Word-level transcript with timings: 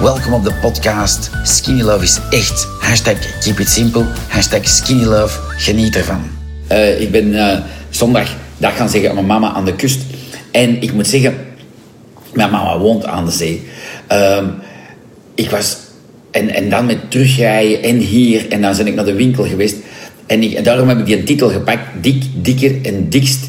Welkom 0.00 0.32
op 0.32 0.44
de 0.44 0.52
podcast 0.60 1.30
Skinny 1.42 1.82
Love 1.82 2.04
is 2.04 2.18
echt. 2.30 2.68
Hashtag 2.78 3.40
keep 3.40 3.58
it 3.58 3.68
simple. 3.68 4.04
Hashtag 4.28 4.68
skinny 4.68 5.04
love. 5.04 5.38
Geniet 5.56 5.96
ervan. 5.96 6.22
Uh, 6.72 7.00
ik 7.00 7.10
ben 7.10 7.26
uh, 7.26 7.58
zondag 7.90 8.36
dag 8.58 8.76
gaan 8.76 8.88
zeggen 8.88 9.08
aan 9.08 9.14
mijn 9.14 9.26
mama 9.26 9.52
aan 9.52 9.64
de 9.64 9.76
kust. 9.76 10.00
En 10.50 10.82
ik 10.82 10.92
moet 10.92 11.06
zeggen, 11.06 11.34
mijn 12.32 12.50
mama 12.50 12.78
woont 12.78 13.04
aan 13.04 13.24
de 13.24 13.30
zee. 13.30 13.68
Uh, 14.12 14.46
ik 15.34 15.50
was... 15.50 15.76
En, 16.30 16.48
en 16.48 16.70
dan 16.70 16.86
met 16.86 17.10
terugrijden 17.10 17.82
en 17.82 17.96
hier. 17.96 18.48
En 18.48 18.62
dan 18.62 18.76
ben 18.76 18.86
ik 18.86 18.94
naar 18.94 19.04
de 19.04 19.14
winkel 19.14 19.44
geweest. 19.44 19.76
En, 20.26 20.42
ik, 20.42 20.52
en 20.52 20.62
daarom 20.62 20.88
heb 20.88 20.98
ik 20.98 21.06
die 21.06 21.22
titel 21.22 21.50
gepakt. 21.50 22.02
Dik, 22.02 22.24
dikker 22.34 22.78
en 22.82 23.08
dikst. 23.08 23.48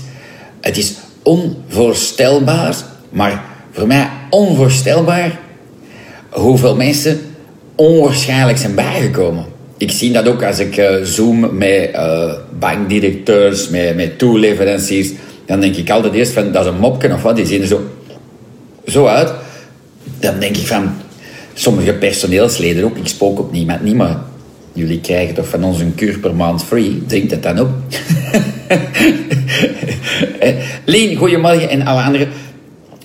Het 0.61 0.77
is 0.77 0.93
onvoorstelbaar. 1.21 2.75
Maar 3.09 3.43
voor 3.71 3.87
mij 3.87 4.09
onvoorstelbaar 4.29 5.40
hoeveel 6.31 6.75
mensen 6.75 7.19
onwaarschijnlijk 7.75 8.57
zijn 8.57 8.75
bijgekomen. 8.75 9.45
Ik 9.77 9.91
zie 9.91 10.11
dat 10.11 10.27
ook 10.27 10.43
als 10.43 10.59
ik 10.59 10.77
uh, 10.77 10.95
zoom 11.03 11.57
met 11.57 11.89
uh, 11.95 12.33
bankdirecteurs, 12.59 13.69
met, 13.69 13.95
met 13.95 14.17
toeleveranciers. 14.17 15.09
Dan 15.45 15.59
denk 15.59 15.75
ik 15.75 15.89
altijd 15.89 16.13
eerst 16.13 16.31
van, 16.31 16.51
dat 16.51 16.65
is 16.65 16.71
een 16.71 16.79
mopje 16.79 17.13
of 17.13 17.21
wat, 17.21 17.35
die 17.35 17.45
zien 17.45 17.61
er 17.61 17.67
zo, 17.67 17.81
zo 18.87 19.05
uit. 19.05 19.33
Dan 20.19 20.39
denk 20.39 20.57
ik 20.57 20.67
van, 20.67 20.93
sommige 21.53 21.93
personeelsleden 21.93 22.83
ook, 22.83 22.97
ik 22.97 23.07
spook 23.07 23.39
op 23.39 23.51
niemand 23.51 23.83
niet, 23.83 23.95
maar 23.95 24.19
jullie 24.73 25.01
krijgen 25.01 25.35
toch 25.35 25.47
van 25.47 25.63
ons 25.63 25.79
een 25.79 25.95
kuur 25.95 26.19
per 26.19 26.35
maand 26.35 26.63
free. 26.63 27.03
Drink 27.07 27.29
dat 27.29 27.43
dan 27.43 27.59
op. 27.59 27.69
Leen, 30.85 31.15
goeiemorgen 31.15 31.69
en 31.69 31.85
alle 31.85 32.01
anderen. 32.01 32.29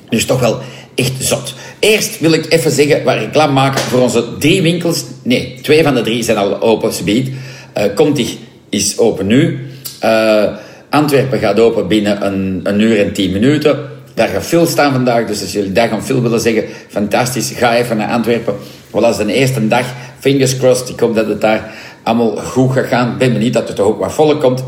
Dus 0.08 0.24
toch 0.24 0.40
wel 0.40 0.58
echt 0.94 1.12
zot. 1.18 1.54
Eerst 1.86 2.20
wil 2.20 2.32
ik 2.32 2.52
even 2.52 2.70
zeggen 2.70 3.04
waar 3.04 3.18
reclame 3.18 3.52
maken 3.52 3.80
voor 3.80 4.00
onze 4.00 4.24
drie 4.38 4.62
winkels. 4.62 5.04
Nee, 5.22 5.58
twee 5.62 5.82
van 5.82 5.94
de 5.94 6.02
drie 6.02 6.22
zijn 6.22 6.36
al 6.36 6.60
open, 6.60 6.92
subiet. 6.92 7.28
Uh, 7.28 7.84
Contig 7.94 8.36
is 8.68 8.98
open 8.98 9.26
nu. 9.26 9.66
Uh, 10.04 10.44
Antwerpen 10.90 11.38
gaat 11.38 11.60
open 11.60 11.88
binnen 11.88 12.26
een, 12.26 12.60
een 12.62 12.80
uur 12.80 13.00
en 13.00 13.12
tien 13.12 13.32
minuten. 13.32 13.78
Daar 14.14 14.28
gaat 14.28 14.46
veel 14.46 14.66
staan 14.66 14.92
vandaag, 14.92 15.26
dus 15.26 15.40
als 15.40 15.52
jullie 15.52 15.72
daar 15.72 15.88
gaan 15.88 16.04
veel 16.04 16.22
willen 16.22 16.40
zeggen, 16.40 16.64
fantastisch, 16.88 17.52
ga 17.56 17.76
even 17.76 17.96
naar 17.96 18.10
Antwerpen. 18.10 18.54
Wel 18.90 19.06
als 19.06 19.16
de 19.16 19.32
eerste 19.32 19.68
dag, 19.68 19.86
fingers 20.18 20.56
crossed, 20.56 20.88
ik 20.88 21.00
hoop 21.00 21.14
dat 21.14 21.26
het 21.26 21.40
daar 21.40 21.74
allemaal 22.02 22.36
goed 22.36 22.72
gaat 22.72 22.86
gaan. 22.86 23.12
Ik 23.12 23.18
ben 23.18 23.32
benieuwd 23.32 23.52
dat 23.52 23.68
er 23.68 23.82
ook 23.82 23.98
wat 23.98 24.12
volk 24.12 24.40
komt. 24.40 24.64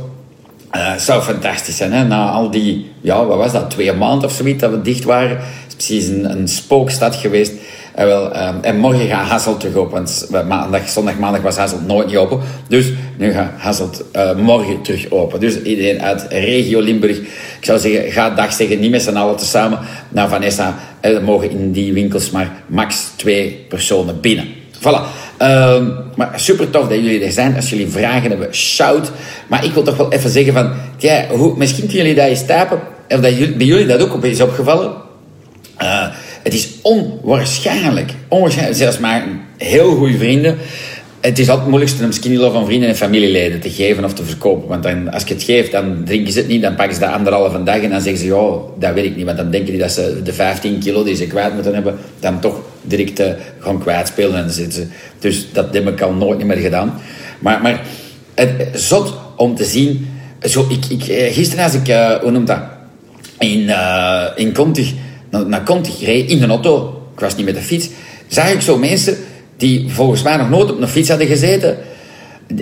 Uh, 0.76 0.96
zou 0.96 1.22
fantastisch 1.22 1.76
zijn, 1.76 1.92
hè? 1.92 2.04
Na 2.04 2.30
al 2.30 2.50
die, 2.50 2.90
ja, 3.00 3.26
wat 3.26 3.36
was 3.36 3.52
dat, 3.52 3.70
twee 3.70 3.92
maanden 3.92 4.28
of 4.28 4.34
zoiets 4.34 4.60
dat 4.60 4.70
we 4.70 4.82
dicht 4.82 5.04
waren 5.04 5.38
precies 5.78 6.06
een, 6.06 6.30
een 6.30 6.48
spookstad 6.48 7.16
geweest. 7.16 7.52
En, 7.94 8.06
wel, 8.06 8.24
um, 8.24 8.58
en 8.62 8.76
morgen 8.76 9.08
gaat 9.08 9.26
Hasselt 9.26 9.60
terug 9.60 9.74
open. 9.74 9.92
Want 9.92 10.28
maandag, 10.48 10.88
zondag, 10.88 11.18
maandag 11.18 11.42
was 11.42 11.56
Hasselt 11.56 11.86
nooit 11.86 12.06
niet 12.06 12.16
open. 12.16 12.40
Dus 12.68 12.92
nu 13.16 13.32
gaat 13.32 13.50
Hasselt 13.56 14.04
uh, 14.16 14.34
morgen 14.34 14.82
terug 14.82 15.10
open. 15.10 15.40
Dus 15.40 15.62
iedereen 15.62 16.02
uit 16.02 16.26
regio 16.28 16.80
Limburg. 16.80 17.16
Ik 17.18 17.64
zou 17.64 17.78
zeggen, 17.78 18.12
ga 18.12 18.30
dag 18.30 18.52
zeggen, 18.52 18.80
niet 18.80 18.90
met 18.90 19.02
z'n 19.02 19.16
allen 19.16 19.36
tezamen 19.36 19.78
naar 20.08 20.28
Vanessa. 20.28 20.78
En 21.00 21.14
er 21.14 21.22
mogen 21.22 21.50
in 21.50 21.72
die 21.72 21.92
winkels 21.92 22.30
maar 22.30 22.62
max 22.66 23.06
twee 23.16 23.66
personen 23.68 24.20
binnen. 24.20 24.46
Voilà. 24.78 25.00
Um, 25.42 25.96
maar 26.16 26.32
super 26.36 26.70
tof 26.70 26.88
dat 26.88 26.98
jullie 26.98 27.24
er 27.24 27.32
zijn. 27.32 27.56
Als 27.56 27.70
jullie 27.70 27.88
vragen 27.88 28.30
hebben, 28.30 28.54
shout. 28.54 29.10
Maar 29.48 29.64
ik 29.64 29.72
wil 29.72 29.82
toch 29.82 29.96
wel 29.96 30.12
even 30.12 30.30
zeggen 30.30 30.52
van... 30.52 30.72
Hoe, 31.38 31.56
misschien 31.56 31.86
kunnen 31.86 32.06
jullie 32.06 32.20
dat 32.20 32.28
eens 32.28 32.46
tapen. 32.46 32.80
Of 33.08 33.20
dat 33.20 33.38
jullie, 33.38 33.56
bij 33.56 33.66
jullie 33.66 33.86
dat 33.86 34.02
ook 34.02 34.14
opeens 34.14 34.40
opgevallen 34.40 35.06
uh, 35.82 36.06
het 36.42 36.54
is 36.54 36.68
onwaarschijnlijk, 36.82 38.12
onwaarschijnlijk, 38.28 38.78
zelfs 38.78 38.98
maar 38.98 39.26
heel 39.56 39.94
goede 39.94 40.18
vrienden. 40.18 40.58
Het 41.20 41.38
is 41.38 41.48
altijd 41.48 41.58
het 41.58 41.68
moeilijkste 41.68 42.04
om 42.04 42.12
skinny 42.12 42.36
love 42.36 42.56
aan 42.56 42.66
vrienden 42.66 42.88
en 42.88 42.96
familieleden 42.96 43.60
te 43.60 43.70
geven 43.70 44.04
of 44.04 44.14
te 44.14 44.24
verkopen. 44.24 44.68
Want 44.68 44.82
dan, 44.82 45.12
als 45.12 45.22
je 45.22 45.34
het 45.34 45.42
geeft, 45.42 45.72
dan 45.72 46.02
drinken 46.04 46.32
ze 46.32 46.38
het 46.38 46.48
niet. 46.48 46.62
Dan 46.62 46.74
pakken 46.74 46.94
ze 46.94 47.00
de 47.00 47.08
anderhalve 47.08 47.62
dag 47.62 47.80
en 47.80 47.90
dan 47.90 48.00
zeggen 48.00 48.20
ze... 48.20 48.26
Ja, 48.26 48.50
dat 48.78 48.94
weet 48.94 49.04
ik 49.04 49.16
niet. 49.16 49.24
Want 49.24 49.36
dan 49.36 49.50
denken 49.50 49.70
die 49.70 49.80
dat 49.80 49.92
ze 49.92 50.20
de 50.22 50.32
15 50.32 50.78
kilo 50.78 51.04
die 51.04 51.14
ze 51.14 51.26
kwijt 51.26 51.54
moeten 51.54 51.74
hebben... 51.74 51.98
dan 52.20 52.40
toch 52.40 52.60
direct 52.82 53.20
uh, 53.20 53.26
gaan 53.58 53.78
kwijtspelen. 53.78 54.44
En 54.44 54.50
zitten. 54.50 54.90
Dus 55.18 55.52
dat 55.52 55.74
heb 55.74 55.88
ik 55.88 56.00
al 56.00 56.12
nooit 56.12 56.44
meer 56.44 56.56
gedaan. 56.56 57.00
Maar, 57.38 57.62
maar 57.62 57.80
het 58.34 58.52
zot 58.72 59.14
om 59.36 59.54
te 59.54 59.64
zien... 59.64 60.08
Zo, 60.42 60.66
ik, 60.68 60.84
ik, 61.02 61.08
eh, 61.08 61.34
gisteren 61.34 61.64
als 61.64 61.74
ik... 61.74 61.86
Hoe 62.22 62.30
noemt 62.30 62.46
dat? 62.46 62.60
In, 63.38 63.60
uh, 63.60 64.24
in 64.36 64.52
naar, 65.30 65.46
naar 65.46 65.64
Conti 65.64 66.04
reed 66.04 66.30
in 66.30 66.42
een 66.42 66.50
auto. 66.50 67.02
Ik 67.14 67.20
was 67.20 67.36
niet 67.36 67.44
met 67.44 67.54
de 67.54 67.60
fiets. 67.60 67.88
Zag 68.26 68.52
ik 68.52 68.60
zo 68.60 68.78
mensen 68.78 69.16
die 69.56 69.90
volgens 69.90 70.22
mij 70.22 70.36
nog 70.36 70.50
nooit 70.50 70.70
op 70.70 70.80
een 70.80 70.88
fiets 70.88 71.08
hadden 71.08 71.26
gezeten. 71.26 71.78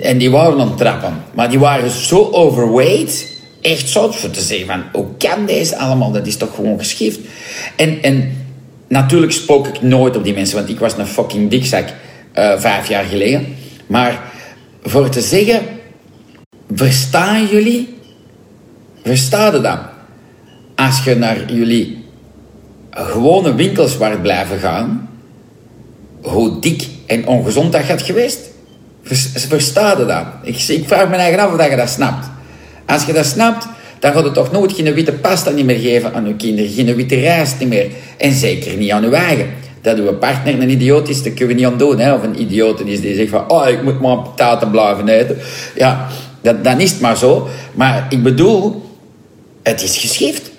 En 0.01 0.17
die 0.17 0.31
waren 0.31 0.59
aan 0.59 0.67
het 0.67 0.77
trappen. 0.77 1.23
Maar 1.33 1.49
die 1.49 1.59
waren 1.59 1.89
zo 1.89 2.29
overweight. 2.31 3.35
Echt 3.61 3.89
zot 3.89 4.15
voor 4.15 4.29
te 4.29 4.41
zeggen 4.41 4.67
van, 4.67 4.83
hoe 4.93 5.05
kan 5.17 5.45
deze 5.45 5.77
allemaal? 5.77 6.11
Dat 6.11 6.27
is 6.27 6.37
toch 6.37 6.55
gewoon 6.55 6.79
geschift. 6.79 7.19
En, 7.75 8.01
en 8.01 8.45
natuurlijk 8.87 9.31
spook 9.31 9.67
ik 9.67 9.81
nooit 9.81 10.15
op 10.15 10.23
die 10.23 10.33
mensen. 10.33 10.55
Want 10.57 10.69
ik 10.69 10.79
was 10.79 10.97
een 10.97 11.07
fucking 11.07 11.49
dikzak 11.49 11.87
uh, 12.37 12.59
vijf 12.59 12.87
jaar 12.87 13.03
geleden. 13.03 13.55
Maar 13.87 14.31
voor 14.83 15.09
te 15.09 15.21
zeggen, 15.21 15.61
verstaan 16.73 17.45
jullie? 17.45 17.95
Verstaan 19.03 19.61
dat? 19.61 19.79
Als 20.75 21.03
je 21.03 21.15
naar 21.15 21.53
jullie 21.53 22.05
gewone 23.05 23.55
winkels 23.55 23.97
waar 23.97 24.19
blijven 24.19 24.59
gaan, 24.59 25.09
hoe 26.21 26.59
dik 26.59 26.87
en 27.05 27.27
ongezond 27.27 27.71
dat 27.71 27.81
gaat 27.81 28.01
geweest. 28.01 28.39
Versta 29.33 29.95
je 29.97 30.05
dat? 30.05 30.25
Ik, 30.43 30.67
ik 30.67 30.87
vraag 30.87 31.09
me 31.09 31.15
eigen 31.15 31.39
af 31.39 31.53
of 31.53 31.69
je 31.69 31.75
dat 31.75 31.89
snapt. 31.89 32.27
Als 32.85 33.05
je 33.05 33.13
dat 33.13 33.25
snapt, 33.25 33.67
dan 33.99 34.11
gaat 34.11 34.23
het 34.23 34.33
toch 34.33 34.51
nooit 34.51 34.71
geen 34.71 34.93
witte 34.93 35.11
pasta 35.11 35.49
niet 35.49 35.65
meer 35.65 35.79
geven 35.79 36.13
aan 36.13 36.27
je 36.27 36.35
kinderen, 36.35 36.71
geen 36.71 36.95
witte 36.95 37.15
rijst 37.15 37.59
niet 37.59 37.69
meer. 37.69 37.87
En 38.17 38.33
zeker 38.33 38.77
niet 38.77 38.91
aan 38.91 39.03
je 39.03 39.15
eigen. 39.15 39.49
Dat 39.81 39.97
uw 39.97 40.13
partner 40.13 40.61
een 40.61 40.69
idioot 40.69 41.09
is, 41.09 41.23
dat 41.23 41.33
kunnen 41.33 41.55
we 41.55 41.61
niet 41.61 41.71
aan 41.71 41.77
doen. 41.77 41.99
Hè? 41.99 42.13
Of 42.13 42.23
een 42.23 42.41
idioot 42.41 42.79
is 42.79 43.01
die 43.01 43.15
zegt 43.15 43.29
van, 43.29 43.49
oh, 43.49 43.69
ik 43.69 43.83
moet 43.83 44.01
maar 44.01 44.17
pataten 44.17 44.71
blijven 44.71 45.07
eten. 45.07 45.37
Ja, 45.75 46.07
dat, 46.41 46.63
dan 46.63 46.79
is 46.79 46.91
het 46.91 47.01
maar 47.01 47.17
zo. 47.17 47.47
Maar 47.73 48.07
ik 48.09 48.23
bedoel, 48.23 48.83
het 49.63 49.83
is 49.83 49.97
geschift. 49.97 50.51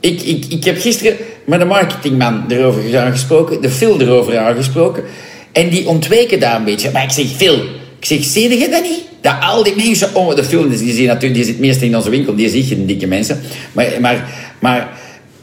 Ik, 0.00 0.22
ik, 0.22 0.44
ik 0.44 0.64
heb 0.64 0.78
gisteren 0.78 1.16
met 1.46 1.58
de 1.58 1.64
marketingman 1.64 2.44
erover 2.48 2.98
aangesproken, 2.98 3.60
de 3.60 3.70
Phil 3.70 4.00
erover 4.00 4.38
aangesproken. 4.38 5.04
En 5.52 5.68
die 5.68 5.88
ontweken 5.88 6.40
daar 6.40 6.56
een 6.56 6.64
beetje. 6.64 6.90
Maar 6.90 7.02
ik 7.02 7.10
zeg, 7.10 7.26
Phil, 7.26 7.54
ik 7.98 8.04
zeg, 8.04 8.24
zie 8.24 8.70
dat 8.70 8.82
niet? 8.82 9.04
Dat 9.20 9.34
al 9.40 9.62
die 9.62 9.76
mensen... 9.76 10.14
Oh, 10.14 10.34
de 10.34 10.44
Phil, 10.44 10.68
die, 10.68 10.92
zie 10.92 11.06
natuurlijk, 11.06 11.34
die 11.34 11.44
zit 11.44 11.58
meestal 11.58 11.88
in 11.88 11.96
onze 11.96 12.10
winkel, 12.10 12.34
die 12.34 12.48
zie 12.48 12.68
je, 12.68 12.84
dikke 12.84 13.06
mensen. 13.06 13.40
Maar, 13.72 13.86
maar, 14.00 14.28
maar 14.58 14.88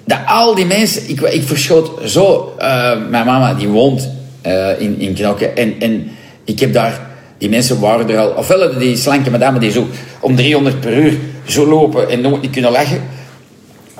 dat 0.05 0.19
al 0.25 0.55
die 0.55 0.65
mensen... 0.65 1.09
Ik, 1.09 1.21
ik 1.21 1.43
verschoot 1.43 2.09
zo... 2.09 2.55
Uh, 2.59 2.65
mijn 3.09 3.25
mama, 3.25 3.53
die 3.53 3.67
woont 3.67 4.09
uh, 4.45 4.81
in, 4.81 4.99
in 4.99 5.13
Knokken. 5.13 5.57
En, 5.57 5.75
en 5.79 6.11
ik 6.43 6.59
heb 6.59 6.73
daar... 6.73 7.11
Die 7.37 7.49
mensen 7.49 7.79
waren 7.79 8.09
er 8.09 8.17
al... 8.17 8.29
Ofwel 8.29 8.77
die 8.79 8.97
slanke 8.97 9.31
madame 9.31 9.59
die 9.59 9.71
zo 9.71 9.87
om 10.19 10.35
300 10.35 10.79
per 10.79 10.97
uur 10.97 11.17
zo 11.45 11.67
lopen 11.67 12.09
en 12.09 12.21
nooit 12.21 12.41
niet 12.41 12.51
kunnen 12.51 12.71
lachen. 12.71 13.01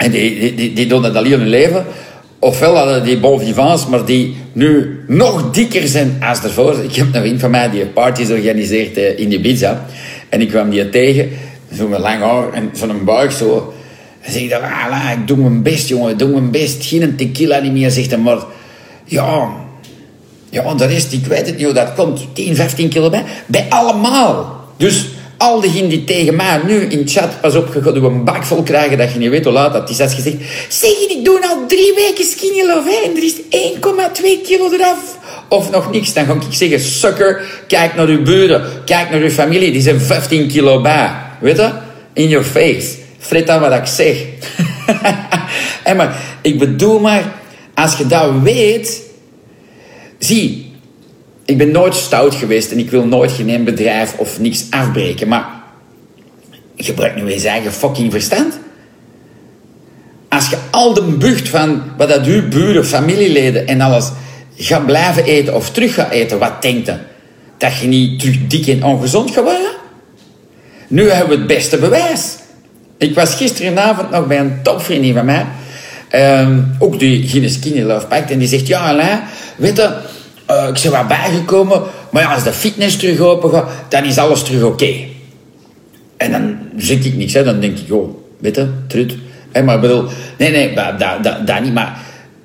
En 0.04 0.12
die, 0.12 0.56
die, 0.56 0.74
die, 0.74 0.88
doen 0.88 1.02
dat 1.02 1.16
al 1.16 1.24
heel 1.24 1.38
hun 1.38 1.48
leven. 1.48 1.86
Ofwel 2.40 2.76
hadden 2.76 3.04
die 3.04 3.20
bon 3.20 3.40
vivants, 3.40 3.88
maar 3.88 4.06
die 4.06 4.36
nu 4.54 5.00
nog 5.08 5.52
dikker 5.52 5.88
zijn 5.88 6.18
als 6.22 6.44
ervoor. 6.44 6.84
Ik 6.84 6.96
heb 6.96 7.16
een 7.16 7.22
vriend 7.22 7.40
van 7.40 7.52
mij 7.52 7.70
die 7.70 7.86
parties 7.86 8.30
organiseert 8.30 8.98
eh, 8.98 9.20
in 9.20 9.32
Ibiza. 9.32 9.86
En 10.30 10.42
ik 10.42 10.48
kwam 10.48 10.70
die 10.70 10.90
tegen, 10.90 11.30
zo'n 11.72 12.00
lang 12.00 12.22
haar 12.22 12.54
en 12.54 12.70
zo'n 12.74 13.04
buik 13.06 13.32
zo. 13.32 13.74
En 14.22 14.32
zeg 14.32 14.42
ik, 14.42 14.54
ah, 14.54 15.12
ik 15.12 15.28
doe 15.28 15.38
mijn 15.38 15.62
best, 15.62 15.88
jongen, 15.88 16.12
ik 16.12 16.20
doe 16.20 16.30
mijn 16.30 16.52
best. 16.52 16.86
Geen 16.86 17.16
tequila 17.16 17.60
niet 17.60 17.72
meer, 17.74 17.92
zegt 17.92 18.12
hij. 18.12 18.20
Maar 18.20 18.40
ja, 19.06 19.50
ja, 20.50 20.74
de 20.74 20.86
rest, 20.86 21.14
ik 21.14 21.26
weet 21.26 21.46
het 21.46 21.56
niet 21.56 21.66
hoe 21.66 21.74
dat 21.74 21.94
komt. 21.94 22.28
10, 22.34 22.56
15 22.56 22.90
kilo 22.90 23.10
bij. 23.10 23.24
Bij 23.46 23.66
allemaal. 23.70 24.62
Dus 24.78 25.08
al 25.44 25.62
diegenen 25.62 25.90
die 25.90 26.04
tegen 26.04 26.36
mij 26.36 26.62
nu 26.66 26.80
in 26.80 27.08
chat, 27.08 27.42
pas 27.42 27.56
op, 27.56 27.74
je 27.74 27.82
gaat 27.82 27.96
een 27.96 28.24
bak 28.24 28.44
vol 28.44 28.64
krijgen 28.64 28.98
dat 28.98 29.14
je 29.14 29.20
niet 29.20 29.30
weet 29.30 29.44
hoe 29.44 29.54
laat 29.54 29.74
dat 29.74 29.90
is. 29.90 30.00
Als 30.00 30.16
je 30.16 30.22
zegt, 30.22 30.38
zeg 30.70 30.90
je, 30.90 31.16
ik 31.18 31.26
doe 31.26 31.48
al 31.48 31.66
drie 31.68 31.94
weken 31.96 32.26
skinny 32.26 32.66
love 32.66 33.02
en 33.06 33.16
er 33.16 33.24
is 33.24 33.36
1,2 33.36 34.44
kilo 34.44 34.72
eraf. 34.72 35.18
Of 35.50 35.72
nog 35.72 35.92
niks, 35.92 36.14
dan 36.14 36.26
ga 36.26 36.34
ik 36.34 36.42
zeggen, 36.50 36.80
sucker, 36.80 37.42
kijk 37.68 37.96
naar 37.96 38.08
uw 38.08 38.24
buren, 38.24 38.64
kijk 38.86 39.10
naar 39.10 39.20
uw 39.20 39.30
familie, 39.30 39.72
die 39.72 39.82
zijn 39.82 40.02
15 40.02 40.48
kilo 40.48 40.82
bij. 40.82 41.12
Weet 41.40 41.58
je? 41.58 41.72
In 42.14 42.28
your 42.28 42.46
face. 42.46 42.88
Fret 43.20 43.50
aan 43.50 43.60
wat 43.60 43.74
ik 43.74 43.86
zeg. 43.86 44.18
en 45.84 45.96
maar, 45.96 46.18
ik 46.42 46.60
bedoel 46.60 47.00
maar, 47.00 47.32
als 47.74 47.98
je 47.98 48.08
dat 48.08 48.32
weet, 48.42 49.02
zie, 50.20 50.63
ik 51.46 51.58
ben 51.58 51.72
nooit 51.72 51.96
stout 51.96 52.36
geweest 52.36 52.72
en 52.72 52.80
ik 52.80 52.92
wil 52.92 53.06
nooit 53.06 53.32
geen 53.32 53.64
bedrijf 53.64 54.16
of 54.18 54.40
niks 54.40 54.66
afbreken. 54.70 55.28
Maar 55.28 55.46
gebruik 56.78 57.16
nu 57.16 57.28
eens 57.28 57.44
eigen 57.44 57.74
fucking 57.74 58.12
verstand. 58.12 58.60
Als 60.30 60.50
je 60.50 60.58
al 60.72 60.94
de 60.94 61.02
bucht 61.02 61.50
van 61.50 61.84
wat 61.98 62.10
dat 62.10 62.26
uw 62.26 62.48
buren, 62.48 62.86
familieleden 62.86 63.68
en 63.68 63.82
alles 63.82 64.12
gaat 64.58 64.86
blijven 64.86 65.24
eten 65.24 65.56
of 65.56 65.72
terug 65.72 65.94
gaat 65.94 66.12
eten, 66.12 66.40
wat 66.40 66.62
denkt 66.62 66.86
je? 66.86 66.96
Dat 67.58 67.78
je 67.78 67.88
niet 67.88 68.20
terug 68.20 68.38
dik 68.48 68.68
en 68.68 68.84
ongezond 68.84 69.32
gaat 69.32 69.44
worden? 69.44 69.72
Nu 70.88 71.10
hebben 71.10 71.30
we 71.30 71.38
het 71.38 71.48
beste 71.48 71.78
bewijs. 71.78 72.36
Ik 72.98 73.16
was 73.16 73.36
gisterenavond 73.36 74.10
nog 74.10 74.28
bij 74.28 74.40
een 74.40 74.60
topvriendin 74.64 75.14
van 75.14 75.26
mij. 75.26 75.46
Ehm, 76.10 76.60
ook 76.80 77.00
die 77.00 77.28
geen 77.28 77.50
skinny 77.50 77.82
love. 77.82 78.08
En 78.08 78.40
die 78.40 78.48
zegt, 78.48 78.68
ja 78.68 78.80
Alain, 78.80 79.22
weet 79.56 79.90
uh, 80.50 80.68
ik 80.68 80.82
ben 80.82 80.92
wat 80.92 81.08
bijgekomen. 81.08 81.82
Maar 82.10 82.22
ja, 82.22 82.34
als 82.34 82.44
de 82.44 82.54
fitness 82.54 82.98
terug 82.98 83.20
open 83.20 83.50
gaat, 83.50 83.70
dan 83.90 84.04
is 84.04 84.18
alles 84.18 84.44
terug 84.44 84.64
oké. 84.64 84.94
En 86.18 86.32
dan 86.32 86.58
zeg 86.78 87.04
ik 87.04 87.16
niks. 87.16 87.34
Hè. 87.34 87.44
Dan 87.44 87.60
denk 87.60 87.78
ik, 87.78 87.88
joh, 87.88 88.16
weet 88.40 88.66
trut. 88.88 89.16
Hey, 89.52 89.64
maar 89.64 89.76
ik 89.76 89.82
bedoel, 89.82 90.06
nee, 90.38 90.52
nee, 90.52 90.76
dat, 90.76 91.24
dat, 91.24 91.48
dat 91.48 91.62
niet. 91.62 91.74
Maar 91.74 92.00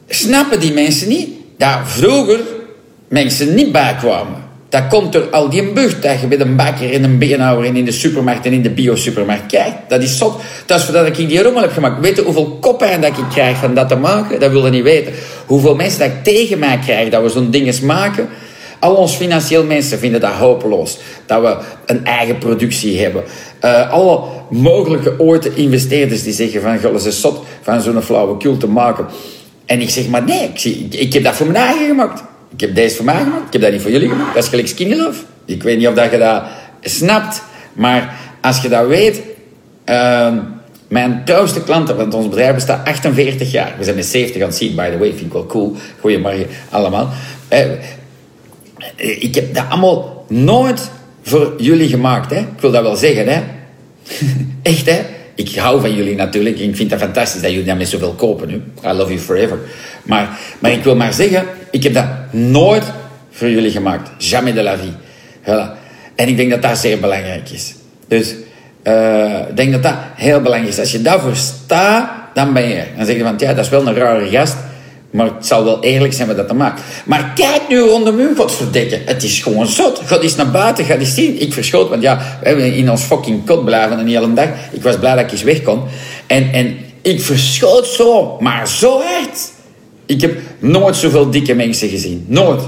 snappen 0.08 0.60
die 0.60 0.72
mensen 0.72 1.08
niet 1.08 1.28
dat 1.56 1.78
vroeger 1.84 2.40
mensen 3.08 3.54
niet 3.54 3.72
bijkwamen? 3.72 4.47
Dat 4.68 4.86
komt 4.88 5.12
door 5.12 5.30
al 5.30 5.48
die 5.50 5.72
bucht 5.72 6.02
dat 6.02 6.20
je 6.20 6.26
bij 6.26 6.40
een 6.40 6.56
bakker 6.56 6.92
en 6.92 7.04
een 7.04 7.18
beenhouwer 7.18 7.66
en 7.66 7.76
in 7.76 7.84
de 7.84 7.92
supermarkt 7.92 8.46
en 8.46 8.52
in 8.52 8.62
de 8.62 8.70
bio-supermarkt. 8.70 9.56
Dat 9.88 10.02
is 10.02 10.18
zot. 10.18 10.40
Dat 10.66 10.78
is 10.78 10.84
voordat 10.84 11.06
ik 11.06 11.16
die 11.16 11.42
rommel 11.42 11.62
heb 11.62 11.72
gemaakt. 11.72 12.00
Weet 12.00 12.16
je 12.16 12.22
hoeveel 12.22 12.56
koppijn 12.60 13.00
dat 13.00 13.18
ik 13.18 13.24
krijg 13.30 13.56
van 13.56 13.74
dat 13.74 13.88
te 13.88 13.96
maken? 13.96 14.40
Dat 14.40 14.50
wil 14.50 14.64
je 14.64 14.70
niet 14.70 14.82
weten. 14.82 15.12
Hoeveel 15.46 15.74
mensen 15.74 15.98
dat 15.98 16.08
ik 16.08 16.24
tegen 16.24 16.58
mij 16.58 16.78
krijg 16.78 17.08
dat 17.08 17.22
we 17.22 17.28
zo'n 17.28 17.50
dinges 17.50 17.80
maken. 17.80 18.28
Al 18.78 18.94
ons 18.94 19.14
financieel 19.14 19.64
mensen 19.64 19.98
vinden 19.98 20.20
dat 20.20 20.32
hopeloos. 20.32 20.98
Dat 21.26 21.40
we 21.40 21.56
een 21.86 22.04
eigen 22.04 22.38
productie 22.38 23.00
hebben. 23.00 23.24
Uh, 23.64 23.92
alle 23.92 24.20
mogelijke 24.50 25.14
ooit 25.18 25.44
investeerders 25.44 26.22
die 26.22 26.32
zeggen 26.32 26.62
van... 26.62 26.80
Goh, 26.80 27.06
is 27.06 27.20
zot 27.20 27.44
van 27.62 27.80
zo'n 27.80 28.02
flauwekul 28.02 28.56
te 28.56 28.68
maken. 28.68 29.06
En 29.66 29.80
ik 29.80 29.90
zeg 29.90 30.08
maar 30.08 30.24
nee, 30.24 30.50
ik, 30.62 30.94
ik 30.94 31.12
heb 31.12 31.24
dat 31.24 31.34
voor 31.34 31.46
mijn 31.46 31.64
eigen 31.64 31.86
gemaakt. 31.86 32.22
Ik 32.52 32.60
heb 32.60 32.74
deze 32.74 32.96
voor 32.96 33.04
mij 33.04 33.22
gemaakt. 33.22 33.46
Ik 33.46 33.52
heb 33.52 33.62
dat 33.62 33.72
niet 33.72 33.82
voor 33.82 33.90
jullie 33.90 34.08
gemaakt. 34.08 34.34
Dat 34.34 34.42
is 34.42 34.48
gelijk 34.48 34.68
skinny 34.68 34.96
love. 34.96 35.22
Ik 35.44 35.62
weet 35.62 35.78
niet 35.78 35.88
of 35.88 35.94
dat 35.94 36.10
je 36.10 36.18
dat 36.18 36.42
snapt. 36.80 37.42
Maar 37.72 38.14
als 38.40 38.62
je 38.62 38.68
dat 38.68 38.86
weet... 38.86 39.20
Uh, 39.86 40.32
mijn 40.88 41.22
trouwste 41.24 41.62
klanten, 41.62 41.96
want 41.96 42.14
ons 42.14 42.28
bedrijf 42.28 42.54
bestaat 42.54 42.86
48 42.86 43.50
jaar. 43.50 43.74
We 43.78 43.84
zijn 43.84 43.96
met 43.96 44.06
70 44.06 44.42
aan 44.42 44.48
het 44.48 44.56
zien, 44.56 44.74
by 44.74 44.90
the 44.90 44.98
way. 44.98 45.08
Vind 45.08 45.20
ik 45.20 45.32
wel 45.32 45.46
cool. 45.46 45.76
Goedemorgen 46.00 46.46
allemaal. 46.70 47.08
Uh, 47.52 47.60
ik 48.96 49.34
heb 49.34 49.54
dat 49.54 49.64
allemaal 49.68 50.24
nooit 50.28 50.90
voor 51.22 51.54
jullie 51.58 51.88
gemaakt. 51.88 52.30
Hè? 52.30 52.38
Ik 52.38 52.60
wil 52.60 52.70
dat 52.70 52.82
wel 52.82 52.96
zeggen. 52.96 53.28
Hè? 53.28 53.42
Echt, 54.62 54.86
hè? 54.86 55.00
Ik 55.34 55.54
hou 55.54 55.80
van 55.80 55.94
jullie 55.94 56.14
natuurlijk. 56.14 56.58
Ik 56.58 56.76
vind 56.76 56.90
het 56.90 57.00
fantastisch 57.00 57.40
dat 57.40 57.50
jullie 57.50 57.66
dat 57.66 57.76
met 57.76 57.88
zoveel 57.88 58.12
kopen. 58.12 58.48
Nu. 58.48 58.62
I 58.84 58.92
love 58.92 59.12
you 59.12 59.18
forever. 59.18 59.58
Maar, 60.02 60.38
maar 60.58 60.72
ik 60.72 60.84
wil 60.84 60.96
maar 60.96 61.12
zeggen, 61.12 61.46
ik 61.70 61.82
heb 61.82 61.94
dat 61.94 62.06
nooit 62.30 62.84
voor 63.30 63.50
jullie 63.50 63.70
gemaakt. 63.70 64.10
Jamais 64.24 64.54
de 64.54 64.62
la 64.62 64.76
vie. 64.76 64.92
En 66.14 66.28
ik 66.28 66.36
denk 66.36 66.50
dat 66.50 66.62
dat 66.62 66.78
zeer 66.78 67.00
belangrijk 67.00 67.50
is. 67.50 67.74
Dus 68.08 68.34
uh, 68.84 69.38
ik 69.48 69.56
denk 69.56 69.72
dat 69.72 69.82
dat 69.82 69.94
heel 70.14 70.40
belangrijk 70.40 70.72
is. 70.72 70.78
Als 70.78 70.92
je 70.92 71.02
daarvoor 71.02 71.36
staat, 71.36 72.10
dan 72.34 72.52
ben 72.52 72.68
je. 72.68 72.82
Dan 72.96 73.06
zeg 73.06 73.16
je 73.16 73.22
van, 73.22 73.34
ja, 73.38 73.54
dat 73.54 73.64
is 73.64 73.70
wel 73.70 73.86
een 73.86 73.94
rare 73.94 74.28
gast. 74.28 74.56
Maar 75.10 75.26
het 75.26 75.46
zal 75.46 75.64
wel 75.64 75.82
eerlijk 75.82 76.12
zijn 76.12 76.28
wat 76.28 76.36
dat 76.36 76.48
te 76.48 76.54
maken. 76.54 76.84
Maar 77.04 77.32
kijk 77.34 77.60
nu 77.68 77.78
rondom 77.78 78.18
u, 78.18 78.36
godverdikke. 78.36 79.00
Het 79.04 79.22
is 79.22 79.40
gewoon 79.40 79.66
zot. 79.66 80.00
Ga 80.04 80.18
eens 80.18 80.36
naar 80.36 80.50
buiten, 80.50 80.84
ga 80.84 80.96
eens 80.96 81.14
zien. 81.14 81.40
Ik 81.40 81.52
verschoot, 81.52 81.88
want 81.88 82.02
ja, 82.02 82.38
we 82.40 82.48
hebben 82.48 82.74
in 82.74 82.90
ons 82.90 83.02
fucking 83.02 83.46
kot 83.46 83.64
blijven 83.64 83.98
een 83.98 84.08
hele 84.08 84.32
dag. 84.32 84.48
Ik 84.70 84.82
was 84.82 84.98
blij 84.98 85.14
dat 85.14 85.24
ik 85.24 85.30
eens 85.30 85.42
weg 85.42 85.62
kon. 85.62 85.82
En, 86.26 86.52
en 86.52 86.78
ik 87.02 87.20
verschoot 87.22 87.86
zo, 87.86 88.36
maar 88.40 88.68
zo 88.68 89.00
hard. 89.00 89.56
Ik 90.08 90.20
heb 90.20 90.38
nooit 90.58 90.96
zoveel 90.96 91.30
dikke 91.30 91.54
mensen 91.54 91.88
gezien. 91.88 92.24
Nooit. 92.28 92.60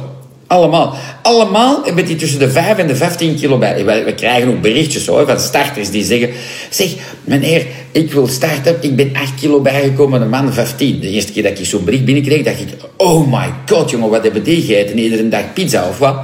Allemaal. 0.46 0.94
Allemaal 1.22 1.84
hebben 1.84 2.04
die 2.04 2.16
tussen 2.16 2.38
de 2.38 2.50
5 2.50 2.78
en 2.78 2.86
de 2.86 2.96
15 2.96 3.36
kilo 3.36 3.58
bij. 3.58 3.84
We 3.84 4.14
krijgen 4.14 4.48
ook 4.48 4.60
berichtjes 4.60 5.06
hoor, 5.06 5.26
van 5.26 5.40
starters 5.40 5.90
die 5.90 6.04
zeggen... 6.04 6.30
Zeg, 6.70 6.94
meneer, 7.24 7.66
ik 7.90 8.12
wil 8.12 8.26
starten. 8.26 8.76
Ik 8.80 8.96
ben 8.96 9.10
8 9.14 9.34
kilo 9.34 9.60
bijgekomen, 9.60 10.22
een 10.22 10.28
man 10.28 10.52
15. 10.52 11.00
De 11.00 11.08
eerste 11.08 11.32
keer 11.32 11.42
dat 11.42 11.58
ik 11.58 11.66
zo'n 11.66 11.84
bericht 11.84 12.04
binnenkreeg, 12.04 12.42
dacht 12.42 12.60
ik... 12.60 12.68
Oh 12.96 13.32
my 13.32 13.52
god, 13.66 13.90
jongen, 13.90 14.10
wat 14.10 14.22
hebben 14.22 14.42
die 14.42 14.62
gegeten? 14.62 14.98
Iedere 14.98 15.28
dag 15.28 15.52
pizza 15.52 15.88
of 15.88 15.98
wat? 15.98 16.16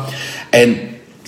En 0.50 0.76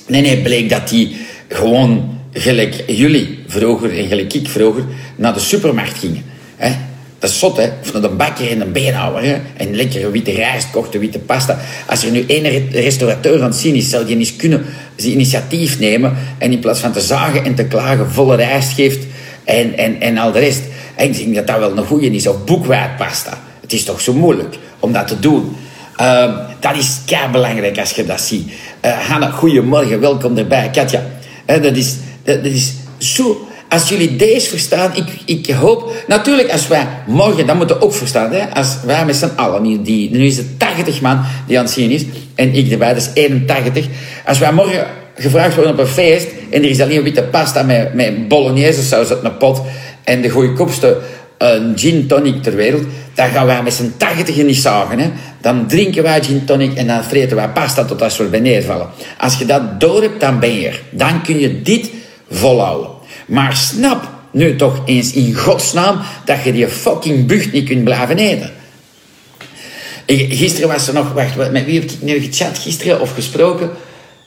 nee, 0.06 0.20
nee, 0.20 0.43
bleek 0.43 0.70
dat 0.70 0.88
die 0.88 1.17
gewoon 1.49 2.19
gelijk 2.32 2.85
jullie 2.87 3.38
vroeger 3.46 3.99
en 3.99 4.06
gelijk 4.06 4.32
ik 4.32 4.49
vroeger 4.49 4.85
naar 5.17 5.35
de 5.35 5.40
supermarkt 5.40 5.99
gingen. 5.99 6.25
Hè? 6.56 6.88
Dat 7.18 7.30
is 7.30 7.38
zot, 7.38 7.56
hè? 7.56 7.68
Of 7.80 7.94
een 7.94 8.16
bakker 8.16 8.50
en 8.50 8.60
een 8.60 8.72
beenhouwer, 8.72 9.24
hè? 9.24 9.36
En 9.56 9.76
lekkere 9.76 10.10
witte 10.10 10.30
rijst, 10.30 10.70
kochte 10.70 10.98
witte 10.98 11.18
pasta. 11.18 11.58
Als 11.86 12.04
er 12.04 12.10
nu 12.10 12.24
één 12.26 12.70
restaurateur 12.70 13.42
aan 13.42 13.48
het 13.48 13.56
zien 13.56 13.74
is, 13.74 13.90
zou 13.90 14.04
die 14.04 14.16
eens 14.16 14.36
kunnen 14.36 14.64
zijn 14.96 15.12
initiatief 15.12 15.78
nemen 15.78 16.16
en 16.38 16.52
in 16.52 16.58
plaats 16.58 16.80
van 16.80 16.92
te 16.92 17.00
zagen 17.00 17.44
en 17.44 17.54
te 17.54 17.64
klagen, 17.64 18.10
volle 18.10 18.36
rijst 18.36 18.72
geeft 18.72 19.06
en, 19.44 19.76
en, 19.76 20.00
en 20.00 20.18
al 20.18 20.32
de 20.32 20.38
rest. 20.38 20.62
ik 20.96 21.16
denk 21.16 21.34
dat 21.34 21.46
dat 21.46 21.58
wel 21.58 21.76
een 21.76 21.86
goeie 21.86 22.10
is. 22.10 22.26
Of 22.26 22.44
boekwijdpasta. 22.44 23.42
Het 23.60 23.72
is 23.72 23.84
toch 23.84 24.00
zo 24.00 24.12
moeilijk 24.12 24.56
om 24.78 24.92
dat 24.92 25.08
te 25.08 25.20
doen. 25.20 25.56
Uh, 26.00 26.36
dat 26.60 26.76
is 26.76 26.98
kei 27.06 27.28
belangrijk 27.30 27.78
als 27.78 27.90
je 27.90 28.04
dat 28.04 28.20
ziet. 28.20 28.52
Uh, 28.84 29.08
Hanna, 29.08 29.30
goedemorgen, 29.30 30.00
welkom 30.00 30.38
erbij. 30.38 30.70
Katja, 30.70 31.02
uh, 31.46 31.62
dat, 31.62 31.76
is, 31.76 31.94
dat 32.22 32.44
is 32.44 32.74
zo 32.98 33.47
als 33.68 33.88
jullie 33.88 34.16
deze 34.16 34.48
verstaan, 34.48 34.92
ik, 34.94 35.04
ik 35.24 35.54
hoop... 35.54 35.92
Natuurlijk, 36.06 36.50
als 36.50 36.68
wij 36.68 36.86
morgen, 37.06 37.46
dat 37.46 37.56
moeten 37.56 37.76
we 37.76 37.82
ook 37.82 37.94
verstaan, 37.94 38.32
hè, 38.32 38.54
als 38.54 38.76
wij 38.84 39.04
met 39.04 39.16
z'n 39.16 39.32
allen, 39.36 39.82
die, 39.82 40.10
nu 40.10 40.26
is 40.26 40.36
het 40.36 40.58
80 40.58 41.00
man 41.00 41.20
die 41.46 41.58
aan 41.58 41.64
het 41.64 41.72
zien 41.72 41.90
is, 41.90 42.04
en 42.34 42.54
ik 42.54 42.70
erbij, 42.70 42.94
dat 42.94 43.02
is 43.02 43.10
81. 43.14 43.86
Als 44.26 44.38
wij 44.38 44.52
morgen 44.52 44.86
gevraagd 45.14 45.54
worden 45.54 45.72
op 45.72 45.78
een 45.78 45.86
feest, 45.86 46.26
en 46.50 46.62
er 46.62 46.70
is 46.70 46.80
alleen 46.80 47.02
witte 47.02 47.22
pasta 47.22 47.62
met, 47.62 47.94
met 47.94 48.28
bolognese 48.28 48.82
saus 48.82 49.10
uit 49.10 49.24
een 49.24 49.36
pot, 49.36 49.60
en 50.04 50.22
de 50.22 50.28
goedkoopste 50.28 50.98
een 51.38 51.72
gin 51.78 52.06
tonic 52.06 52.42
ter 52.42 52.54
wereld, 52.54 52.84
dan 53.14 53.28
gaan 53.28 53.46
wij 53.46 53.62
met 53.62 53.72
z'n 53.72 53.92
80 53.96 54.36
niet 54.36 54.56
zagen. 54.56 54.98
Hè? 54.98 55.10
Dan 55.40 55.66
drinken 55.66 56.02
wij 56.02 56.22
gin 56.22 56.44
tonic 56.44 56.74
en 56.74 56.86
dan 56.86 57.04
vreten 57.04 57.36
wij 57.36 57.48
pasta 57.48 57.84
tot 57.84 58.02
als 58.02 58.16
we 58.16 58.24
beneden 58.24 58.64
vallen. 58.64 58.88
Als 59.18 59.38
je 59.38 59.44
dat 59.44 59.80
door 59.80 60.02
hebt, 60.02 60.20
dan 60.20 60.38
ben 60.40 60.60
je 60.60 60.68
er. 60.68 60.82
Dan 60.90 61.22
kun 61.22 61.38
je 61.38 61.62
dit 61.62 61.90
volhouden. 62.30 62.97
Maar 63.28 63.56
snap 63.56 64.08
nu 64.30 64.56
toch 64.56 64.82
eens 64.84 65.12
in 65.12 65.34
godsnaam 65.34 66.00
dat 66.25 66.42
je 66.44 66.52
die 66.52 66.69
fucking 66.69 67.26
bucht 67.26 67.52
niet 67.52 67.69
kunt 67.69 67.84
blijven 67.84 68.19
eten. 68.19 68.50
Gisteren 70.06 70.69
was 70.69 70.88
er 70.88 70.94
nog, 70.94 71.12
wacht, 71.12 71.36
met 71.50 71.64
wie 71.64 71.80
heb 71.80 71.90
ik 71.90 72.02
nu 72.02 72.19
gechat 72.19 72.58
gisteren 72.58 73.00
of 73.00 73.14
gesproken? 73.14 73.70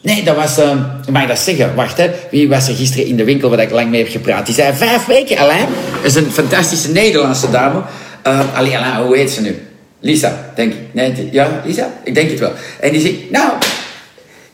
Nee, 0.01 0.23
dat 0.23 0.35
was, 0.35 0.59
uh, 0.59 0.71
mag 1.11 1.21
ik 1.21 1.27
dat 1.27 1.39
zeggen? 1.39 1.75
Wacht, 1.75 1.97
hè. 1.97 2.09
Wie 2.31 2.49
was 2.49 2.67
er 2.67 2.75
gisteren 2.75 3.05
in 3.05 3.15
de 3.15 3.23
winkel 3.23 3.49
waar 3.49 3.59
ik 3.59 3.71
lang 3.71 3.89
mee 3.89 4.03
heb 4.03 4.11
gepraat? 4.11 4.45
Die 4.45 4.55
zei 4.55 4.73
vijf 4.75 5.05
weken, 5.05 5.37
Alain. 5.37 5.67
Dat 5.95 6.05
is 6.05 6.15
een 6.15 6.31
fantastische 6.31 6.91
Nederlandse 6.91 7.51
dame. 7.51 7.81
Uh, 8.27 8.55
Allee, 8.55 8.77
Alain, 8.77 9.05
hoe 9.05 9.17
heet 9.17 9.31
ze 9.31 9.41
nu? 9.41 9.67
Lisa, 9.99 10.51
denk 10.55 10.73
ik. 10.73 10.79
Nee, 10.91 11.29
ja, 11.31 11.61
Lisa? 11.65 11.93
Ik 12.03 12.15
denk 12.15 12.29
het 12.29 12.39
wel. 12.39 12.53
En 12.79 12.91
die 12.91 13.01
zegt, 13.01 13.31
nou, 13.31 13.51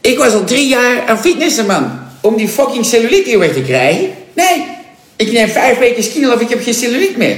ik 0.02 0.18
was 0.18 0.34
al 0.34 0.44
drie 0.44 0.68
jaar 0.68 1.04
aan 1.08 1.20
fitnessen, 1.20 1.66
man. 1.66 2.00
Om 2.22 2.36
die 2.36 2.48
fucking 2.48 2.86
cellulite 2.86 3.38
weer 3.38 3.54
te 3.54 3.62
krijgen. 3.62 4.10
Nee, 4.38 4.66
ik 5.16 5.32
neem 5.32 5.48
vijf 5.48 5.78
weken 5.78 6.04
skinny 6.04 6.28
of 6.28 6.42
ik 6.42 6.50
heb 6.50 6.64
geen 6.64 6.74
cellulite 6.74 7.18
meer. 7.18 7.38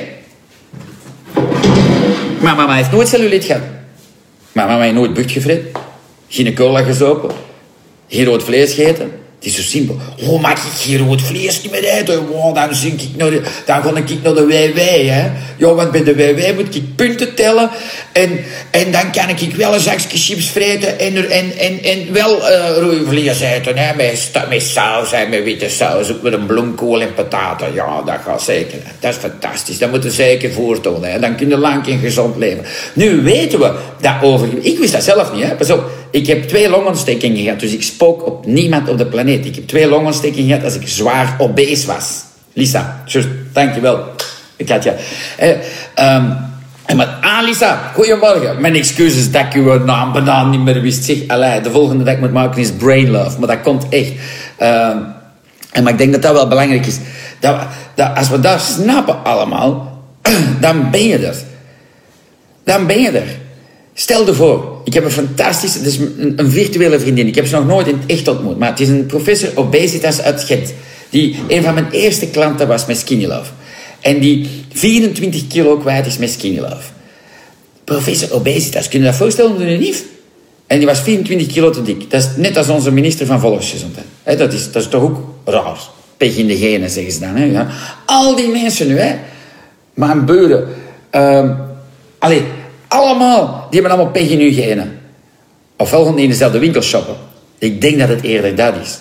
Maar 2.41 2.55
mama 2.55 2.75
heeft 2.75 2.91
nooit 2.91 3.07
cellulite 3.07 3.45
gehad. 3.45 3.61
Mama 4.51 4.79
heeft 4.79 4.93
nooit 4.93 5.13
bucht 5.13 5.31
gevret. 5.31 5.61
Geen 6.27 6.55
cola 6.55 6.83
gezopen. 6.83 7.31
Geen 8.07 8.25
rood 8.25 8.43
vlees 8.43 8.73
gegeten. 8.73 9.11
Het 9.39 9.47
is 9.47 9.55
zo 9.55 9.61
simpel. 9.61 9.97
Oh, 10.21 10.41
mag 10.41 10.51
ik 10.51 10.71
geen 10.77 10.97
rood 10.97 11.21
vlees 11.21 11.61
niet 11.61 11.71
meer 11.71 11.83
eten? 11.83 12.25
Dan, 12.53 12.75
zink 12.75 13.01
ik 13.01 13.15
naar 13.17 13.29
de, 13.29 13.41
dan 13.65 13.81
ga 13.81 13.89
ik 13.95 14.23
naar 14.23 14.33
de 14.33 14.45
WW. 14.45 14.77
Hè? 15.09 15.29
Ja, 15.57 15.73
want 15.73 15.91
bij 15.91 16.03
de 16.03 16.15
WW 16.15 16.55
moet 16.55 16.75
ik 16.75 16.95
punten 16.95 17.35
tellen. 17.35 17.69
En, 18.11 18.39
en 18.71 18.91
dan 18.91 19.11
kan 19.11 19.29
ik 19.29 19.55
wel 19.55 19.73
een 19.73 19.79
zakje 19.79 20.17
chips 20.17 20.49
vreten. 20.49 20.99
En, 20.99 21.29
en, 21.29 21.57
en, 21.57 21.83
en 21.83 22.13
wel 22.13 22.37
uh, 22.37 22.77
rode 22.77 23.31
eten. 23.31 23.77
Hè? 23.77 23.95
Met, 23.95 24.31
met 24.49 24.61
saus 24.61 25.11
en 25.11 25.29
met 25.29 25.43
witte 25.43 25.69
saus. 25.69 26.11
Ook 26.11 26.21
met 26.21 26.33
een 26.33 26.45
bloemkool 26.45 27.01
en 27.01 27.13
pataten. 27.13 27.73
Ja, 27.73 28.01
dat 28.01 28.17
gaat 28.25 28.41
zeker. 28.41 28.79
Dat 28.99 29.13
is 29.13 29.19
fantastisch. 29.19 29.77
Dat 29.77 29.89
moeten 29.89 30.09
we 30.09 30.15
zeker 30.15 30.51
voortonen. 30.51 31.11
Hè? 31.11 31.19
Dan 31.19 31.35
kun 31.35 31.49
je 31.49 31.57
lang 31.57 31.87
en 31.87 31.99
gezond 31.99 32.37
leven. 32.37 32.65
Nu 32.93 33.21
weten 33.21 33.59
we 33.59 33.73
dat 34.01 34.15
over... 34.21 34.47
Ik 34.61 34.77
wist 34.77 34.93
dat 34.93 35.03
zelf 35.03 35.33
niet. 35.33 35.43
Hè? 35.43 35.55
Pas 35.55 35.71
op. 35.71 35.89
Ik 36.11 36.27
heb 36.27 36.47
twee 36.47 36.69
longontstekingen 36.69 37.43
gehad. 37.43 37.59
Dus 37.59 37.73
ik 37.73 37.83
spook 37.83 38.25
op 38.25 38.45
niemand 38.45 38.89
op 38.89 38.97
de 38.97 39.05
planeet. 39.05 39.27
Ik 39.33 39.55
heb 39.55 39.67
twee 39.67 39.87
longontstekingen 39.87 40.47
gehad 40.47 40.63
als 40.63 40.75
ik 40.75 40.87
zwaar 40.87 41.35
obese 41.37 41.87
was. 41.87 42.23
Lisa, 42.53 43.01
just, 43.05 43.27
dankjewel. 43.53 44.03
Ik 44.55 44.69
had 44.69 44.83
je. 44.83 44.93
Eh, 45.37 46.15
um, 46.15 46.37
en 46.85 46.97
met 46.97 47.07
ah, 47.21 47.43
Lisa, 47.43 47.91
goedemorgen. 47.93 48.61
Mijn 48.61 48.75
excuses 48.75 49.31
dat 49.31 49.41
ik 49.41 49.53
uw 49.53 49.83
naam 49.83 50.11
bijna 50.11 50.45
niet 50.45 50.59
meer 50.59 50.81
wist. 50.81 51.03
Zeg, 51.03 51.17
allee, 51.27 51.61
de 51.61 51.71
volgende 51.71 52.03
dat 52.03 52.13
ik 52.13 52.19
moet 52.19 52.31
maken 52.31 52.61
is 52.61 52.71
Brain 52.71 53.09
Love. 53.09 53.39
Maar 53.39 53.47
dat 53.47 53.61
komt 53.61 53.89
echt. 53.89 54.11
Uh, 54.59 54.89
en 55.71 55.83
maar 55.83 55.91
ik 55.91 55.97
denk 55.97 56.11
dat 56.11 56.21
dat 56.21 56.33
wel 56.33 56.47
belangrijk 56.47 56.85
is. 56.85 56.97
Dat, 57.39 57.59
dat 57.95 58.15
als 58.15 58.29
we 58.29 58.39
dat 58.39 58.61
snappen 58.61 59.23
allemaal, 59.23 60.01
dan 60.61 60.91
ben 60.91 61.03
je 61.03 61.17
er. 61.17 61.35
Dan 62.63 62.87
ben 62.87 63.01
je 63.01 63.09
er. 63.09 63.37
Stel 63.99 64.25
je 64.25 64.33
voor, 64.33 64.81
ik 64.83 64.93
heb 64.93 65.03
een 65.03 65.11
fantastische, 65.11 65.81
dus 65.81 65.97
een, 65.97 66.33
een, 66.35 66.51
virtuele 66.51 66.99
vriendin. 66.99 67.27
Ik 67.27 67.35
heb 67.35 67.47
ze 67.47 67.55
nog 67.55 67.65
nooit 67.65 67.87
in 67.87 67.97
het 67.99 68.11
echt 68.11 68.27
ontmoet. 68.27 68.57
Maar 68.57 68.69
het 68.69 68.79
is 68.79 68.87
een 68.87 69.05
professor 69.05 69.49
obesitas 69.55 70.21
uit 70.21 70.43
Gent. 70.43 70.73
Die 71.09 71.39
een 71.47 71.63
van 71.63 71.73
mijn 71.73 71.91
eerste 71.91 72.27
klanten 72.27 72.67
was 72.67 72.85
met 72.85 72.97
Skinny 72.97 73.25
Love. 73.25 73.51
En 73.99 74.19
die 74.19 74.49
24 74.73 75.47
kilo 75.47 75.77
kwijt 75.77 76.05
is 76.05 76.17
met 76.17 76.29
Skinny 76.29 76.59
Love. 76.59 76.89
Professor 77.83 78.33
obesitas, 78.33 78.87
kun 78.87 78.99
je 78.99 79.05
dat 79.05 79.15
voorstellen 79.15 79.61
een? 79.61 79.93
En 80.67 80.77
die 80.77 80.87
was 80.87 80.99
24 80.99 81.47
kilo 81.47 81.69
te 81.69 81.81
dik. 81.81 82.11
Dat 82.11 82.21
is 82.21 82.27
net 82.35 82.57
als 82.57 82.69
onze 82.69 82.91
minister 82.91 83.25
van 83.25 83.39
Volksgezondheid. 83.39 84.07
dat, 84.23 84.53
is, 84.53 84.71
dat 84.71 84.81
is 84.81 84.87
toch 84.87 85.01
ook 85.01 85.17
raar. 85.45 85.79
Pech 86.17 86.35
in 86.35 86.47
de 86.47 86.57
genen, 86.57 86.89
zeggen 86.89 87.13
ze 87.13 87.19
dan. 87.19 87.67
Al 88.05 88.35
die 88.35 88.47
mensen 88.47 88.87
nu, 88.87 88.99
hè. 88.99 89.15
Mijn 89.93 90.25
buren. 90.25 90.67
Um, 91.11 91.57
allee, 92.19 92.43
allemaal. 92.89 93.67
Die 93.69 93.79
hebben 93.79 93.97
allemaal 93.97 94.11
pech 94.11 94.29
in 94.29 94.39
hun 94.39 94.53
genen. 94.53 94.99
Ofwel 95.77 96.05
gaan 96.05 96.15
die 96.15 96.23
in 96.23 96.29
dezelfde 96.29 96.59
winkel 96.59 96.81
shoppen. 96.81 97.15
Ik 97.57 97.81
denk 97.81 97.99
dat 97.99 98.09
het 98.09 98.21
eerder 98.21 98.55
dat 98.55 98.73
is. 98.81 98.97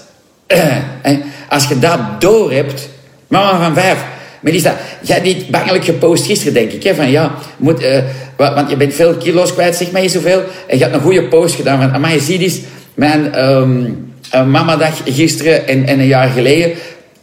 als 1.48 1.68
je 1.68 1.78
dat 1.78 1.98
door 2.18 2.52
hebt... 2.52 2.88
Mama 3.26 3.64
van 3.64 3.74
vijf... 3.74 4.04
Melissa, 4.40 4.76
jij 5.00 5.14
hebt 5.14 5.26
niet 5.26 5.48
bangelijk 5.48 5.84
gepost 5.84 6.26
gisteren, 6.26 6.54
denk 6.54 6.72
ik. 6.72 6.82
Hè? 6.82 6.94
Van 6.94 7.10
ja, 7.10 7.34
moet, 7.56 7.82
uh, 7.82 7.98
want 8.36 8.70
je 8.70 8.76
bent 8.76 8.94
veel 8.94 9.14
kilo's 9.14 9.52
kwijt, 9.52 9.76
zeg 9.76 9.90
maar 9.90 10.02
je 10.02 10.08
zoveel. 10.08 10.42
En 10.66 10.78
je 10.78 10.82
hebt 10.82 10.94
een 10.94 11.00
goede 11.00 11.24
post 11.24 11.54
gedaan 11.54 11.80
van... 11.80 11.92
Amai, 11.92 12.20
zie 12.20 12.38
eens, 12.38 12.60
mijn 12.94 13.48
um, 13.48 14.12
mamadag 14.32 15.00
gisteren 15.04 15.68
en, 15.68 15.86
en 15.86 15.98
een 15.98 16.06
jaar 16.06 16.28
geleden 16.28 16.72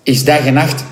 is 0.04 0.24
dag 0.24 0.46
en 0.46 0.54
nacht. 0.54 0.84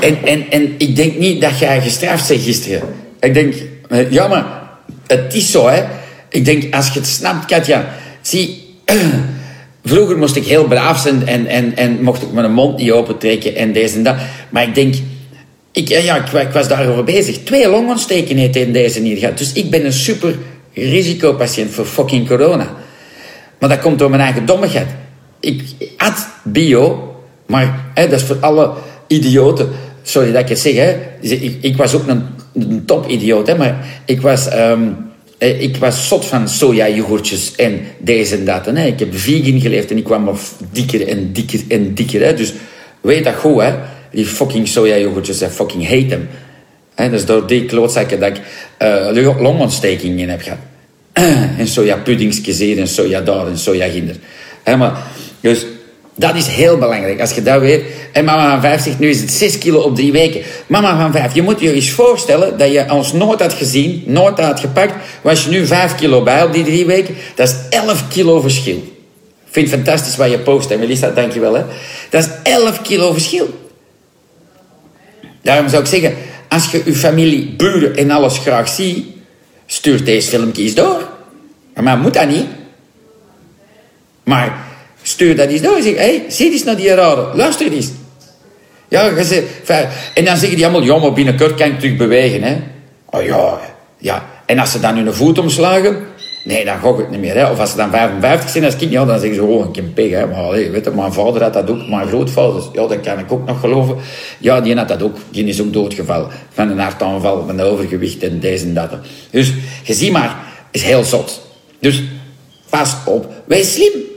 En, 0.00 0.18
en, 0.24 0.50
en 0.50 0.74
ik 0.78 0.96
denk 0.96 1.18
niet 1.18 1.40
dat 1.40 1.58
jij 1.58 1.80
gestraft 1.80 2.28
bent 2.28 2.42
gisteren. 2.42 2.82
Ik 3.20 3.34
denk, 3.34 3.54
eh, 3.54 3.60
ja, 4.10 4.28
maar 4.28 4.44
het 5.06 5.34
is 5.34 5.50
zo, 5.50 5.68
hè. 5.68 5.84
Ik 6.28 6.44
denk, 6.44 6.74
als 6.74 6.88
je 6.88 6.98
het 6.98 7.08
snapt, 7.08 7.44
Katja... 7.44 7.94
Zie, 8.20 8.76
vroeger 9.84 10.18
moest 10.18 10.36
ik 10.36 10.46
heel 10.46 10.64
braaf 10.64 10.98
zijn 10.98 11.26
en, 11.26 11.46
en, 11.46 11.76
en 11.76 12.02
mocht 12.02 12.22
ik 12.22 12.32
mijn 12.32 12.52
mond 12.52 12.78
niet 12.78 12.90
opentrekken 12.90 13.56
en 13.56 13.72
deze 13.72 13.96
en 13.96 14.02
dat. 14.02 14.16
Maar 14.50 14.62
ik 14.62 14.74
denk... 14.74 14.94
Ik, 15.72 15.88
ja, 15.88 16.16
ik, 16.16 16.32
ik 16.32 16.52
was 16.52 16.68
daarover 16.68 17.04
bezig. 17.04 17.38
Twee 17.38 17.68
longontsteken 17.68 18.36
heeft 18.36 18.56
in 18.56 18.72
deze 18.72 19.16
gehad. 19.16 19.38
Dus 19.38 19.52
ik 19.52 19.70
ben 19.70 19.84
een 19.84 19.92
super 19.92 20.36
risicopatiënt 20.72 21.70
voor 21.70 21.84
fucking 21.84 22.28
corona. 22.28 22.74
Maar 23.58 23.68
dat 23.68 23.80
komt 23.80 23.98
door 23.98 24.10
mijn 24.10 24.22
eigen 24.22 24.46
dommigheid. 24.46 24.88
Ik 25.40 25.62
had 25.96 26.26
bio, 26.42 27.14
maar 27.46 27.84
hè, 27.94 28.08
dat 28.08 28.20
is 28.20 28.26
voor 28.26 28.38
alle 28.40 28.72
idioten. 29.06 29.72
Sorry 30.06 30.32
dat 30.32 30.42
ik 30.42 30.48
het 30.48 30.58
zeg, 30.58 30.74
hè. 30.74 30.96
Ik, 31.20 31.56
ik 31.60 31.76
was 31.76 31.94
ook 31.94 32.06
een, 32.06 32.22
een 32.54 32.84
top-idioot, 32.84 33.46
hè, 33.46 33.56
maar 33.56 34.02
ik 34.04 34.20
was, 34.20 34.54
um, 34.54 34.96
ik 35.38 35.76
was 35.76 36.08
zot 36.08 36.24
van 36.24 36.48
soja-yoghurtjes 36.48 37.54
en 37.56 37.80
deze 37.98 38.36
en 38.36 38.44
dat. 38.44 38.66
Hè. 38.66 38.86
Ik 38.86 38.98
heb 38.98 39.08
vegan 39.18 39.60
geleefd 39.60 39.90
en 39.90 39.96
ik 39.96 40.04
kwam 40.04 40.28
op 40.28 40.38
dikker 40.72 41.08
en 41.08 41.32
dikker 41.32 41.60
en 41.68 41.94
dikker. 41.94 42.22
Hè. 42.22 42.34
Dus 42.34 42.52
weet 43.00 43.24
dat 43.24 43.34
goed, 43.34 43.62
hè. 43.62 43.72
Die 44.10 44.26
fucking 44.26 44.68
soja-yoghurtjes, 44.68 45.42
I 45.42 45.46
fucking 45.46 45.88
hate 45.88 46.06
them. 46.06 46.28
Dus 47.10 47.24
door 47.24 47.46
die 47.46 47.64
klootzakken 47.64 48.20
dat 48.20 48.28
ik 48.28 48.40
uh, 49.16 49.40
longontstekingen 49.40 50.28
heb 50.28 50.42
gehad. 50.42 50.58
en 51.58 51.66
soja 51.66 51.96
puddingsjes 51.96 52.60
en 52.60 52.88
soja 52.88 53.20
daar 53.20 53.46
en 53.46 53.58
soja 53.58 53.88
ginder. 53.88 54.16
Hè, 54.62 54.76
maar, 54.76 55.02
dus 55.40 55.66
dat 56.16 56.34
is 56.34 56.46
heel 56.46 56.78
belangrijk. 56.78 57.20
Als 57.20 57.32
je 57.32 57.42
dat 57.42 57.60
weet. 57.60 57.84
En 58.12 58.24
mama 58.24 58.50
van 58.50 58.60
vijf 58.60 58.82
zegt, 58.82 58.98
nu 58.98 59.08
is 59.08 59.20
het 59.20 59.32
6 59.32 59.58
kilo 59.58 59.80
op 59.80 59.94
drie 59.94 60.12
weken. 60.12 60.42
Mama 60.66 61.00
van 61.00 61.12
vijf, 61.12 61.34
je 61.34 61.42
moet 61.42 61.60
je 61.60 61.72
eens 61.72 61.90
voorstellen 61.90 62.58
dat 62.58 62.72
je 62.72 62.92
ons 62.92 63.12
nooit 63.12 63.40
had 63.40 63.52
gezien, 63.52 64.02
nooit 64.06 64.38
had 64.38 64.60
gepakt. 64.60 64.94
Was 65.22 65.44
je 65.44 65.50
nu 65.50 65.66
5 65.66 65.94
kilo 65.94 66.22
bij 66.22 66.44
op 66.44 66.52
die 66.52 66.64
drie 66.64 66.86
weken, 66.86 67.14
dat 67.34 67.48
is 67.48 67.54
11 67.78 68.08
kilo 68.08 68.40
verschil. 68.40 68.92
Ik 69.46 69.60
vind 69.60 69.70
het 69.70 69.84
fantastisch 69.84 70.16
wat 70.16 70.30
je 70.30 70.38
post, 70.38 70.68
hè, 70.68 70.76
Melissa, 70.76 71.10
dankjewel. 71.10 71.54
Hè. 71.54 71.62
Dat 72.10 72.22
is 72.24 72.52
11 72.52 72.82
kilo 72.82 73.12
verschil. 73.12 73.62
Daarom 75.42 75.68
zou 75.68 75.82
ik 75.82 75.88
zeggen, 75.88 76.14
als 76.48 76.70
je 76.70 76.82
je 76.84 76.94
familie, 76.94 77.54
buren 77.56 77.96
en 77.96 78.10
alles 78.10 78.38
graag 78.38 78.68
ziet, 78.68 79.06
stuur 79.66 80.04
deze 80.04 80.28
filmpjes 80.28 80.74
door. 80.74 81.08
Maar 81.74 81.98
moet 81.98 82.14
dat 82.14 82.28
niet. 82.28 82.46
Maar 84.24 84.63
Stuur 85.06 85.36
dat 85.36 85.48
eens 85.48 85.60
door. 85.60 85.82
Zeg, 85.82 85.94
hé, 85.94 86.00
hey, 86.00 86.24
eens 86.38 86.64
naar 86.64 86.76
die 86.76 86.94
rare. 86.94 87.36
Luister 87.36 87.72
eens. 87.72 87.90
Ja, 88.88 89.10
en 90.14 90.24
dan 90.24 90.36
zeggen 90.36 90.56
die 90.56 90.66
allemaal, 90.66 90.82
ja, 90.82 90.98
maar 90.98 91.12
binnenkort 91.12 91.54
kan 91.54 91.66
ik 91.66 91.78
terug 91.78 91.96
bewegen, 91.96 92.42
hè. 92.42 92.56
Oh 93.10 93.22
ja, 93.22 93.58
ja. 93.98 94.24
En 94.46 94.58
als 94.58 94.70
ze 94.70 94.80
dan 94.80 94.96
hun 94.96 95.14
voet 95.14 95.38
omslagen, 95.38 95.96
nee, 96.44 96.64
dan 96.64 96.80
gok 96.80 96.98
ik 97.00 97.10
niet 97.10 97.20
meer, 97.20 97.34
hè. 97.34 97.50
Of 97.50 97.58
als 97.58 97.70
ze 97.70 97.76
dan 97.76 97.90
55 97.90 98.50
zijn 98.50 98.64
als 98.64 98.76
kind, 98.76 98.90
ja, 98.90 99.04
dan 99.04 99.18
zeggen 99.18 99.36
ze, 99.36 99.42
oh, 99.42 99.66
een 99.72 99.92
pig, 99.92 100.10
hè. 100.10 100.26
Maar 100.26 100.50
weet 100.50 100.84
je, 100.84 100.90
mijn 100.90 101.12
vader 101.12 101.42
had 101.42 101.52
dat 101.52 101.70
ook, 101.70 101.88
mijn 101.88 102.08
grootvader, 102.08 102.62
ja, 102.72 102.86
dat 102.86 103.00
kan 103.00 103.18
ik 103.18 103.32
ook 103.32 103.46
nog 103.46 103.60
geloven. 103.60 103.96
Ja, 104.38 104.60
die 104.60 104.76
had 104.76 104.88
dat 104.88 105.02
ook. 105.02 105.16
Die 105.30 105.44
is 105.44 105.60
ook 105.60 105.72
doodgevallen. 105.72 106.28
Van 106.52 106.70
een 106.70 106.78
hartaanval, 106.78 107.44
van 107.46 107.60
overgewicht 107.60 108.22
en 108.22 108.40
deze 108.40 108.64
en 108.64 108.74
dat. 108.74 108.90
Dus, 109.30 109.52
je 109.82 109.94
ziet 109.94 110.12
maar, 110.12 110.36
is 110.70 110.82
heel 110.82 111.04
zot. 111.04 111.40
Dus, 111.78 112.02
pas 112.70 112.96
op. 113.04 113.26
Wees 113.46 113.72
slim. 113.72 114.12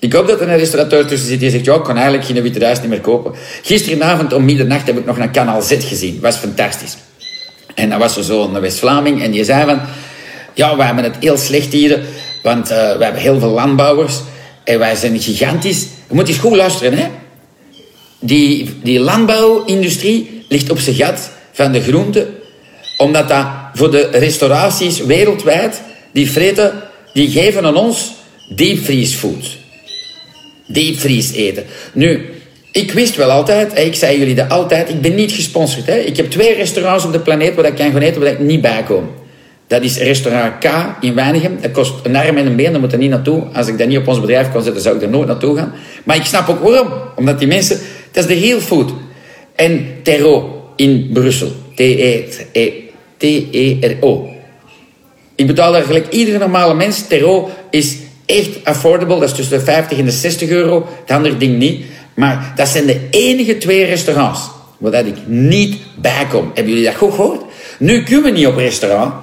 Ik 0.00 0.12
hoop 0.12 0.26
dat 0.26 0.40
er 0.40 0.48
een 0.48 0.58
restaurateur 0.58 1.06
tussen 1.06 1.28
zit 1.28 1.40
die 1.40 1.50
zegt, 1.50 1.64
ja, 1.64 1.74
ik 1.74 1.82
kan 1.82 1.96
eigenlijk 1.96 2.26
geen 2.26 2.42
witte 2.42 2.78
niet 2.80 2.88
meer 2.88 3.00
kopen. 3.00 3.32
Gisteravond 3.62 4.32
om 4.32 4.44
middernacht 4.44 4.86
heb 4.86 4.98
ik 4.98 5.06
nog 5.06 5.18
een 5.18 5.30
kanaal 5.30 5.62
Z 5.62 5.88
gezien. 5.88 6.18
was 6.20 6.36
fantastisch. 6.36 6.96
En 7.74 7.90
dan 7.90 7.98
was 7.98 8.16
er 8.16 8.24
zo'n 8.24 8.60
West-Vlaming 8.60 9.22
en 9.22 9.30
die 9.30 9.44
zei 9.44 9.64
van, 9.64 9.80
ja, 10.54 10.76
we 10.76 10.82
hebben 10.82 11.04
het 11.04 11.16
heel 11.20 11.36
slecht 11.36 11.72
hier, 11.72 12.00
want 12.42 12.70
uh, 12.70 12.76
we 12.76 13.04
hebben 13.04 13.20
heel 13.20 13.38
veel 13.38 13.50
landbouwers 13.50 14.20
en 14.64 14.78
wij 14.78 14.94
zijn 14.94 15.20
gigantisch. 15.20 15.86
Je 16.08 16.14
moet 16.14 16.28
eens 16.28 16.38
goed 16.38 16.56
luisteren, 16.56 16.98
hè. 16.98 17.08
Die, 18.18 18.78
die 18.82 19.00
landbouwindustrie 19.00 20.44
ligt 20.48 20.70
op 20.70 20.78
zijn 20.78 20.96
gat 20.96 21.30
van 21.52 21.72
de 21.72 21.80
groenten, 21.80 22.34
omdat 22.96 23.28
dat 23.28 23.46
voor 23.74 23.90
de 23.90 24.08
restauraties 24.12 24.98
wereldwijd, 24.98 25.82
die 26.12 26.30
vreten, 26.30 26.72
die 27.12 27.30
geven 27.30 27.64
aan 27.64 27.76
ons 27.76 28.12
diepvriesfood 28.54 29.59
diepvries 30.72 31.32
eten. 31.32 31.64
Nu, 31.92 32.20
ik 32.72 32.92
wist 32.92 33.16
wel 33.16 33.30
altijd, 33.30 33.78
ik 33.78 33.94
zei 33.94 34.18
jullie 34.18 34.34
dat 34.34 34.48
altijd, 34.48 34.88
ik 34.88 35.00
ben 35.00 35.14
niet 35.14 35.32
gesponsord. 35.32 35.86
Hè. 35.86 35.96
Ik 35.96 36.16
heb 36.16 36.30
twee 36.30 36.54
restaurants 36.54 37.04
op 37.04 37.12
de 37.12 37.20
planeet 37.20 37.54
waar 37.54 37.64
ik 37.64 37.74
kan 37.74 37.92
gaan 37.92 38.00
eten 38.00 38.20
waar 38.20 38.32
ik 38.32 38.38
niet 38.38 38.60
bij 38.60 38.82
kom. 38.86 39.10
Dat 39.66 39.82
is 39.82 39.98
restaurant 39.98 40.58
K 40.58 40.70
in 41.00 41.14
Weinigem. 41.14 41.58
Dat 41.60 41.70
kost 41.70 41.94
een 42.02 42.16
arm 42.16 42.36
en 42.36 42.46
een 42.46 42.56
been, 42.56 42.72
daar 42.72 42.80
moet 42.80 42.92
er 42.92 42.98
niet 42.98 43.10
naartoe. 43.10 43.42
Als 43.52 43.66
ik 43.66 43.78
dat 43.78 43.88
niet 43.88 43.98
op 43.98 44.08
ons 44.08 44.20
bedrijf 44.20 44.50
kon 44.52 44.62
zetten, 44.62 44.82
zou 44.82 44.96
ik 44.96 45.02
er 45.02 45.08
nooit 45.08 45.28
naartoe 45.28 45.56
gaan. 45.56 45.74
Maar 46.04 46.16
ik 46.16 46.24
snap 46.24 46.48
ook 46.48 46.62
waarom. 46.62 46.88
Omdat 47.16 47.38
die 47.38 47.48
mensen... 47.48 47.78
Dat 48.10 48.28
is 48.28 48.38
de 48.38 48.46
real 48.46 48.60
food. 48.60 48.90
En 49.54 49.86
Terro 50.02 50.64
in 50.76 51.10
Brussel. 51.12 51.52
T-E-R-O. 53.16 54.28
Ik 55.34 55.46
betaal 55.46 55.72
daar 55.72 55.82
gelijk 55.82 56.08
iedere 56.08 56.38
normale 56.38 56.74
mens. 56.74 57.06
Terro 57.06 57.50
is 57.70 57.96
echt 58.30 58.64
affordable. 58.64 59.18
Dat 59.18 59.28
is 59.28 59.34
tussen 59.34 59.58
de 59.58 59.64
50 59.64 59.98
en 59.98 60.04
de 60.04 60.10
60 60.10 60.48
euro. 60.48 60.88
Het 61.00 61.10
andere 61.10 61.36
ding 61.36 61.58
niet. 61.58 61.84
Maar 62.14 62.52
dat 62.56 62.68
zijn 62.68 62.86
de 62.86 63.08
enige 63.10 63.58
twee 63.58 63.84
restaurants 63.84 64.40
waar 64.78 65.06
ik 65.06 65.16
niet 65.26 65.76
bij 65.96 66.26
kom. 66.30 66.50
Hebben 66.54 66.72
jullie 66.72 66.88
dat 66.88 66.96
goed 66.96 67.14
gehoord? 67.14 67.40
Nu 67.78 68.02
kunnen 68.02 68.24
we 68.24 68.30
niet 68.30 68.46
op 68.46 68.56
restaurant. 68.56 69.14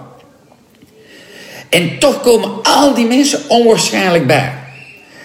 En 1.70 2.00
toch 2.00 2.22
komen 2.22 2.50
al 2.64 2.94
die 2.94 3.06
mensen 3.06 3.40
onwaarschijnlijk 3.48 4.28
bij. 4.28 4.54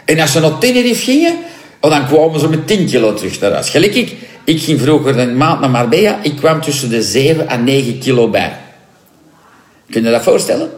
En 0.04 0.20
als 0.20 0.32
ze 0.32 0.40
naar 0.40 0.58
Tenerife 0.58 1.02
gingen, 1.02 1.36
oh, 1.80 1.90
dan 1.90 2.06
kwamen 2.06 2.40
ze 2.40 2.48
met 2.48 2.66
10 2.66 2.86
kilo 2.86 3.14
terug 3.14 3.40
naar 3.40 3.52
huis. 3.52 3.70
Gelijk 3.70 3.94
ik, 3.94 4.14
ik 4.44 4.62
ging 4.62 4.80
vroeger 4.80 5.18
een 5.18 5.36
maand 5.36 5.60
naar 5.60 5.70
Marbella. 5.70 6.18
Ik 6.22 6.36
kwam 6.36 6.60
tussen 6.60 6.90
de 6.90 7.02
7 7.02 7.48
en 7.48 7.64
9 7.64 7.98
kilo 7.98 8.28
bij. 8.28 8.56
Kun 9.90 10.04
je 10.04 10.10
dat 10.10 10.22
voorstellen? 10.22 10.70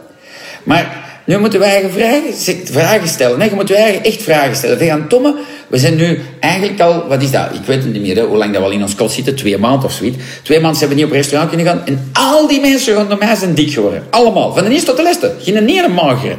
Maar 0.63 1.04
nu 1.25 1.37
moeten 1.37 1.59
wij 1.59 1.89
vragen, 1.89 2.63
vragen 2.65 3.07
stellen. 3.07 3.37
Nee, 3.37 3.49
je 3.49 3.55
moet 3.55 3.69
wij 3.69 4.01
echt 4.01 4.21
vragen 4.21 4.55
stellen. 4.55 4.77
We 4.77 4.85
gaan 4.85 5.07
Tomme, 5.07 5.35
we 5.67 5.77
zijn 5.77 5.95
nu 5.95 6.19
eigenlijk 6.39 6.81
al, 6.81 7.07
wat 7.07 7.21
is 7.21 7.31
dat? 7.31 7.53
Ik 7.53 7.65
weet 7.65 7.83
het 7.83 7.93
niet 7.93 8.01
meer, 8.01 8.23
hoe 8.23 8.37
lang 8.37 8.51
dat 8.51 8.61
we 8.61 8.67
al 8.67 8.73
in 8.73 8.81
ons 8.81 8.95
kot 8.95 9.11
zitten. 9.11 9.35
Twee 9.35 9.57
maanden 9.57 9.85
of 9.85 9.91
zoiets. 9.91 10.17
Twee 10.43 10.59
maanden 10.59 10.77
zijn 10.77 10.89
we 10.89 10.95
niet 10.95 11.05
op 11.05 11.11
restaurant 11.11 11.49
kunnen 11.49 11.67
gaan. 11.67 11.81
En 11.85 12.09
al 12.13 12.47
die 12.47 12.59
mensen 12.59 12.93
rondom 12.93 13.19
mij 13.19 13.35
zijn 13.35 13.53
dik 13.53 13.71
geworden. 13.71 14.03
Allemaal. 14.09 14.53
Van 14.53 14.63
de 14.63 14.69
eerste 14.69 14.85
tot 14.85 14.97
de 14.97 15.03
laatste. 15.03 15.33
Geen 15.39 15.67
ene 15.67 15.87
magere. 15.87 16.35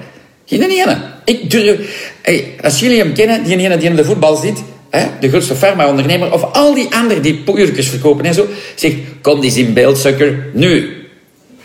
Geen 0.47 0.62
ene. 0.62 0.97
Ik 1.25 1.50
durf... 1.50 2.11
Hey, 2.23 2.55
als 2.62 2.81
jullie 2.81 2.99
hem 2.99 3.14
kennen, 3.14 3.45
die 3.45 3.57
ene 3.57 3.76
die 3.76 3.88
in 3.88 3.97
de 3.97 4.05
voetbal 4.05 4.37
zit... 4.37 4.62
Hè, 4.90 5.07
de 5.21 5.28
grootste 5.28 5.55
farma-ondernemer... 5.55 6.33
Of 6.33 6.43
al 6.52 6.75
die 6.75 6.95
anderen 6.95 7.23
die 7.23 7.35
poeiertjes 7.35 7.88
verkopen 7.88 8.25
en 8.25 8.35
zo... 8.35 8.47
Zeg, 8.75 8.93
kom 9.21 9.40
die 9.40 9.52
in 9.52 9.73
beeld. 9.73 10.09
Nu. 10.52 10.96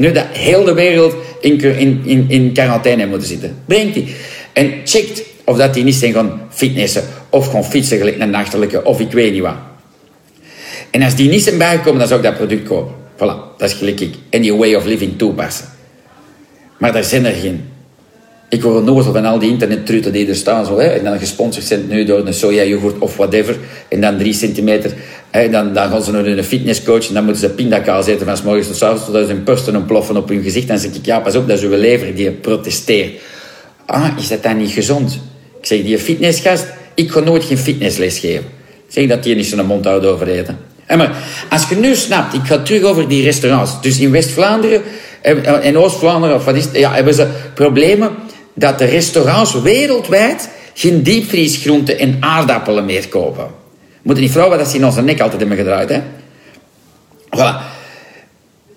Nu 0.01 0.11
dat 0.11 0.25
heel 0.31 0.63
de 0.63 0.73
wereld 0.73 1.15
in, 1.41 1.61
in, 1.61 2.01
in, 2.03 2.25
in 2.27 2.53
quarantaine 2.53 3.05
moeten 3.05 3.27
zitten. 3.27 3.57
Brengt 3.65 3.93
die. 3.93 4.15
En 4.53 4.73
checkt 4.83 5.23
of 5.43 5.57
dat 5.57 5.73
die 5.73 5.83
niet 5.83 5.95
zijn 5.95 6.13
gaan 6.13 6.41
fitnessen. 6.49 7.03
Of 7.29 7.45
gewoon 7.45 7.63
fietsen 7.63 7.97
gelijk 7.97 8.19
een 8.19 8.29
nachtelijke. 8.29 8.83
Of 8.83 8.99
ik 8.99 9.11
weet 9.11 9.31
niet 9.31 9.41
wat. 9.41 9.55
En 10.89 11.01
als 11.01 11.15
die 11.15 11.29
niet 11.29 11.43
zijn 11.43 11.57
bijgekomen, 11.57 11.99
dan 11.99 12.07
zou 12.07 12.19
ik 12.19 12.25
dat 12.25 12.35
product 12.35 12.67
kopen. 12.67 12.93
Voilà, 13.15 13.57
dat 13.57 13.69
is 13.69 13.73
gelijk. 13.73 14.01
En 14.29 14.41
die 14.41 14.55
way 14.55 14.75
of 14.75 14.85
living 14.85 15.17
toepassen. 15.17 15.65
Maar 16.77 16.93
daar 16.93 17.03
zijn 17.03 17.25
er 17.25 17.33
geen. 17.33 17.70
Ik 18.51 18.63
word 18.63 18.83
nooit 18.83 19.05
van 19.05 19.25
al 19.25 19.39
die 19.39 19.49
internettrutten 19.49 20.11
die 20.11 20.27
er 20.27 20.35
staan. 20.35 20.65
Zo, 20.65 20.79
hè, 20.79 20.85
en 20.85 21.03
dan 21.03 21.19
gesponsord 21.19 21.65
zijn 21.65 21.87
nu 21.87 22.05
door 22.05 22.27
een 22.27 22.33
soja 22.33 22.63
yoghurt 22.63 22.99
of 22.99 23.15
whatever. 23.17 23.57
En 23.87 24.01
dan 24.01 24.17
drie 24.17 24.33
centimeter. 24.33 24.93
Hè, 25.29 25.49
dan, 25.49 25.73
dan 25.73 25.89
gaan 25.89 26.03
ze 26.03 26.11
naar 26.11 26.25
een 26.25 26.43
fitnesscoach. 26.43 27.07
En 27.07 27.13
dan 27.13 27.23
moeten 27.23 27.41
ze 27.41 27.49
pindakaas 27.49 28.07
eten 28.07 28.25
van 28.25 28.37
s 28.37 28.41
morgens 28.41 28.67
tot 28.67 28.75
s 28.75 28.81
avonds. 28.81 29.05
Totdat 29.05 29.27
ze 29.27 29.33
hun 29.33 29.43
pursten 29.43 29.75
ontploffen 29.75 30.17
op 30.17 30.29
hun 30.29 30.43
gezicht. 30.43 30.67
Dan 30.67 30.79
zeg 30.79 30.93
ik, 30.93 31.05
ja, 31.05 31.19
pas 31.19 31.35
op, 31.35 31.47
dat 31.47 31.57
is 31.57 31.63
uw 31.63 31.75
lever 31.75 32.15
die 32.15 32.31
protesteert. 32.31 33.11
Ah, 33.85 34.07
is 34.17 34.27
dat 34.27 34.43
dan 34.43 34.57
niet 34.57 34.71
gezond? 34.71 35.19
Ik 35.59 35.65
zeg, 35.65 35.83
die 35.83 35.99
fitnessgast, 35.99 36.65
ik 36.95 37.11
ga 37.11 37.19
nooit 37.19 37.43
geen 37.43 37.57
fitnessles 37.57 38.19
geven. 38.19 38.45
Ik 38.87 38.93
zeg 38.93 39.07
dat 39.07 39.23
die 39.23 39.35
niet 39.35 39.45
zijn 39.45 39.65
mond 39.65 39.85
houdt 39.85 40.05
over 40.05 40.27
eten. 40.27 40.57
En 40.85 40.97
maar 40.97 41.15
als 41.49 41.69
je 41.69 41.75
nu 41.75 41.95
snapt, 41.95 42.33
ik 42.33 42.43
ga 42.43 42.57
terug 42.61 42.83
over 42.83 43.07
die 43.07 43.23
restaurants. 43.23 43.81
Dus 43.81 43.99
in 43.99 44.11
West-Vlaanderen 44.11 44.81
en 45.61 45.77
Oost-Vlaanderen, 45.77 46.35
of 46.35 46.45
wat 46.45 46.55
is 46.55 46.67
ja, 46.73 46.93
hebben 46.93 47.13
ze 47.13 47.27
problemen 47.53 48.09
dat 48.53 48.79
de 48.79 48.85
restaurants 48.85 49.61
wereldwijd 49.61 50.49
geen 50.73 51.03
diepvriesgroenten 51.03 51.99
en 51.99 52.17
aardappelen 52.19 52.85
meer 52.85 53.07
kopen. 53.07 53.47
Moeten 54.01 54.23
niet 54.23 54.33
vrouwen 54.33 54.57
dat 54.57 54.69
ze 54.69 54.77
in 54.77 54.85
onze 54.85 55.01
nek 55.01 55.21
altijd 55.21 55.39
hebben 55.39 55.57
gedraaid, 55.57 55.89
hè? 55.89 56.01
Voilà. 57.25 57.79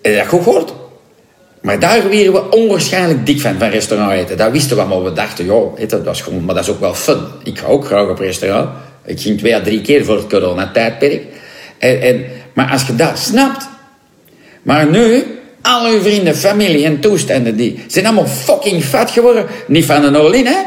Heb 0.01 0.13
je 0.13 0.15
dat 0.15 0.27
goed 0.27 0.43
gehoord? 0.43 0.73
Maar 1.61 1.79
daar 1.79 2.09
werden 2.09 2.33
we 2.33 2.49
onwaarschijnlijk 2.49 3.25
dik 3.25 3.41
van, 3.41 3.59
van 3.59 3.69
restaurant 3.69 4.11
eten. 4.11 4.37
Dat 4.37 4.51
wisten 4.51 4.75
we 4.75 4.81
allemaal. 4.81 5.03
We 5.03 5.13
dachten, 5.13 5.45
joh, 5.45 5.79
dat 5.87 6.03
was 6.03 6.21
gewoon, 6.21 6.45
maar 6.45 6.55
dat 6.55 6.63
is 6.63 6.69
ook 6.69 6.79
wel 6.79 6.93
fun. 6.93 7.19
Ik 7.43 7.59
ga 7.59 7.67
ook 7.67 7.85
graag 7.85 8.09
op 8.09 8.19
restaurant. 8.19 8.69
Ik 9.05 9.21
ging 9.21 9.37
twee 9.37 9.55
à 9.55 9.61
drie 9.61 9.81
keer 9.81 10.05
voor 10.05 10.15
het 10.15 10.27
corona-tijdperk. 10.27 11.23
En, 11.77 12.01
en, 12.01 12.25
maar 12.53 12.71
als 12.71 12.87
je 12.87 12.95
dat 12.95 13.19
snapt... 13.19 13.67
Maar 14.61 14.87
nu, 14.87 15.23
al 15.65 15.85
uw 15.91 16.01
vrienden, 16.01 16.35
familie 16.35 16.85
en 16.85 16.99
toestanden, 16.99 17.55
die 17.55 17.83
zijn 17.87 18.05
allemaal 18.05 18.27
fucking 18.27 18.85
vet 18.85 19.11
geworden. 19.11 19.45
Niet 19.67 19.85
van 19.85 20.03
een 20.03 20.15
all 20.15 20.43
hè? 20.43 20.57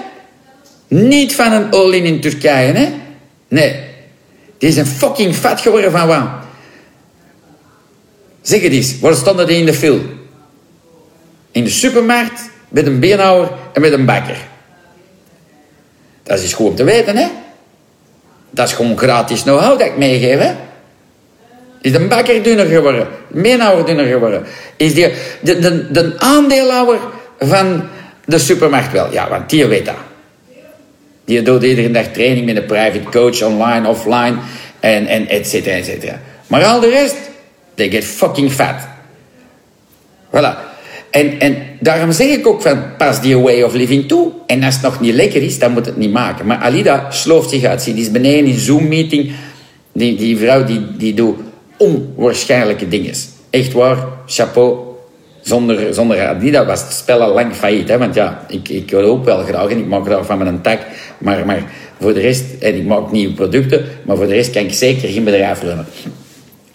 Niet 0.89 1.35
van 1.35 1.53
een 1.53 1.71
all 1.71 1.93
in 1.93 2.21
Turkije, 2.21 2.73
hè? 2.73 2.89
Nee. 3.49 3.81
Die 4.59 4.73
zijn 4.73 4.87
fucking 4.87 5.37
vet 5.37 5.61
geworden 5.61 5.91
van 5.91 6.07
wat? 6.07 6.27
Zeg 8.43 8.63
het 8.63 8.73
eens, 8.73 8.99
waar 9.01 9.15
stonden 9.15 9.47
die 9.47 9.57
in 9.57 9.67
de 9.67 9.75
film? 9.75 10.11
In 11.51 11.65
de 11.65 11.71
supermarkt, 11.71 12.51
met 12.69 12.87
een 12.87 13.01
beenhouwer 13.01 13.51
en 13.73 13.81
met 13.81 13.93
een 13.93 14.05
bakker. 14.05 14.37
Dat 16.23 16.39
is 16.39 16.53
gewoon 16.53 16.75
te 16.75 16.85
weten, 16.85 17.17
hè? 17.17 17.27
Dat 18.51 18.69
is 18.69 18.75
gewoon 18.75 18.99
gratis 18.99 19.43
know-how 19.43 19.79
dat 19.79 19.89
ik 19.89 19.97
meegeef, 19.97 20.39
hè? 20.39 20.55
Is 21.81 21.93
de 21.93 22.07
bakker 22.07 22.43
dunner 22.43 22.67
geworden? 22.67 23.07
De 23.33 23.41
beenhouwer 23.41 23.87
dunner 23.87 24.07
geworden? 24.07 24.43
Is 24.77 24.95
die, 24.95 25.09
de, 25.41 25.59
de, 25.59 25.91
de 25.91 26.15
aandeelhouder 26.19 26.99
van 27.39 27.83
de 28.25 28.39
supermarkt 28.39 28.93
wel? 28.93 29.13
Ja, 29.13 29.29
want 29.29 29.51
die 29.51 29.67
weet 29.67 29.87
dat. 29.87 29.95
Die 31.25 31.43
doet 31.43 31.63
iedere 31.63 31.91
dag 31.91 32.07
training 32.07 32.47
met 32.47 32.57
een 32.57 32.67
private 32.67 33.03
coach, 33.11 33.43
online, 33.43 33.89
offline, 33.89 34.35
en, 34.81 35.07
en 35.07 35.29
et 35.29 35.49
cetera. 35.49 36.21
Maar 36.47 36.65
al 36.65 36.81
de 36.81 36.89
rest, 36.89 37.17
they 37.75 37.91
get 37.91 38.05
fucking 38.05 38.53
fat. 38.53 38.89
Voilà. 40.31 40.67
En, 41.11 41.41
en 41.41 41.57
daarom 41.81 42.13
zeg 42.13 42.29
ik 42.29 42.47
ook 42.47 42.63
van, 42.63 42.97
pas 42.97 43.21
die 43.21 43.39
way 43.39 43.63
of 43.63 43.75
living 43.75 44.09
toe. 44.09 44.33
En 44.47 44.63
als 44.63 44.75
het 44.75 44.83
nog 44.83 45.01
niet 45.01 45.15
lekker 45.15 45.43
is, 45.43 45.59
dan 45.59 45.73
moet 45.73 45.87
het 45.87 45.97
niet 45.97 46.13
maken. 46.13 46.47
Maar 46.47 46.59
Alida 46.59 47.11
slooft 47.11 47.51
zich 47.51 47.65
uit. 47.65 47.85
Die 47.85 47.95
is 47.95 48.11
beneden 48.11 48.45
in 48.45 48.59
Zoom-meeting. 48.59 49.33
Die, 49.93 50.17
die 50.17 50.39
vrouw 50.39 50.65
die, 50.65 50.87
die 50.97 51.15
doet 51.15 51.39
onwaarschijnlijke 51.79 52.89
dingen. 52.89 53.15
Echt 53.51 53.73
waar, 53.73 53.99
chapeau. 54.27 54.87
Zonder, 55.43 55.95
zonder 55.95 56.27
Adidas 56.27 56.67
was 56.67 56.81
het 56.81 56.93
spel 56.93 57.23
al 57.23 57.35
lang 57.35 57.55
failliet. 57.55 57.89
Hè? 57.89 57.99
Want 57.99 58.15
ja, 58.15 58.45
ik, 58.49 58.69
ik 58.69 58.95
ook 58.95 59.25
wel 59.25 59.45
graag 59.45 59.69
en 59.69 59.79
ik 59.79 59.87
maak 59.87 60.05
graag 60.05 60.27
van 60.27 60.39
mijn 60.39 60.61
tak. 60.61 60.81
Maar, 61.19 61.47
maar 61.47 61.63
voor 62.01 62.15
de 62.15 62.21
rest, 62.21 62.45
en 62.61 62.77
ik 62.77 62.85
maak 62.85 63.11
nieuwe 63.11 63.35
producten, 63.35 63.85
maar 64.05 64.17
voor 64.17 64.27
de 64.27 64.35
rest 64.35 64.51
kan 64.51 64.63
ik 64.63 64.73
zeker 64.73 65.09
geen 65.09 65.25
bedrijf 65.25 65.63
runnen. 65.63 65.87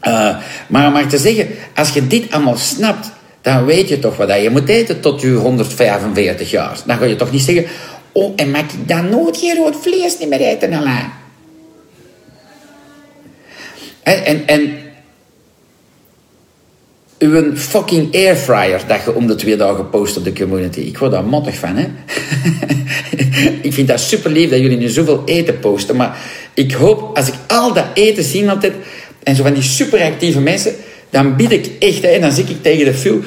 Uh, 0.08 0.38
maar, 0.68 0.92
maar 0.92 1.08
te 1.08 1.18
zeggen, 1.18 1.48
als 1.76 1.90
je 1.90 2.08
dit 2.08 2.32
allemaal 2.32 2.58
snapt, 2.58 3.12
dan 3.42 3.66
weet 3.66 3.90
je 3.90 4.00
toch 4.00 4.18
wat 4.18 4.42
je 4.42 4.50
moet 4.50 4.70
eten 4.70 5.00
tot 5.00 5.22
je 5.22 5.32
145 5.32 6.52
jaar. 6.52 6.78
Dan 6.86 6.98
ga 6.98 7.06
je 7.06 7.16
toch 7.16 7.32
niet 7.32 7.42
zeggen, 7.42 7.66
oh, 8.12 8.34
en 8.36 8.52
mag 8.52 8.62
ik 8.62 8.88
dan 8.88 9.10
nooit 9.10 9.38
geen 9.38 9.56
rood 9.56 9.76
vlees 9.82 10.20
niet 10.20 10.30
meer 10.30 10.42
eten, 10.42 10.74
Alain? 10.74 11.12
En, 14.04 14.26
en, 14.26 14.48
en 14.48 14.83
uw 17.24 17.56
fucking 17.56 18.16
airfryer 18.16 18.82
dat 18.88 19.04
je 19.06 19.16
om 19.16 19.28
de 19.28 19.36
twee 19.36 19.56
dagen 19.56 19.90
post 19.90 20.18
op 20.18 20.24
de 20.24 20.34
community. 20.34 20.80
Ik 20.80 20.98
word 20.98 21.12
daar 21.12 21.24
mottig 21.24 21.56
van, 21.56 21.76
hè. 21.76 21.88
ik 23.68 23.74
vind 23.74 23.88
dat 23.88 24.00
super 24.00 24.32
lief 24.32 24.50
dat 24.50 24.60
jullie 24.60 24.78
nu 24.78 24.88
zoveel 24.88 25.22
eten 25.26 25.60
posten. 25.60 25.96
Maar 25.96 26.18
ik 26.54 26.72
hoop, 26.72 27.18
als 27.18 27.28
ik 27.28 27.34
al 27.48 27.74
dat 27.74 27.86
eten 27.94 28.24
zie 28.24 28.50
altijd... 28.50 28.74
En 29.24 29.36
zo 29.36 29.44
van 29.44 29.54
die 29.54 29.64
superactieve 29.64 30.40
mensen... 30.40 30.74
Dan 31.10 31.36
bied 31.36 31.52
ik 31.52 31.72
echt, 31.80 32.02
hè, 32.02 32.08
en 32.08 32.22
dan 32.22 32.32
zeg 32.32 32.50
ik 32.50 32.62
tegen 32.62 32.86
de 32.86 32.94
film... 32.94 33.24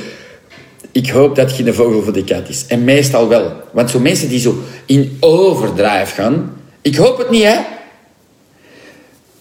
Ik 0.92 1.08
hoop 1.08 1.36
dat 1.36 1.56
je 1.56 1.66
een 1.66 1.74
vogel 1.74 2.02
voor 2.02 2.12
de 2.12 2.24
kat 2.24 2.48
is. 2.48 2.64
En 2.68 2.84
meestal 2.84 3.28
wel. 3.28 3.52
Want 3.72 3.90
zo 3.90 3.98
mensen 3.98 4.28
die 4.28 4.40
zo 4.40 4.62
in 4.86 5.16
overdrive 5.20 6.14
gaan... 6.14 6.56
Ik 6.82 6.96
hoop 6.96 7.18
het 7.18 7.30
niet, 7.30 7.42
hè. 7.42 7.56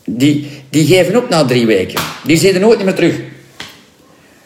Die, 0.06 0.48
die 0.70 0.86
geven 0.86 1.18
op 1.18 1.30
na 1.30 1.46
drie 1.46 1.66
weken. 1.66 2.02
Die 2.24 2.38
zitten 2.38 2.62
nooit 2.62 2.84
meer 2.84 2.94
terug. 2.94 3.16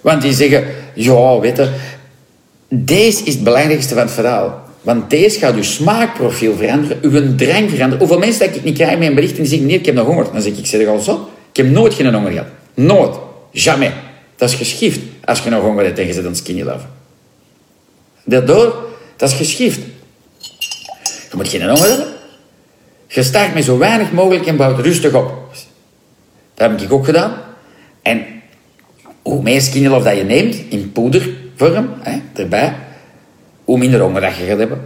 Want 0.01 0.21
die 0.21 0.33
zeggen, 0.33 0.63
ja, 0.93 1.39
weet 1.39 1.57
je, 1.57 1.69
deze 2.69 3.23
is 3.23 3.33
het 3.33 3.43
belangrijkste 3.43 3.93
van 3.93 4.03
het 4.03 4.12
verhaal. 4.12 4.67
Want 4.81 5.09
deze 5.09 5.39
gaat 5.39 5.55
uw 5.55 5.63
smaakprofiel 5.63 6.55
veranderen, 6.55 6.97
uw 7.01 7.35
drang 7.35 7.69
veranderen. 7.69 7.97
Hoeveel 7.97 8.19
mensen 8.19 8.45
dat 8.47 8.55
ik 8.55 8.63
niet 8.63 8.77
krijg 8.77 8.97
met 8.97 9.07
een 9.07 9.15
bericht 9.15 9.35
en 9.35 9.41
die 9.41 9.47
zeggen, 9.47 9.67
nee, 9.67 9.77
ik 9.77 9.85
heb 9.85 9.95
nog 9.95 10.05
honger. 10.05 10.27
Dan 10.31 10.41
zeg 10.41 10.51
ik, 10.51 10.57
ik 10.57 10.65
zeg 10.65 10.88
al 10.88 10.99
zo, 10.99 11.29
ik 11.51 11.57
heb 11.57 11.69
nooit 11.69 11.93
geen 11.93 12.13
honger 12.13 12.31
gehad. 12.31 12.47
Nooit. 12.73 13.15
Jamais. 13.51 13.93
Dat 14.35 14.49
is 14.49 14.55
geschift 14.55 14.99
als 15.25 15.39
je 15.39 15.49
nog 15.49 15.62
honger 15.62 15.85
hebt 15.85 15.99
en 15.99 16.07
je 16.07 16.13
zit 16.13 16.25
aan 16.25 16.35
skinny 16.35 16.62
love. 16.62 16.85
Daardoor, 18.23 18.88
dat 19.15 19.29
is 19.29 19.35
geschift. 19.35 19.79
Je 21.29 21.35
moet 21.35 21.47
geen 21.47 21.62
honger 21.62 21.88
hebben. 21.88 22.07
Je 23.07 23.23
start 23.23 23.53
met 23.53 23.63
zo 23.63 23.77
weinig 23.77 24.12
mogelijk 24.12 24.45
en 24.45 24.57
bouwt 24.57 24.79
rustig 24.79 25.13
op. 25.13 25.31
Dat 26.53 26.69
heb 26.69 26.81
ik 26.81 26.93
ook 26.93 27.05
gedaan. 27.05 27.33
En 28.01 28.25
hoe 29.29 29.41
meer 29.41 29.61
skinny 29.61 29.87
love 29.87 30.03
dat 30.03 30.17
je 30.17 30.23
neemt, 30.23 30.55
in 30.69 30.91
poedervorm, 30.91 31.89
hè, 31.99 32.19
erbij, 32.33 32.75
hoe 33.63 33.77
minder 33.77 34.01
honger 34.01 34.21
dat 34.21 34.35
je 34.35 34.43
gaat 34.43 34.57
hebben. 34.57 34.81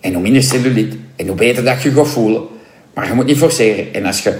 En 0.00 0.12
hoe 0.12 0.22
minder 0.22 0.42
cellulite. 0.42 0.96
En 1.16 1.26
hoe 1.26 1.36
beter 1.36 1.64
dat 1.64 1.82
je 1.82 1.90
gaat 1.90 2.08
voelen. 2.08 2.42
Maar 2.94 3.06
je 3.06 3.14
moet 3.14 3.26
niet 3.26 3.38
forceren. 3.38 3.94
En 3.94 4.06
als 4.06 4.22
je, 4.22 4.36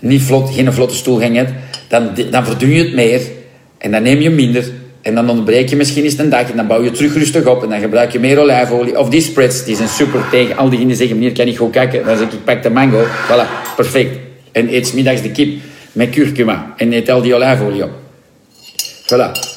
niet 0.00 0.22
vlot, 0.22 0.54
geen 0.54 0.72
vlotte 0.72 0.94
stoelgang 0.94 1.36
hebt, 1.36 1.52
dan, 1.88 2.10
dan 2.30 2.44
verdun 2.44 2.70
je 2.70 2.84
het 2.84 2.94
meer. 2.94 3.20
En 3.78 3.90
dan 3.90 4.02
neem 4.02 4.20
je 4.20 4.30
minder. 4.30 4.70
En 5.02 5.14
dan 5.14 5.30
ontbreek 5.30 5.68
je 5.68 5.76
misschien 5.76 6.04
eens 6.04 6.18
een 6.18 6.28
dag 6.28 6.50
en 6.50 6.56
dan 6.56 6.66
bouw 6.66 6.82
je 6.82 6.90
terug 6.90 7.14
rustig 7.14 7.46
op 7.46 7.62
en 7.62 7.68
dan 7.68 7.80
gebruik 7.80 8.12
je 8.12 8.18
meer 8.18 8.38
olijfolie. 8.38 8.98
Of 8.98 9.08
die 9.08 9.20
spreads, 9.20 9.64
die 9.64 9.76
zijn 9.76 9.88
super 9.88 10.28
tegen 10.30 10.56
al 10.56 10.64
diegenen 10.64 10.88
die 10.88 10.96
zeggen, 10.96 11.18
meneer, 11.18 11.32
kan 11.32 11.46
ik 11.46 11.56
gewoon 11.56 11.70
kijken? 11.70 12.04
Dan 12.04 12.16
zeg 12.16 12.32
ik 12.32 12.44
pak 12.44 12.62
de 12.62 12.70
mango. 12.70 13.04
Voilà, 13.04 13.74
perfect. 13.76 14.18
En 14.52 14.74
eet 14.74 14.94
middags 14.94 15.22
de 15.22 15.30
kip 15.30 15.60
met 15.92 16.10
curcuma 16.10 16.74
en 16.76 16.92
eet 16.92 17.10
al 17.10 17.22
die 17.22 17.34
olijfolie 17.34 17.84
op. 17.84 17.90
Voilà. 19.02 19.50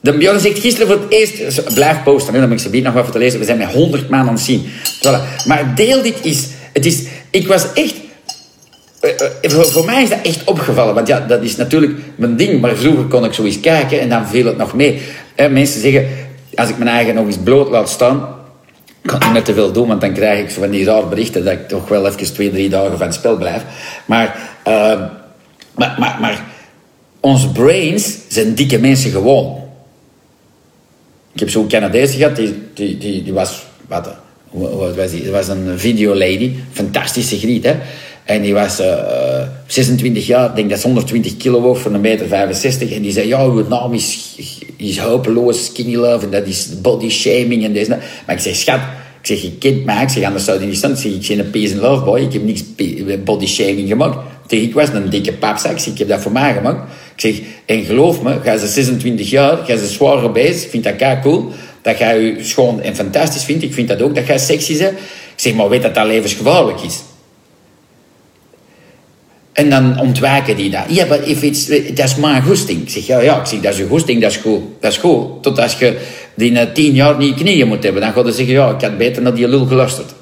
De 0.00 0.16
Bjorn 0.16 0.40
zegt 0.40 0.58
gisteren 0.58 0.88
voor 0.88 1.00
het 1.00 1.12
eerst... 1.12 1.74
Blijf 1.74 2.02
posten, 2.02 2.32
dan 2.32 2.42
heb 2.42 2.52
ik 2.52 2.58
ze 2.58 2.80
nog 2.80 2.92
voor 2.92 3.10
te 3.10 3.18
lezen. 3.18 3.38
We 3.38 3.44
zijn 3.44 3.58
met 3.58 3.72
honderd 3.72 4.08
man 4.08 4.20
aan 4.20 4.28
het 4.28 4.40
zien. 4.40 4.66
Voilà. 4.98 5.46
Maar 5.46 5.74
deel 5.74 6.02
dit 6.02 6.24
is... 6.24 6.48
Het 6.72 6.86
is... 6.86 7.02
Ik 7.30 7.48
was 7.48 7.72
echt... 7.72 7.94
Eh, 9.00 9.10
eh, 9.42 9.50
voor, 9.50 9.84
mij 9.84 10.02
is 10.02 10.08
dat 10.08 10.18
echt 10.22 10.44
opgevallen. 10.44 10.94
Want 10.94 11.08
ja, 11.08 11.20
dat 11.20 11.42
is 11.42 11.56
natuurlijk 11.56 11.92
mijn 12.16 12.36
ding. 12.36 12.60
Maar 12.60 12.76
vroeger 12.76 13.04
kon 13.04 13.24
ik 13.24 13.32
zo 13.32 13.44
eens 13.44 13.60
kijken 13.60 14.00
en 14.00 14.08
dan 14.08 14.26
viel 14.26 14.46
het 14.46 14.56
nog 14.56 14.74
mee. 14.74 15.02
Eh, 15.34 15.50
mensen 15.50 15.80
zeggen... 15.80 16.06
Als 16.54 16.68
ik 16.68 16.78
mijn 16.78 16.90
eigen 16.90 17.14
nog 17.14 17.26
eens 17.26 17.38
bloot 17.38 17.70
laat 17.70 17.88
staan... 17.88 18.28
kan 19.02 19.20
ik 19.20 19.32
niet 19.32 19.44
te 19.44 19.54
veel 19.54 19.72
doen, 19.72 19.88
want 19.88 20.00
dan 20.00 20.12
krijg 20.12 20.40
ik 20.40 20.50
van 20.50 20.70
die 20.70 20.84
raar 20.84 21.08
berichten... 21.08 21.44
dat 21.44 21.52
ik 21.52 21.68
toch 21.68 21.88
wel 21.88 22.06
even 22.06 22.32
twee, 22.32 22.50
drie 22.50 22.68
dagen 22.68 22.98
van 22.98 23.06
het 23.06 23.14
spel 23.14 23.36
blijf. 23.36 23.62
Maar... 24.04 24.36
Uh, 24.68 25.00
maar, 25.78 25.96
maar, 25.98 26.18
maar 26.20 26.44
onze 27.20 27.48
brains 27.48 28.18
zijn 28.28 28.54
dikke 28.54 28.78
mensen 28.78 29.10
gewoon. 29.10 29.56
Ik 31.32 31.40
heb 31.40 31.50
zo'n 31.50 31.68
Canadees 31.68 32.14
gehad, 32.14 32.36
die, 32.36 32.54
die, 32.74 32.98
die, 32.98 33.22
die 33.22 33.32
was... 33.32 33.66
Wat, 33.86 34.08
wat 34.50 34.96
was 34.96 35.10
die? 35.10 35.30
Was 35.30 35.48
een 35.48 35.78
videolady. 35.78 36.54
Fantastische 36.72 37.38
griet, 37.38 37.64
hè. 37.64 37.74
En 38.28 38.42
die 38.42 38.54
was 38.54 38.80
uh, 38.80 39.40
eh, 39.40 39.48
26 39.66 40.26
jaar, 40.26 40.48
ik 40.48 40.56
denk 40.56 40.70
dat 40.70 40.78
ze 40.78 40.86
120 40.86 41.36
kilo 41.36 41.60
woog 41.60 41.80
van 41.80 41.94
een 41.94 42.00
meter 42.00 42.26
65. 42.28 42.92
En 42.92 43.02
die 43.02 43.12
zei, 43.12 43.28
ja, 43.28 43.44
uw 43.44 43.68
naam 43.68 43.94
is, 43.94 44.36
is 44.76 44.98
hopeloos, 44.98 45.64
skinny 45.64 45.94
love, 45.94 46.24
en 46.24 46.30
dat 46.30 46.46
is 46.46 46.80
body 46.80 47.08
shaming 47.08 47.64
en 47.64 47.72
deze. 47.72 47.98
Maar 48.26 48.34
ik 48.34 48.40
zeg, 48.40 48.56
schat, 48.56 48.80
ik 49.20 49.26
zeg, 49.26 49.42
je 49.42 49.52
kent 49.52 49.84
mij. 49.84 50.02
Ik 50.02 50.08
zeg, 50.08 50.24
anders 50.24 50.44
zou 50.44 50.58
die 50.58 50.66
niet 50.66 50.76
staan. 50.76 50.90
Ik 50.90 50.96
zeg, 50.96 51.12
ik 51.12 51.26
ben 51.28 51.38
een 51.38 51.50
peace 51.50 51.72
and 51.72 51.82
love 51.82 52.04
boy. 52.04 52.20
Ik 52.20 52.32
heb 52.32 52.42
niks 52.42 52.64
body 53.24 53.46
shaming 53.46 53.88
gemaakt. 53.88 54.18
Tegen 54.48 54.66
ik 54.66 54.74
was 54.74 54.88
een 54.88 55.10
dikke 55.10 55.32
papzak. 55.32 55.80
Ik 55.80 55.98
heb 55.98 56.08
dat 56.08 56.20
voor 56.20 56.32
mij 56.32 56.54
gemaakt. 56.54 56.90
Ik 57.14 57.20
zeg, 57.20 57.40
en 57.66 57.84
geloof 57.84 58.22
me, 58.22 58.40
ga 58.44 58.56
ze 58.56 58.66
26 58.66 59.30
jaar, 59.30 59.56
ga 59.56 59.76
ze 59.76 59.86
zwaar 59.86 60.32
bezig. 60.32 60.64
Ik 60.64 60.70
vind 60.70 60.84
dat 60.84 60.96
kei 60.96 61.18
cool. 61.22 61.52
dat 61.82 61.98
jij 61.98 62.20
je 62.20 62.44
schoon 62.44 62.82
en 62.82 62.94
fantastisch 62.94 63.44
vindt. 63.44 63.62
Ik 63.62 63.74
vind 63.74 63.88
dat 63.88 64.02
ook, 64.02 64.14
dat 64.14 64.26
jij 64.26 64.38
sexy 64.38 64.78
bent. 64.78 64.98
Ik 64.98 65.34
zeg, 65.36 65.54
maar 65.54 65.68
weet 65.68 65.82
dat 65.82 65.94
dat 65.94 66.06
levensgevaarlijk 66.06 66.80
is. 66.80 67.02
En 69.52 69.70
dan 69.70 70.00
ontwijken 70.00 70.56
die 70.56 70.70
dat. 70.70 70.84
Ja, 70.88 71.06
maar 71.06 71.22
if 71.22 71.42
it's, 71.42 71.66
dat 71.94 72.04
is 72.04 72.16
mijn 72.16 72.42
goesting. 72.42 72.82
Ik 72.82 72.90
zeg, 72.90 73.06
ja, 73.06 73.20
ja. 73.20 73.40
Ik 73.40 73.46
zeg, 73.46 73.60
dat 73.60 73.72
is 73.72 73.78
je 73.78 73.86
goesting, 73.86 74.20
dat 74.20 74.30
is 74.30 74.36
goed. 74.36 74.60
Dat 74.80 74.92
is 74.92 74.98
goed. 74.98 75.42
Tot 75.42 75.58
als 75.60 75.78
je 75.78 75.98
die 76.34 76.52
na 76.52 76.66
tien 76.72 76.94
jaar 76.94 77.16
niet 77.16 77.34
knieën 77.34 77.68
moet 77.68 77.82
hebben. 77.82 78.02
Dan 78.02 78.12
ga 78.12 78.22
je 78.24 78.32
zeggen, 78.32 78.54
ja, 78.54 78.70
ik 78.70 78.80
had 78.80 78.98
beter 78.98 79.22
naar 79.22 79.34
die 79.34 79.48
lul 79.48 79.66
geluisterd. 79.66 80.12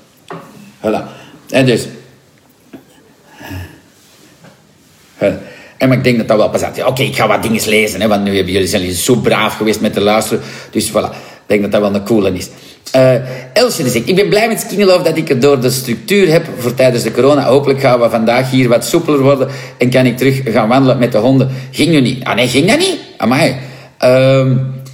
Voilà. 0.80 1.02
En 1.50 1.66
dus... 1.66 1.86
En 5.18 5.88
maar 5.88 5.96
ik 5.96 6.04
denk 6.04 6.18
dat 6.18 6.28
dat 6.28 6.36
wel 6.36 6.48
pas 6.48 6.60
Ja, 6.74 6.86
Oké, 6.86 7.02
ik 7.02 7.16
ga 7.16 7.28
wat 7.28 7.42
dingen 7.42 7.68
lezen, 7.68 8.00
hè, 8.00 8.08
want 8.08 8.24
nu 8.24 8.34
hebben 8.34 8.52
jullie 8.52 8.68
zijn 8.68 8.92
zo 8.92 9.14
braaf 9.14 9.56
geweest 9.56 9.80
met 9.80 9.92
te 9.92 10.00
luisteren. 10.00 10.42
Dus 10.70 10.90
voilà, 10.90 11.10
ik 11.12 11.46
denk 11.46 11.62
dat 11.62 11.72
dat 11.72 11.80
wel 11.80 11.94
een 11.94 12.04
coole 12.04 12.32
is. 12.32 12.48
Uh, 12.96 13.14
Elsje 13.52 14.02
ik 14.04 14.14
ben 14.14 14.28
blij 14.28 14.48
met 14.48 14.60
Skinny 14.60 14.84
dat 14.84 15.16
ik 15.16 15.28
het 15.28 15.42
door 15.42 15.60
de 15.60 15.70
structuur 15.70 16.30
heb 16.30 16.46
voor 16.58 16.74
tijdens 16.74 17.02
de 17.02 17.10
corona. 17.10 17.44
Hopelijk 17.44 17.80
gaan 17.80 18.00
we 18.00 18.10
vandaag 18.10 18.50
hier 18.50 18.68
wat 18.68 18.84
soepeler 18.84 19.20
worden 19.20 19.48
en 19.78 19.90
kan 19.90 20.06
ik 20.06 20.16
terug 20.16 20.40
gaan 20.44 20.68
wandelen 20.68 20.98
met 20.98 21.12
de 21.12 21.18
honden. 21.18 21.50
Ging 21.70 21.90
nu 21.90 22.00
niet. 22.00 22.24
Ah 22.24 22.34
nee, 22.34 22.48
ging 22.48 22.68
dat 22.68 22.78
niet? 22.78 22.98
Amai. 23.16 23.56
Uh, 24.04 24.46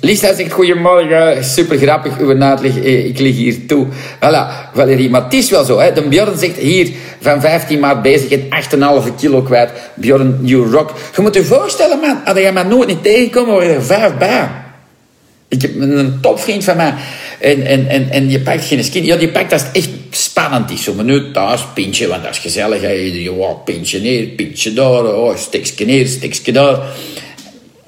Lisa 0.04 0.34
zegt, 0.34 0.52
goedemorgen, 0.52 1.44
super 1.44 1.78
grappig, 1.78 2.18
uw 2.18 2.32
naadlig, 2.32 2.76
eh, 2.76 3.04
ik 3.06 3.18
lig 3.18 3.36
hier 3.36 3.66
toe. 3.66 3.86
Voilà, 4.16 4.72
Valerie, 4.74 5.10
maar 5.10 5.24
het 5.24 5.32
is 5.32 5.50
wel 5.50 5.64
zo. 5.64 5.78
Hè. 5.78 5.92
De 5.92 6.02
Bjorn 6.08 6.38
zegt 6.38 6.56
hier, 6.56 6.90
van 7.20 7.40
15 7.40 7.80
maart 7.80 8.02
bezig 8.02 8.30
en 8.30 8.48
8,5 8.48 9.14
kilo 9.16 9.42
kwijt. 9.42 9.70
Bjorn, 9.94 10.38
you 10.42 10.70
rock. 10.70 10.92
Je 11.16 11.22
moet 11.22 11.34
je 11.34 11.44
voorstellen, 11.44 12.00
man, 12.00 12.20
had 12.24 12.36
jij 12.36 12.52
maar 12.52 12.66
nooit 12.66 12.88
niet 12.88 13.02
tegenkomen, 13.02 13.54
waren 13.54 13.74
er 13.74 13.82
vijf 13.82 14.16
bij. 14.18 14.48
Ik 15.48 15.62
heb 15.62 15.80
een 15.80 16.18
topvriend 16.20 16.64
van 16.64 16.76
mij. 16.76 16.94
En, 17.40 17.66
en, 17.66 17.88
en, 17.88 18.10
en 18.10 18.30
je 18.30 18.40
pakt 18.40 18.64
geen 18.64 18.84
skin. 18.84 19.04
Ja, 19.04 19.16
die 19.16 19.28
pakt 19.28 19.52
als 19.52 19.64
echt 19.72 19.90
spannend 20.10 20.70
is. 20.70 20.82
Zo 20.82 20.94
minuut 20.94 21.34
thuis, 21.34 21.64
pintje, 21.74 22.08
want 22.08 22.22
dat 22.22 22.32
is 22.32 22.38
gezellig. 22.38 22.80
Je 23.22 23.30
wow, 23.30 23.64
pintje 23.64 24.00
neer, 24.00 24.26
pintje 24.26 24.72
daar. 24.72 25.04
Oh, 25.04 25.36
stikje 25.36 25.84
neer, 25.84 26.08
daar. 26.52 26.78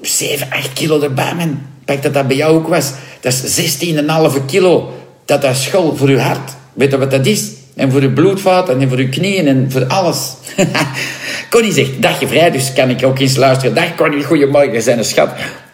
7, 0.01 0.47
8 0.51 0.73
kilo 0.73 1.01
erbij, 1.01 1.35
man. 1.35 1.73
Pak 1.85 2.03
dat 2.03 2.13
dat 2.13 2.27
bij 2.27 2.35
jou 2.35 2.55
ook 2.55 2.67
was. 2.67 2.91
Dat 3.19 3.33
is 3.33 3.79
16,5 4.37 4.45
kilo. 4.45 4.93
Dat 5.25 5.43
is 5.43 5.63
school 5.63 5.95
voor 5.95 6.09
je 6.09 6.19
hart. 6.19 6.51
Weet 6.73 6.91
je 6.91 6.97
wat 6.97 7.11
dat 7.11 7.25
is? 7.25 7.51
En 7.75 7.91
voor 7.91 8.01
je 8.01 8.09
bloedvaten 8.09 8.81
en 8.81 8.89
voor 8.89 8.99
je 8.99 9.09
knieën 9.09 9.47
en 9.47 9.71
voor 9.71 9.85
alles. 9.85 10.33
Connie 11.49 11.71
zegt, 11.71 12.01
dagje 12.01 12.27
vrij, 12.27 12.51
dus 12.51 12.73
kan 12.73 12.89
ik 12.89 13.05
ook 13.05 13.19
eens 13.19 13.35
luisteren. 13.35 13.75
Dag 13.75 13.95
Connie, 13.95 14.23
goedemorgen, 14.23 14.81
zijn 14.81 14.97
een 14.97 15.05
schat. 15.05 15.29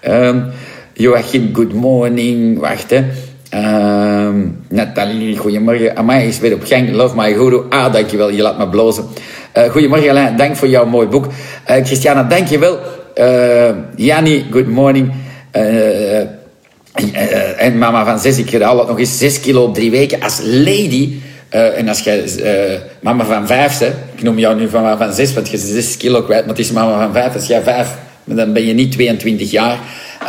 Um, 0.08 0.52
Joachim, 0.93 1.50
good 1.54 1.74
morning. 1.74 2.60
Wacht, 2.60 2.89
hè. 2.89 3.04
Um, 3.54 4.63
Nathalie, 4.69 5.38
goedemorgen. 5.38 5.95
Amai 5.97 6.28
is 6.28 6.39
weer 6.39 6.54
op 6.54 6.63
gang. 6.63 6.91
Love 6.91 7.15
my 7.15 7.34
guru. 7.34 7.62
Ah, 7.69 7.93
dankjewel. 7.93 8.30
Je 8.30 8.41
laat 8.41 8.58
me 8.58 8.69
blozen. 8.69 9.06
Uh, 9.58 9.63
goedemorgen 9.63 10.10
Alain. 10.10 10.38
Dank 10.38 10.56
voor 10.56 10.67
jouw 10.67 10.86
mooi 10.86 11.08
boek. 11.08 11.26
Uh, 11.26 11.76
Christiana, 11.86 12.24
dankjewel. 12.24 12.80
Uh, 13.15 14.41
good 14.52 14.67
morning. 14.67 15.12
En 17.58 17.78
mama 17.78 18.06
van 18.06 18.20
zes. 18.20 18.38
Ik 18.38 18.50
herhaal 18.50 18.78
het 18.78 18.88
nog 18.88 19.00
eens. 19.00 19.18
Zes 19.18 19.40
kilo 19.40 19.64
op 19.64 19.74
drie 19.74 19.92
weken 19.92 20.22
als 20.22 20.40
lady. 20.44 21.14
en 21.50 21.88
als 21.88 22.00
jij 22.00 22.24
mama 23.02 23.26
van 23.26 23.48
vijf 23.48 23.80
bent. 23.80 23.96
Ik 24.16 24.24
noem 24.24 24.40
jou 24.40 24.60
nu 24.60 24.70
mama 24.72 24.98
van 24.98 25.14
zes, 25.14 25.34
want 25.34 25.50
je 25.50 25.58
bent 25.58 25.70
zes 25.70 25.98
kilo 25.98 26.22
kwijt. 26.22 26.46
Maar 26.46 26.56
het 26.56 26.66
is 26.66 26.72
mama 26.72 27.00
van 27.00 27.14
vijf. 27.14 27.34
Als 27.34 27.48
jij 27.48 27.62
vijf, 27.62 27.88
dan 28.24 28.54
ben 28.54 28.66
je 28.66 28.74
niet 28.74 28.92
22 28.92 29.52
jaar. 29.52 29.80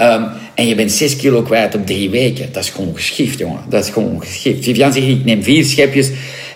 Um, 0.00 0.26
en 0.54 0.66
je 0.66 0.74
bent 0.74 0.92
6 0.92 1.16
kilo 1.16 1.42
kwijt 1.42 1.74
op 1.74 1.86
drie 1.86 2.10
weken. 2.10 2.52
Dat 2.52 2.62
is 2.62 2.70
gewoon 2.70 2.94
geschift, 2.94 3.38
jongen. 3.38 3.60
Dat 3.68 3.84
is 3.84 3.90
gewoon 3.90 4.20
geschift. 4.20 4.64
Vivian 4.64 4.92
zegt, 4.92 5.06
ik 5.06 5.24
neem 5.24 5.42
vier 5.42 5.64
schepjes 5.64 6.10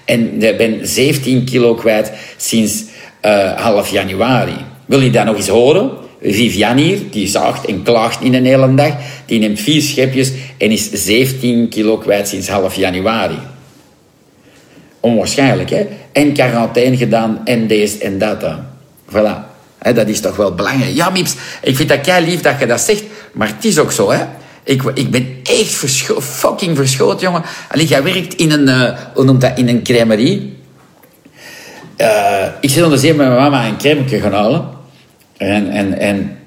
en 0.04 0.42
ik 0.42 0.56
ben 0.56 0.88
17 0.88 1.44
kilo 1.44 1.74
kwijt 1.74 2.12
sinds 2.36 2.84
uh, 3.22 3.52
half 3.52 3.88
januari. 3.88 4.56
Wil 4.86 5.00
je 5.00 5.10
dat 5.10 5.24
nog 5.24 5.36
eens 5.36 5.48
horen? 5.48 5.90
Vivian 6.20 6.76
hier, 6.76 6.98
die 7.10 7.28
zaagt 7.28 7.66
en 7.66 7.82
klaagt 7.82 8.22
in 8.22 8.34
een 8.34 8.44
hele 8.44 8.74
dag. 8.74 8.92
Die 9.26 9.38
neemt 9.38 9.60
vier 9.60 9.82
schepjes 9.82 10.32
en 10.58 10.70
is 10.70 10.90
17 10.92 11.68
kilo 11.68 11.98
kwijt 11.98 12.28
sinds 12.28 12.48
half 12.48 12.74
januari. 12.74 13.38
Onwaarschijnlijk, 15.00 15.70
hè? 15.70 15.86
En 16.12 16.32
quarantaine 16.32 16.96
gedaan 16.96 17.40
en 17.44 17.66
deze 17.66 17.98
en 17.98 18.18
dat. 18.18 18.44
Voilà 19.10 19.54
dat 19.94 20.08
is 20.08 20.20
toch 20.20 20.36
wel 20.36 20.54
belangrijk. 20.54 20.94
Ja, 20.94 21.10
Mips, 21.10 21.34
ik 21.62 21.76
vind 21.76 21.88
dat 21.88 22.00
kei 22.00 22.24
lief 22.24 22.40
dat 22.40 22.58
je 22.58 22.66
dat 22.66 22.80
zegt, 22.80 23.02
maar 23.32 23.48
het 23.48 23.64
is 23.64 23.78
ook 23.78 23.92
zo, 23.92 24.10
hè. 24.10 24.24
Ik, 24.64 24.82
ik 24.94 25.10
ben 25.10 25.36
echt 25.42 25.74
verscho 25.74 26.20
fucking 26.20 26.76
verschoten, 26.76 27.20
jongen. 27.20 27.42
Allee, 27.68 27.86
jij 27.86 28.02
werkt 28.02 28.34
in 28.34 28.50
een, 28.50 28.68
uh, 28.68 28.98
hoe 29.14 29.24
noemt 29.24 29.40
dat, 29.40 29.58
in 29.58 29.68
een 29.68 29.82
crèmerie. 29.82 30.56
Uh, 31.96 32.46
ik 32.60 32.70
zit 32.70 32.84
onder 32.84 32.98
zeer 32.98 33.14
met 33.14 33.26
mijn 33.26 33.38
mama 33.38 33.66
een 33.66 33.76
crème 33.76 34.08
gaan 34.08 34.32
halen. 34.32 34.68
En, 35.36 35.70
en, 35.70 35.98
en 35.98 36.38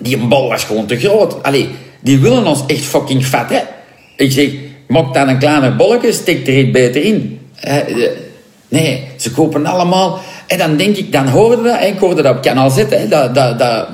die 0.00 0.16
bal 0.16 0.48
was 0.48 0.64
gewoon 0.64 0.86
te 0.86 0.98
groot. 0.98 1.42
Allee, 1.42 1.68
die 2.00 2.18
willen 2.18 2.46
ons 2.46 2.64
echt 2.66 2.84
fucking 2.84 3.26
vet, 3.26 3.48
hè. 3.48 3.60
Ik 4.16 4.32
zeg, 4.32 4.50
maak 4.86 5.14
dan 5.14 5.28
een 5.28 5.38
kleiner 5.38 5.76
bolletje, 5.76 6.12
stik 6.12 6.46
er 6.46 6.58
iets 6.58 6.70
beter 6.70 7.02
in. 7.02 7.40
Uh, 7.68 7.76
nee, 8.68 9.04
ze 9.16 9.30
kopen 9.30 9.66
allemaal 9.66 10.20
en 10.46 10.58
dan 10.58 10.76
denk 10.76 10.96
ik, 10.96 11.12
dan 11.12 11.28
hoorde 11.28 11.62
dat, 11.62 11.82
ik 11.82 11.98
hoorde 11.98 12.22
dat 12.22 12.36
op 12.36 12.42
kanaal 12.42 12.70
Z, 12.70 12.76
hè, 12.88 13.08
dat, 13.08 13.34
dat, 13.34 13.58
dat 13.58 13.88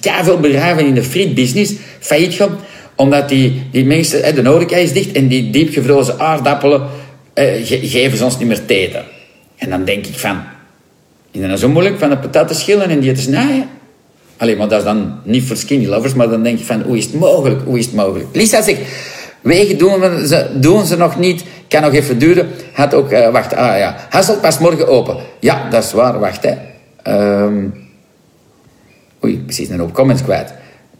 veel 0.00 0.40
bedrijven 0.40 0.86
in 0.86 0.94
de 0.94 1.02
frietbusiness 1.02 1.72
failliet 1.98 2.34
gaan, 2.34 2.58
omdat 2.94 3.28
die, 3.28 3.62
die 3.72 3.84
mensen, 3.84 4.34
de 4.34 4.48
horeca 4.48 4.76
is 4.76 4.92
dicht 4.92 5.12
en 5.12 5.28
die 5.28 5.50
diepgevrozen 5.50 6.18
aardappelen 6.18 6.86
eh, 7.34 7.66
geven 7.66 8.18
ze 8.18 8.24
ons 8.24 8.38
niet 8.38 8.48
meer 8.48 8.66
teten. 8.66 9.04
En 9.56 9.70
dan 9.70 9.84
denk 9.84 10.06
ik 10.06 10.14
van, 10.14 10.42
is 11.30 11.40
dat 11.40 11.48
nou 11.48 11.58
zo 11.58 11.68
moeilijk 11.68 11.98
van 11.98 12.10
de 12.10 12.16
pataten 12.16 12.56
schillen 12.56 12.88
en 12.88 13.00
die 13.00 13.12
te 13.12 13.20
snijden? 13.20 13.68
Alleen, 14.36 14.56
maar 14.56 14.68
dat 14.68 14.78
is 14.78 14.84
dan 14.84 15.18
niet 15.22 15.44
voor 15.44 15.56
skinny 15.56 15.86
lovers, 15.86 16.14
maar 16.14 16.28
dan 16.28 16.42
denk 16.42 16.58
ik 16.58 16.64
van, 16.64 16.82
hoe 16.82 16.96
is 16.96 17.04
het 17.04 17.14
mogelijk? 17.14 17.62
Hoe 17.64 17.78
is 17.78 17.86
het 17.86 17.94
mogelijk? 17.94 18.26
Lisa 18.32 18.62
zegt, 18.62 18.80
wegen 19.40 19.78
doen, 19.78 20.26
ze, 20.26 20.46
doen 20.54 20.84
ze 20.84 20.96
nog 20.96 21.18
niet 21.18 21.44
kan 21.68 21.82
nog 21.82 21.92
even 21.92 22.18
duren. 22.18 22.48
Had 22.72 22.94
ook, 22.94 23.12
uh, 23.12 23.30
wacht, 23.30 23.54
ah 23.54 23.78
ja. 23.78 23.96
Hasselt 24.10 24.40
pas 24.40 24.58
morgen 24.58 24.88
open. 24.88 25.16
Ja, 25.40 25.68
dat 25.70 25.84
is 25.84 25.92
waar, 25.92 26.18
wacht 26.18 26.42
hè. 26.42 26.54
Um, 27.44 27.74
oei, 29.24 29.38
precies 29.38 29.68
een 29.68 29.78
hoop 29.78 29.94
comments 29.94 30.22
kwijt. 30.22 30.54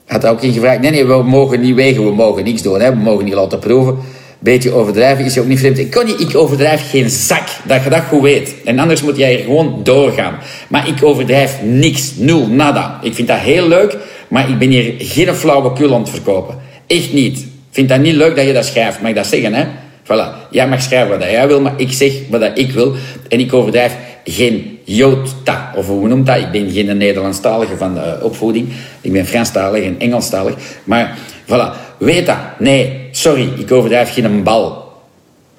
Had 0.07 0.27
ook 0.27 0.42
ingevraagd, 0.42 0.81
nee, 0.81 0.90
nee, 0.90 1.07
we 1.07 1.22
mogen 1.22 1.61
niet 1.61 1.75
wegen, 1.75 2.05
we 2.05 2.14
mogen 2.14 2.44
niks 2.44 2.62
doen, 2.62 2.81
hè. 2.81 2.90
we 2.90 2.96
mogen 2.96 3.25
niet 3.25 3.35
laten 3.35 3.59
proeven. 3.59 3.99
Beetje 4.38 4.72
overdrijven 4.72 5.25
is 5.25 5.38
ook 5.38 5.46
niet 5.46 5.59
vreemd. 5.59 5.79
Ik, 5.79 5.90
kan 5.90 6.07
niet, 6.07 6.20
ik 6.20 6.37
overdrijf 6.37 6.90
geen 6.90 7.11
zak, 7.11 7.49
dat 7.64 7.85
je 7.85 7.90
dat 7.90 8.03
goed 8.09 8.22
weet. 8.22 8.55
En 8.64 8.79
anders 8.79 9.03
moet 9.03 9.16
jij 9.16 9.37
gewoon 9.37 9.81
doorgaan. 9.83 10.38
Maar 10.68 10.88
ik 10.88 11.05
overdrijf 11.05 11.62
niks, 11.62 12.12
nul, 12.16 12.46
nada. 12.46 12.99
Ik 13.03 13.14
vind 13.14 13.29
dat 13.29 13.38
heel 13.38 13.68
leuk, 13.68 13.96
maar 14.29 14.51
ik 14.51 14.59
ben 14.59 14.70
hier 14.70 14.94
geen 14.99 15.35
flauwekul 15.35 15.94
aan 15.94 16.01
het 16.01 16.11
verkopen. 16.11 16.57
Echt 16.87 17.12
niet. 17.12 17.38
Ik 17.38 17.83
vind 17.83 17.88
dat 17.88 18.01
niet 18.01 18.14
leuk 18.14 18.37
dat 18.37 18.46
je 18.46 18.53
dat 18.53 18.64
schrijft, 18.64 19.01
mag 19.01 19.11
ik 19.11 19.16
dat 19.16 19.27
zeggen, 19.27 19.55
hè? 19.55 19.64
Voilà. 20.03 20.51
Jij 20.51 20.68
mag 20.68 20.83
schrijven 20.83 21.18
wat 21.18 21.29
jij 21.31 21.46
wil, 21.46 21.61
maar 21.61 21.75
ik 21.77 21.92
zeg 21.92 22.12
wat 22.31 22.51
ik 22.55 22.70
wil. 22.70 22.94
En 23.29 23.40
ik 23.40 23.53
overdrijf 23.53 23.96
geen 24.25 24.79
jota. 24.85 25.72
Of 25.77 25.87
hoe 25.87 26.09
noemt 26.09 26.27
dat? 26.27 26.37
Ik 26.37 26.51
ben 26.51 26.70
geen 26.70 26.96
Nederlandstalige 26.96 27.77
van 27.77 27.94
de 27.94 28.18
opvoeding. 28.22 28.68
Ik 29.01 29.12
ben 29.12 29.27
Franstalig 29.27 29.85
en 29.85 29.94
Engelstalig. 29.99 30.55
Maar 30.85 31.18
voilà. 31.44 31.96
Weet 31.99 32.27
dat. 32.27 32.37
Nee, 32.59 33.05
sorry. 33.16 33.48
Ik 33.57 33.72
overdrijf 33.72 34.12
geen 34.12 34.42
bal. 34.42 34.92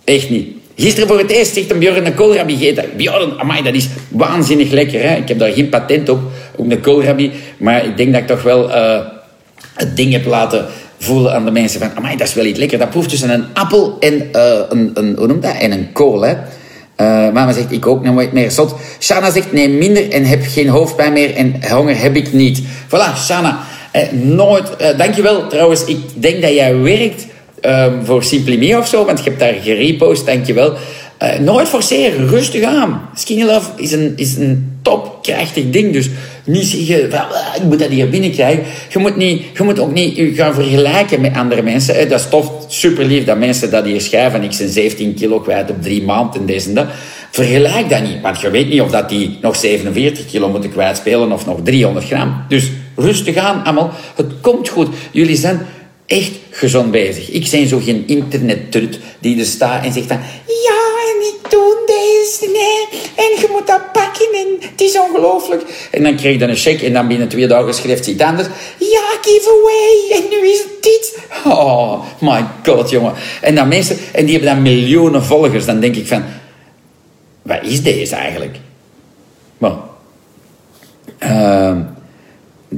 Echt 0.03 0.29
niet. 0.29 0.47
Gisteren 0.75 1.07
voor 1.07 1.17
het 1.17 1.31
eerst 1.31 1.53
zegt 1.53 1.71
een 1.71 1.79
Bjorn 1.79 2.05
een 2.05 2.13
koolrabi 2.13 2.57
gegeten. 2.57 2.85
Bjorn, 2.97 3.39
amai, 3.39 3.63
dat 3.63 3.73
is 3.73 3.87
waanzinnig 4.09 4.71
lekker. 4.71 5.01
Hè? 5.01 5.15
Ik 5.15 5.27
heb 5.27 5.39
daar 5.39 5.51
geen 5.51 5.69
patent 5.69 6.09
op, 6.09 6.19
op 6.55 6.71
een 6.71 6.81
koolrabi. 6.81 7.31
Maar 7.57 7.85
ik 7.85 7.97
denk 7.97 8.11
dat 8.11 8.21
ik 8.21 8.27
toch 8.27 8.43
wel 8.43 8.69
uh, 8.69 8.99
het 9.73 9.95
ding 9.95 10.11
heb 10.11 10.25
laten 10.25 10.65
voelen 10.97 11.33
aan 11.33 11.45
de 11.45 11.51
mensen 11.51 11.79
van, 11.79 11.91
amai, 11.95 12.17
dat 12.17 12.27
is 12.27 12.33
wel 12.33 12.45
iets 12.45 12.59
lekker. 12.59 12.77
Dat 12.77 12.89
proeft 12.89 13.09
tussen 13.09 13.29
een 13.29 13.45
appel 13.53 13.97
en 13.99 14.13
uh, 14.13 14.59
een, 14.69 14.91
een, 14.93 15.15
hoe 15.17 15.27
noemt 15.27 15.41
dat? 15.41 15.55
En 15.59 15.71
een 15.71 15.91
kool, 15.91 16.21
hè. 16.21 16.33
Uh, 17.01 17.33
mama 17.33 17.51
zegt, 17.51 17.71
ik 17.71 17.87
ook 17.87 18.03
nooit 18.03 18.31
meer 18.31 18.51
zot. 18.51 18.75
Shana 18.99 19.31
zegt, 19.31 19.51
neem 19.51 19.77
minder 19.77 20.11
en 20.11 20.23
heb 20.23 20.43
geen 20.45 20.67
hoofdpijn 20.67 21.13
meer 21.13 21.35
en 21.35 21.55
honger 21.69 22.01
heb 22.01 22.15
ik 22.15 22.33
niet. 22.33 22.61
Voilà, 22.87 23.17
Shana. 23.17 23.59
Eh, 23.91 24.11
nooit, 24.11 24.69
uh, 24.81 24.97
dankjewel. 24.97 25.47
Trouwens, 25.47 25.85
ik 25.85 25.99
denk 26.13 26.41
dat 26.41 26.53
jij 26.53 26.77
werkt 26.77 27.25
um, 27.67 28.05
voor 28.05 28.23
Simply 28.23 28.73
of 28.73 28.87
zo, 28.87 29.05
want 29.05 29.17
je 29.17 29.23
hebt 29.23 29.39
daar 29.39 29.53
gerepost, 29.53 30.25
dankjewel. 30.25 30.73
Uh, 31.23 31.39
nooit 31.39 31.67
forceren, 31.67 32.27
rustig 32.27 32.63
aan. 32.63 33.09
Skinny 33.15 33.43
Love 33.43 33.69
is 33.75 33.91
een, 33.91 34.13
is 34.15 34.35
een 34.35 34.79
topkrachtig 34.81 35.69
ding, 35.69 35.93
dus 35.93 36.09
niet 36.43 36.65
zeggen 36.65 37.11
ah, 37.11 37.55
ik 37.55 37.63
moet 37.63 37.79
dat 37.79 37.89
hier 37.89 38.09
binnenkrijgen. 38.09 38.63
Je 38.89 38.99
moet, 38.99 39.15
niet, 39.15 39.41
je 39.53 39.63
moet 39.63 39.79
ook 39.79 39.93
niet 39.93 40.37
gaan 40.37 40.53
vergelijken 40.53 41.21
met 41.21 41.35
andere 41.35 41.61
mensen. 41.61 42.09
Dat 42.09 42.19
is 42.19 42.29
tof, 42.29 42.51
super 42.67 43.05
lief 43.05 43.25
dat 43.25 43.37
mensen 43.37 43.71
dat 43.71 43.85
hier 43.85 44.01
schrijven. 44.01 44.43
Ik 44.43 44.55
ben 44.57 44.69
17 44.69 45.13
kilo 45.13 45.39
kwijt 45.39 45.69
op 45.69 45.81
drie 45.81 46.03
maanden 46.03 46.39
en 46.39 46.45
deze 46.45 46.67
en 46.67 46.75
dat. 46.75 46.87
Vergelijk 47.31 47.89
dat 47.89 48.01
niet, 48.01 48.21
want 48.21 48.41
je 48.41 48.49
weet 48.49 48.69
niet 48.69 48.81
of 48.81 48.91
dat 48.91 49.09
die 49.09 49.37
nog 49.41 49.55
47 49.55 50.25
kilo 50.25 50.49
moeten 50.49 50.71
kwijtspelen 50.71 51.31
of 51.31 51.45
nog 51.45 51.59
300 51.63 52.05
gram. 52.05 52.43
Dus 52.47 52.71
rustig 52.95 53.35
aan 53.35 53.63
allemaal. 53.63 53.91
Het 54.15 54.27
komt 54.41 54.69
goed. 54.69 54.87
Jullie 55.11 55.35
zijn 55.35 55.59
echt 56.05 56.31
gezond 56.57 56.91
bezig. 56.91 57.29
Ik 57.29 57.47
ben 57.51 57.67
zo 57.67 57.79
geen 57.79 58.03
internettrut 58.07 58.99
die 59.19 59.39
er 59.39 59.45
staat 59.45 59.85
en 59.85 59.93
zegt 59.93 60.07
van... 60.07 60.19
Ja, 60.45 60.81
en 61.11 61.27
ik 61.27 61.51
doe 61.51 61.77
deze, 61.85 62.51
nee. 62.51 63.01
En 63.15 63.41
je 63.41 63.47
moet 63.51 63.67
dat 63.67 63.91
pakken 63.91 64.27
en 64.33 64.69
het 64.69 64.81
is 64.81 64.99
ongelooflijk. 64.99 65.89
En 65.91 66.03
dan 66.03 66.15
krijg 66.15 66.33
je 66.33 66.39
dan 66.39 66.49
een 66.49 66.55
check 66.55 66.81
en 66.81 66.93
dan 66.93 67.07
binnen 67.07 67.27
twee 67.27 67.47
dagen 67.47 67.73
schrijft 67.73 68.05
ze 68.05 68.11
iets 68.11 68.23
anders. 68.23 68.47
Ja, 68.77 69.01
giveaway. 69.21 70.09
En 70.11 70.23
nu 70.29 70.49
is 70.49 70.59
het 70.59 70.83
dit. 70.83 71.19
Oh, 71.45 72.03
my 72.19 72.45
god, 72.65 72.89
jongen. 72.89 73.13
En 73.41 73.55
dan 73.55 73.67
mensen... 73.67 73.97
En 74.13 74.25
die 74.25 74.33
hebben 74.37 74.53
dan 74.53 74.61
miljoenen 74.61 75.23
volgers. 75.23 75.65
Dan 75.65 75.79
denk 75.79 75.95
ik 75.95 76.07
van... 76.07 76.23
Wat 77.41 77.59
is 77.61 77.83
deze 77.83 78.15
eigenlijk? 78.15 78.57
Maar... 79.57 79.75
Ehm 81.17 81.95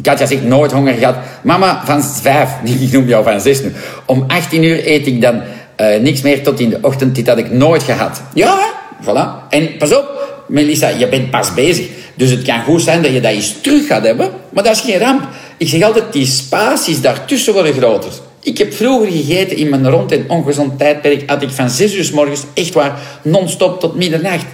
Katja 0.01 0.25
zegt 0.25 0.43
nooit 0.43 0.71
honger 0.71 0.93
gehad. 0.93 1.15
Mama 1.41 1.81
van 1.85 2.03
vijf, 2.03 2.49
ik 2.81 2.91
noem 2.91 3.07
jou 3.07 3.23
van 3.23 3.41
zes 3.41 3.61
nu. 3.61 3.73
Om 4.05 4.23
18 4.27 4.63
uur 4.63 4.87
eet 4.87 5.07
ik 5.07 5.21
dan 5.21 5.41
uh, 5.77 5.99
niks 5.99 6.21
meer 6.21 6.43
tot 6.43 6.59
in 6.59 6.69
de 6.69 6.77
ochtend. 6.81 7.15
Dit 7.15 7.27
had 7.27 7.37
ik 7.37 7.51
nooit 7.51 7.83
gehad. 7.83 8.21
Ja, 8.33 8.59
voilà. 9.01 9.49
En 9.49 9.77
pas 9.77 9.95
op, 9.95 10.09
Melissa, 10.47 10.87
je 10.87 11.07
bent 11.07 11.29
pas 11.29 11.53
bezig. 11.53 11.87
Dus 12.15 12.29
het 12.29 12.41
kan 12.41 12.63
goed 12.63 12.81
zijn 12.81 13.01
dat 13.01 13.13
je 13.13 13.21
dat 13.21 13.31
eens 13.31 13.55
terug 13.61 13.87
gaat 13.87 14.03
hebben. 14.03 14.29
Maar 14.49 14.63
dat 14.63 14.75
is 14.75 14.81
geen 14.81 14.99
ramp. 14.99 15.21
Ik 15.57 15.69
zeg 15.69 15.81
altijd, 15.81 16.13
die 16.13 16.25
spaties 16.25 17.01
daartussen 17.01 17.53
worden 17.53 17.73
groter. 17.73 18.11
Ik 18.43 18.57
heb 18.57 18.73
vroeger 18.73 19.11
gegeten 19.11 19.57
in 19.57 19.69
mijn 19.69 19.89
rond- 19.89 20.11
en 20.11 20.25
ongezond 20.27 20.79
tijdperk. 20.79 21.29
Had 21.29 21.41
ik 21.41 21.49
van 21.49 21.69
6 21.69 21.95
uur 21.95 22.03
s 22.03 22.11
morgens 22.11 22.43
echt 22.53 22.73
waar 22.73 22.99
non-stop 23.21 23.79
tot 23.79 23.95
middernacht. 23.95 24.45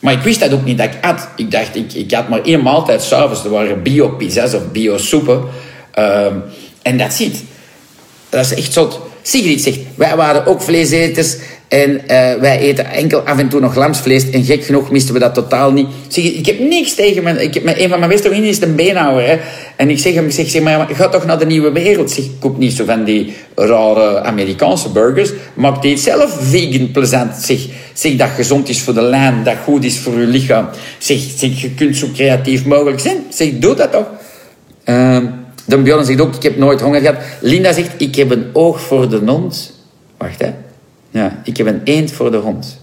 Maar 0.00 0.12
ik 0.12 0.22
wist 0.22 0.40
dat 0.40 0.52
ook 0.52 0.64
niet 0.64 0.78
dat 0.78 0.86
ik 0.86 1.04
at. 1.04 1.28
Ik 1.36 1.50
dacht, 1.50 1.76
ik, 1.76 1.92
ik 1.92 2.12
had 2.12 2.28
maar 2.28 2.42
één 2.42 2.62
maaltijd 2.62 3.02
s'avonds. 3.02 3.44
Er 3.44 3.50
waren 3.50 3.82
bio-pizza's 3.82 4.54
of 4.54 4.70
bio-soepen. 4.72 5.42
Um, 5.98 6.42
en 6.82 6.98
dat 6.98 7.12
ziet. 7.12 7.44
Dat 8.28 8.44
is 8.44 8.54
echt 8.54 8.72
zot. 8.72 9.00
Sigrid 9.22 9.60
zegt, 9.60 9.78
wij 9.94 10.16
waren 10.16 10.46
ook 10.46 10.62
vleeseters 10.62 11.36
en 11.68 11.90
uh, 11.90 12.00
wij 12.40 12.58
eten 12.58 12.90
enkel 12.90 13.20
af 13.20 13.38
en 13.38 13.48
toe 13.48 13.60
nog 13.60 13.74
lamsvlees. 13.74 14.30
En 14.30 14.44
gek 14.44 14.64
genoeg 14.64 14.90
misten 14.90 15.14
we 15.14 15.20
dat 15.20 15.34
totaal 15.34 15.72
niet. 15.72 15.86
Zeg, 16.08 16.24
ik 16.24 16.46
heb 16.46 16.58
niks 16.58 16.94
tegen 16.94 17.22
mijn... 17.22 17.42
Ik 17.42 17.54
heb, 17.54 17.66
een 17.66 17.88
van 17.88 17.98
mijn 17.98 18.10
beste 18.10 18.28
vrienden 18.28 18.50
is 18.50 18.60
een 18.60 18.74
beenhouwer. 18.74 19.26
Hè. 19.26 19.38
En 19.80 19.90
ik 19.90 19.98
zeg 19.98 20.14
hem, 20.14 20.24
ik 20.24 20.32
zeg, 20.32 20.48
zeg 20.50 20.62
maar, 20.62 20.88
ga 20.92 21.08
toch 21.08 21.26
naar 21.26 21.38
de 21.38 21.46
nieuwe 21.46 21.72
wereld. 21.72 22.10
Zeg, 22.10 22.24
koop 22.38 22.58
niet 22.58 22.72
zo 22.72 22.84
van 22.84 23.04
die 23.04 23.34
rare 23.54 24.22
Amerikaanse 24.22 24.88
burgers. 24.88 25.30
Maak 25.54 25.82
die 25.82 25.96
zelf 25.96 26.36
vegan 26.40 26.90
plezant. 26.90 27.36
Zeg, 27.36 27.66
zeg 27.92 28.16
dat 28.16 28.28
gezond 28.28 28.68
is 28.68 28.80
voor 28.80 28.94
de 28.94 29.02
lijn, 29.02 29.44
dat 29.44 29.56
goed 29.64 29.84
is 29.84 29.98
voor 29.98 30.20
je 30.20 30.26
lichaam. 30.26 30.68
Zeg, 30.98 31.18
zeg 31.36 31.60
je 31.60 31.70
kunt 31.70 31.96
zo 31.96 32.06
creatief 32.14 32.64
mogelijk 32.64 33.00
zijn. 33.00 33.16
Zeg, 33.28 33.58
doe 33.58 33.74
dat 33.74 33.92
toch. 33.92 34.06
Uh, 34.84 35.18
de 35.64 35.78
Bjorn 35.78 36.04
zegt 36.04 36.20
ook, 36.20 36.34
ik 36.34 36.42
heb 36.42 36.56
nooit 36.56 36.80
honger 36.80 37.00
gehad. 37.00 37.16
Linda 37.40 37.72
zegt, 37.72 37.90
ik 37.96 38.14
heb 38.14 38.30
een 38.30 38.50
oog 38.52 38.80
voor 38.80 39.10
de 39.10 39.20
hond. 39.26 39.72
Wacht, 40.16 40.40
hè. 40.40 40.50
Ja, 41.10 41.40
ik 41.44 41.56
heb 41.56 41.66
een 41.66 41.80
eend 41.84 42.12
voor 42.12 42.30
de 42.30 42.36
hond. 42.36 42.78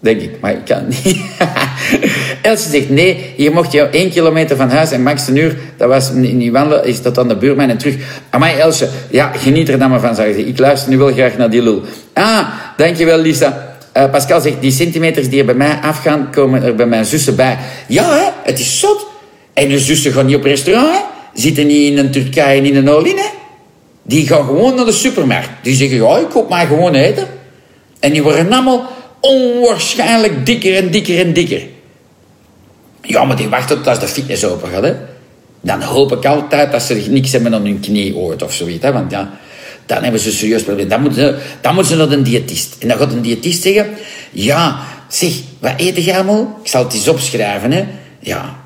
Denk 0.00 0.20
ik, 0.20 0.40
maar 0.40 0.52
ik 0.52 0.64
kan 0.64 0.86
niet. 0.88 1.16
Elsje 2.42 2.70
zegt, 2.70 2.88
nee, 2.90 3.32
je 3.36 3.50
mocht 3.50 3.72
jou 3.72 3.90
één 3.90 4.10
kilometer 4.10 4.56
van 4.56 4.70
huis 4.70 4.90
en 4.90 5.02
max 5.02 5.28
een 5.28 5.36
uur. 5.36 5.56
Dat 5.76 5.88
was 5.88 6.10
niet 6.12 6.52
wandelen, 6.52 6.84
is 6.84 7.02
dat 7.02 7.14
dan 7.14 7.28
de 7.28 7.36
buurman 7.36 7.68
en 7.68 7.78
terug. 7.78 7.94
Amai, 8.30 8.58
Elsje, 8.58 8.88
ja, 9.10 9.32
geniet 9.36 9.68
er 9.68 9.78
dan 9.78 9.90
maar 9.90 10.00
van, 10.00 10.14
zeg 10.14 10.34
Ik 10.34 10.58
luister 10.58 10.90
nu 10.90 10.98
wel 10.98 11.12
graag 11.12 11.36
naar 11.36 11.50
die 11.50 11.62
lul. 11.62 11.82
Ah, 12.12 12.48
dankjewel, 12.76 13.18
Lisa. 13.18 13.76
Uh, 13.96 14.10
Pascal 14.10 14.40
zegt, 14.40 14.60
die 14.60 14.70
centimeters 14.70 15.28
die 15.28 15.38
er 15.38 15.44
bij 15.44 15.54
mij 15.54 15.78
afgaan, 15.82 16.30
komen 16.30 16.62
er 16.62 16.74
bij 16.74 16.86
mijn 16.86 17.04
zussen 17.04 17.36
bij. 17.36 17.58
Ja, 17.88 18.14
hè, 18.14 18.28
het 18.42 18.58
is 18.58 18.78
zot. 18.80 19.06
En 19.52 19.68
je 19.68 19.78
zussen 19.78 20.12
gaan 20.12 20.26
niet 20.26 20.36
op 20.36 20.44
restaurant, 20.44 20.88
hè? 20.88 21.00
Zitten 21.34 21.66
niet 21.66 21.90
in 21.90 21.98
een 21.98 22.10
Turkije 22.10 22.58
en 22.58 22.64
in 22.64 22.76
een 22.76 22.90
Oline. 22.90 23.24
Die 24.02 24.26
gaan 24.26 24.44
gewoon 24.44 24.74
naar 24.74 24.84
de 24.84 24.92
supermarkt. 24.92 25.48
Die 25.62 25.74
zeggen, 25.74 25.96
ja, 25.96 26.18
ik 26.18 26.28
koop 26.28 26.48
maar 26.48 26.66
gewoon 26.66 26.94
eten. 26.94 27.26
En 28.00 28.12
die 28.12 28.22
worden 28.22 28.52
allemaal 28.52 28.86
onwaarschijnlijk 29.20 30.46
dikker 30.46 30.76
en 30.76 30.90
dikker 30.90 31.18
en 31.18 31.32
dikker. 31.32 31.62
Ja, 33.06 33.24
maar 33.24 33.36
die 33.36 33.48
wachten 33.48 33.76
tot 33.76 33.86
als 33.86 34.00
de 34.00 34.08
fitness 34.08 34.44
open 34.44 34.68
gaat. 34.68 34.82
Hè. 34.82 34.94
Dan 35.60 35.82
hoop 35.82 36.12
ik 36.12 36.24
altijd 36.24 36.72
dat 36.72 36.82
ze 36.82 36.94
niks 36.94 37.32
hebben 37.32 37.54
aan 37.54 37.64
hun 37.64 37.80
knie 37.80 38.16
ooit 38.16 38.42
of 38.42 38.52
zoiets. 38.52 38.84
Hè. 38.84 38.92
Want 38.92 39.10
ja, 39.10 39.38
dan 39.86 40.02
hebben 40.02 40.20
ze 40.20 40.28
een 40.28 40.34
serieus 40.34 40.62
probleem. 40.62 40.88
Dan 40.88 41.00
moeten, 41.00 41.22
ze, 41.22 41.38
dan 41.60 41.74
moeten 41.74 41.92
ze 41.92 41.98
naar 41.98 42.10
een 42.10 42.22
diëtist. 42.22 42.76
En 42.78 42.88
dan 42.88 42.98
gaat 42.98 43.12
een 43.12 43.22
diëtist 43.22 43.62
zeggen... 43.62 43.88
Ja, 44.30 44.80
zeg, 45.08 45.32
wat 45.58 45.72
eet 45.76 46.04
je 46.04 46.14
allemaal? 46.14 46.58
Ik 46.62 46.68
zal 46.68 46.84
het 46.84 46.94
eens 46.94 47.08
opschrijven, 47.08 47.72
hè. 47.72 47.84
Ja. 48.18 48.56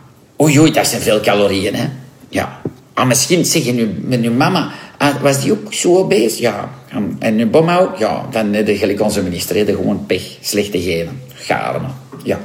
Oei, 0.40 0.70
dat 0.72 0.86
zijn 0.86 1.02
veel 1.02 1.20
calorieën, 1.20 1.74
hè. 1.74 1.84
Ja. 2.28 2.60
Maar 2.94 3.06
misschien 3.06 3.44
zeggen 3.44 3.74
nu 3.74 3.94
met 4.02 4.20
uw 4.20 4.32
mama... 4.32 4.70
Ah, 4.98 5.22
was 5.22 5.42
die 5.42 5.52
ook 5.52 5.72
zo 5.74 6.06
bezig? 6.06 6.38
Ja. 6.38 6.70
En 7.18 7.36
nu 7.36 7.46
bomhou? 7.46 7.88
Ja, 7.98 8.26
dan 8.30 8.52
heb 8.52 8.66
je 8.66 8.76
gelijk 8.76 9.00
onze 9.00 9.22
minister. 9.22 9.56
He, 9.56 9.64
gewoon 9.64 10.04
pech, 10.06 10.22
slechte 10.40 10.80
genen. 10.80 11.20
Garen. 11.34 11.94
Ja. 12.24 12.38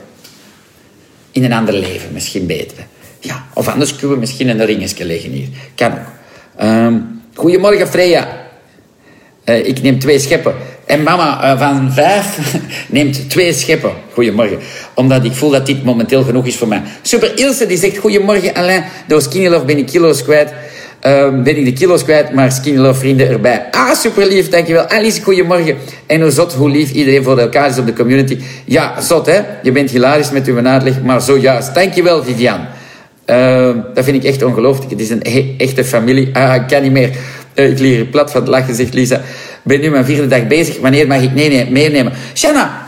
In 1.33 1.43
een 1.43 1.53
ander 1.53 1.73
leven 1.73 2.13
misschien 2.13 2.45
beter. 2.45 2.77
Ja. 3.19 3.45
Of 3.53 3.67
anders 3.67 3.95
kunnen 3.95 4.11
we 4.11 4.19
misschien 4.19 4.49
een 4.49 4.65
ringetje 4.65 5.05
leggen 5.05 5.31
hier. 5.31 5.47
Kan 5.75 5.91
ook. 5.91 6.11
Um, 6.61 7.21
goedemorgen, 7.33 7.87
Freya. 7.87 8.41
Uh, 9.45 9.67
ik 9.67 9.81
neem 9.81 9.99
twee 9.99 10.19
scheppen. 10.19 10.55
En 10.85 11.03
mama 11.03 11.53
uh, 11.53 11.59
van 11.59 11.91
vijf 11.93 12.55
neemt 12.89 13.29
twee 13.29 13.53
scheppen. 13.53 13.91
Goedemorgen. 14.13 14.59
Omdat 14.93 15.23
ik 15.23 15.31
voel 15.31 15.49
dat 15.49 15.65
dit 15.65 15.83
momenteel 15.83 16.23
genoeg 16.23 16.45
is 16.45 16.55
voor 16.55 16.67
mij. 16.67 16.81
Super 17.01 17.39
Ilse 17.39 17.65
die 17.65 17.77
zegt... 17.77 17.97
Goedemorgen 17.97 18.53
Alain. 18.53 18.83
Door 19.07 19.21
Skinny 19.21 19.47
Love 19.47 19.65
ben 19.65 19.77
ik 19.77 19.85
kilo's 19.85 20.23
kwijt. 20.23 20.53
Um, 21.07 21.43
ben 21.43 21.57
ik 21.57 21.65
de 21.65 21.73
kilo's 21.73 22.03
kwijt, 22.03 22.33
maar 22.33 22.51
Skinny 22.51 22.79
Love 22.79 22.99
vrienden 22.99 23.29
erbij. 23.29 23.67
Ah, 23.71 23.93
super 23.93 24.27
lief, 24.27 24.49
dankjewel. 24.49 24.87
Alice, 24.87 25.21
goedemorgen. 25.21 25.77
En 26.07 26.21
hoe 26.21 26.31
zot, 26.31 26.53
hoe 26.53 26.69
lief 26.69 26.91
iedereen 26.91 27.23
voor 27.23 27.37
elkaar 27.37 27.69
is 27.69 27.77
op 27.77 27.85
de 27.85 27.93
community. 27.93 28.39
Ja, 28.65 29.01
zot 29.01 29.25
hè. 29.25 29.39
Je 29.63 29.71
bent 29.71 29.91
hilarisch 29.91 30.31
met 30.31 30.47
uw 30.47 30.65
uitleg, 30.65 31.01
maar 31.01 31.21
zo 31.21 31.37
juist. 31.37 31.75
Dankjewel, 31.75 32.23
Vivian. 32.23 32.59
Uh, 33.25 33.69
dat 33.93 34.03
vind 34.03 34.23
ik 34.23 34.23
echt 34.23 34.43
ongelooflijk. 34.43 34.91
Het 34.91 34.99
is 34.99 35.09
een 35.09 35.19
he 35.23 35.55
echte 35.57 35.83
familie. 35.83 36.29
Ah, 36.33 36.55
ik 36.55 36.67
kan 36.67 36.81
niet 36.81 36.91
meer. 36.91 37.09
Uh, 37.55 37.69
ik 37.69 37.79
leer 37.79 38.05
plat 38.05 38.31
van 38.31 38.41
het 38.41 38.49
lachen, 38.49 38.75
zegt 38.75 38.93
Lisa. 38.93 39.21
Ben 39.63 39.81
nu 39.81 39.89
mijn 39.89 40.05
vierde 40.05 40.27
dag 40.27 40.47
bezig. 40.47 40.79
Wanneer 40.79 41.07
mag 41.07 41.21
ik 41.21 41.33
nee, 41.33 41.49
nee, 41.49 41.71
meenemen? 41.71 42.13
Shanna, 42.33 42.87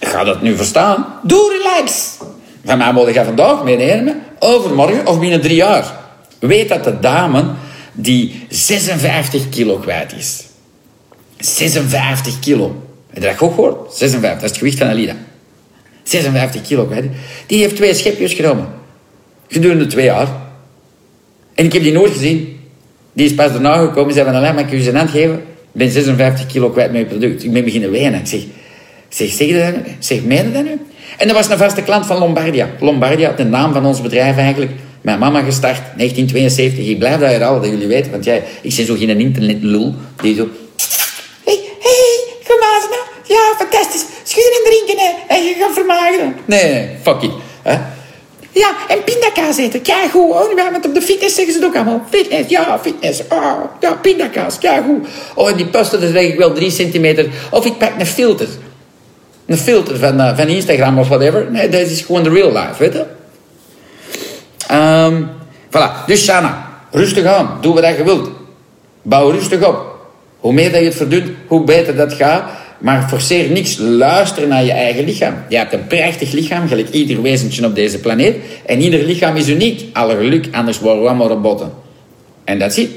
ga 0.00 0.24
dat 0.24 0.42
nu 0.42 0.56
verstaan? 0.56 1.06
Doe 1.22 1.58
relax. 1.58 2.16
Van 2.64 2.78
mij 2.78 2.92
moet 2.92 3.14
je 3.14 3.24
vandaag 3.24 3.64
meenemen. 3.64 4.22
Overmorgen 4.38 5.06
of 5.06 5.20
binnen 5.20 5.40
drie 5.40 5.56
jaar. 5.56 6.00
Weet 6.42 6.68
dat 6.68 6.84
de 6.84 6.98
dame 7.00 7.44
die 7.92 8.44
56 8.48 9.48
kilo 9.48 9.76
kwijt 9.76 10.12
is. 10.16 10.44
56 11.38 12.38
kilo. 12.38 12.82
Heb 13.10 13.22
je 13.22 13.28
dat 13.28 13.40
ook 13.40 13.54
gehoord? 13.54 13.94
56, 13.94 14.32
dat 14.32 14.42
is 14.42 14.48
het 14.48 14.58
gewicht 14.58 14.78
van 14.78 14.88
Alida. 14.88 15.14
56 16.02 16.62
kilo 16.62 16.84
kwijt. 16.84 17.04
Die 17.46 17.58
heeft 17.58 17.76
twee 17.76 17.94
schepjes 17.94 18.34
genomen. 18.34 18.66
Gedurende 19.48 19.86
twee 19.86 20.04
jaar. 20.04 20.28
En 21.54 21.64
ik 21.64 21.72
heb 21.72 21.82
die 21.82 21.92
nooit 21.92 22.12
gezien. 22.12 22.60
Die 23.12 23.26
is 23.26 23.34
pas 23.34 23.52
daarna 23.52 23.84
gekomen. 23.86 24.14
Zei 24.14 24.24
van, 24.24 24.34
alleen 24.34 24.54
maar 24.54 24.74
je 24.74 24.82
zijn 24.82 24.96
hand 24.96 25.10
geven? 25.10 25.34
Ik 25.34 25.42
ben 25.72 25.90
56 25.90 26.46
kilo 26.46 26.70
kwijt 26.70 26.92
met 26.92 27.00
je 27.00 27.06
product. 27.06 27.44
Ik 27.44 27.52
ben 27.52 27.64
beginnen 27.64 27.90
wenen. 27.90 28.20
Ik 28.20 28.26
zeg, 28.26 28.40
zeg, 29.08 29.30
zeg 29.30 29.48
je 29.48 29.58
dat 29.58 29.74
nu? 29.74 29.92
Zeg, 29.98 30.22
meen 30.22 30.46
je 30.46 30.52
dat 30.52 30.64
nu? 30.64 30.80
En 31.18 31.26
dat 31.26 31.36
was 31.36 31.48
een 31.48 31.58
vaste 31.58 31.82
klant 31.82 32.06
van 32.06 32.18
Lombardia. 32.18 32.68
Lombardia, 32.80 33.32
de 33.32 33.44
naam 33.44 33.72
van 33.72 33.86
ons 33.86 34.00
bedrijf 34.00 34.36
eigenlijk. 34.36 34.70
Mijn 35.02 35.18
mama 35.18 35.40
gestart, 35.40 35.80
1972. 35.96 36.86
Ik 36.86 36.98
blijf 36.98 37.20
daar 37.20 37.44
al, 37.44 37.60
dat 37.60 37.70
jullie 37.70 37.86
weten. 37.86 38.10
Want 38.10 38.24
jij, 38.24 38.42
ik 38.62 38.74
ben 38.76 38.86
zo 38.86 38.94
geen 38.94 39.20
internetlul. 39.20 39.94
Die 40.22 40.34
zo... 40.34 40.48
Hey, 41.44 41.60
hey, 41.80 42.24
gemazen. 42.42 42.98
Ja, 43.24 43.54
fantastisch. 43.58 44.04
Schudden 44.22 44.52
en 44.52 44.70
drinken, 44.70 45.04
hè. 45.04 45.34
En 45.34 45.44
je 45.44 45.54
gaat 45.58 45.72
vermageren. 45.72 46.34
Nee, 46.44 46.88
fuck 47.02 47.22
it. 47.22 47.30
Hè? 47.62 47.78
Ja, 48.52 48.74
en 48.88 49.04
pindakaas 49.04 49.56
eten. 49.56 49.82
Kijk 49.82 50.10
goed. 50.10 50.30
Oh, 50.30 50.70
want 50.72 50.86
op 50.86 50.94
de 50.94 51.02
fitness 51.02 51.34
zeggen 51.34 51.54
ze 51.54 51.58
het 51.58 51.68
ook 51.68 51.74
allemaal. 51.74 52.02
Fitness, 52.10 52.48
ja, 52.48 52.78
fitness. 52.82 53.22
Oh, 53.28 53.60
ja, 53.80 53.92
pindakaas. 53.92 54.58
Kijk 54.58 54.84
goed. 54.84 55.06
Oh, 55.34 55.50
en 55.50 55.56
die 55.56 55.66
posten, 55.66 56.00
dat 56.00 56.10
zeg 56.10 56.22
ik 56.22 56.38
wel 56.38 56.52
drie 56.52 56.70
centimeter. 56.70 57.26
Of 57.50 57.66
ik 57.66 57.78
pak 57.78 57.92
een 57.98 58.06
filter. 58.06 58.48
Een 59.46 59.58
filter 59.58 59.98
van, 59.98 60.20
uh, 60.20 60.36
van 60.36 60.48
Instagram 60.48 60.98
of 60.98 61.08
whatever. 61.08 61.46
Nee, 61.50 61.68
dat 61.68 61.80
is 61.80 62.00
gewoon 62.00 62.22
de 62.22 62.30
real 62.30 62.52
life, 62.52 62.74
weet 62.78 62.92
je. 62.92 63.04
Um, 64.72 65.28
voilà. 65.70 66.04
Dus 66.06 66.24
Shana, 66.24 66.68
rustig 66.90 67.24
aan. 67.24 67.58
Doe 67.60 67.74
wat 67.74 67.96
je 67.96 68.04
wilt. 68.04 68.30
Bouw 69.02 69.30
rustig 69.30 69.66
op. 69.66 69.90
Hoe 70.38 70.52
meer 70.52 70.70
dat 70.70 70.80
je 70.80 70.86
het 70.86 70.94
verdoet, 70.94 71.24
hoe 71.46 71.64
beter 71.64 71.96
dat 71.96 72.12
gaat. 72.12 72.42
Maar 72.78 73.08
forceer 73.08 73.50
niks. 73.50 73.76
Luister 73.78 74.46
naar 74.46 74.64
je 74.64 74.72
eigen 74.72 75.04
lichaam. 75.04 75.34
Je 75.48 75.56
hebt 75.56 75.72
een 75.72 75.86
prachtig 75.86 76.32
lichaam, 76.32 76.68
gelijk 76.68 76.88
ieder 76.88 77.22
wezentje 77.22 77.66
op 77.66 77.74
deze 77.74 77.98
planeet. 77.98 78.36
En 78.66 78.80
ieder 78.80 79.04
lichaam 79.04 79.36
is 79.36 79.48
uniek. 79.48 79.84
Alle 79.92 80.16
geluk, 80.16 80.48
anders 80.52 80.80
worden 80.80 81.02
we 81.02 81.08
allemaal 81.08 81.28
robotten. 81.28 81.72
En 82.44 82.58
dat 82.58 82.74
ziet. 82.74 82.90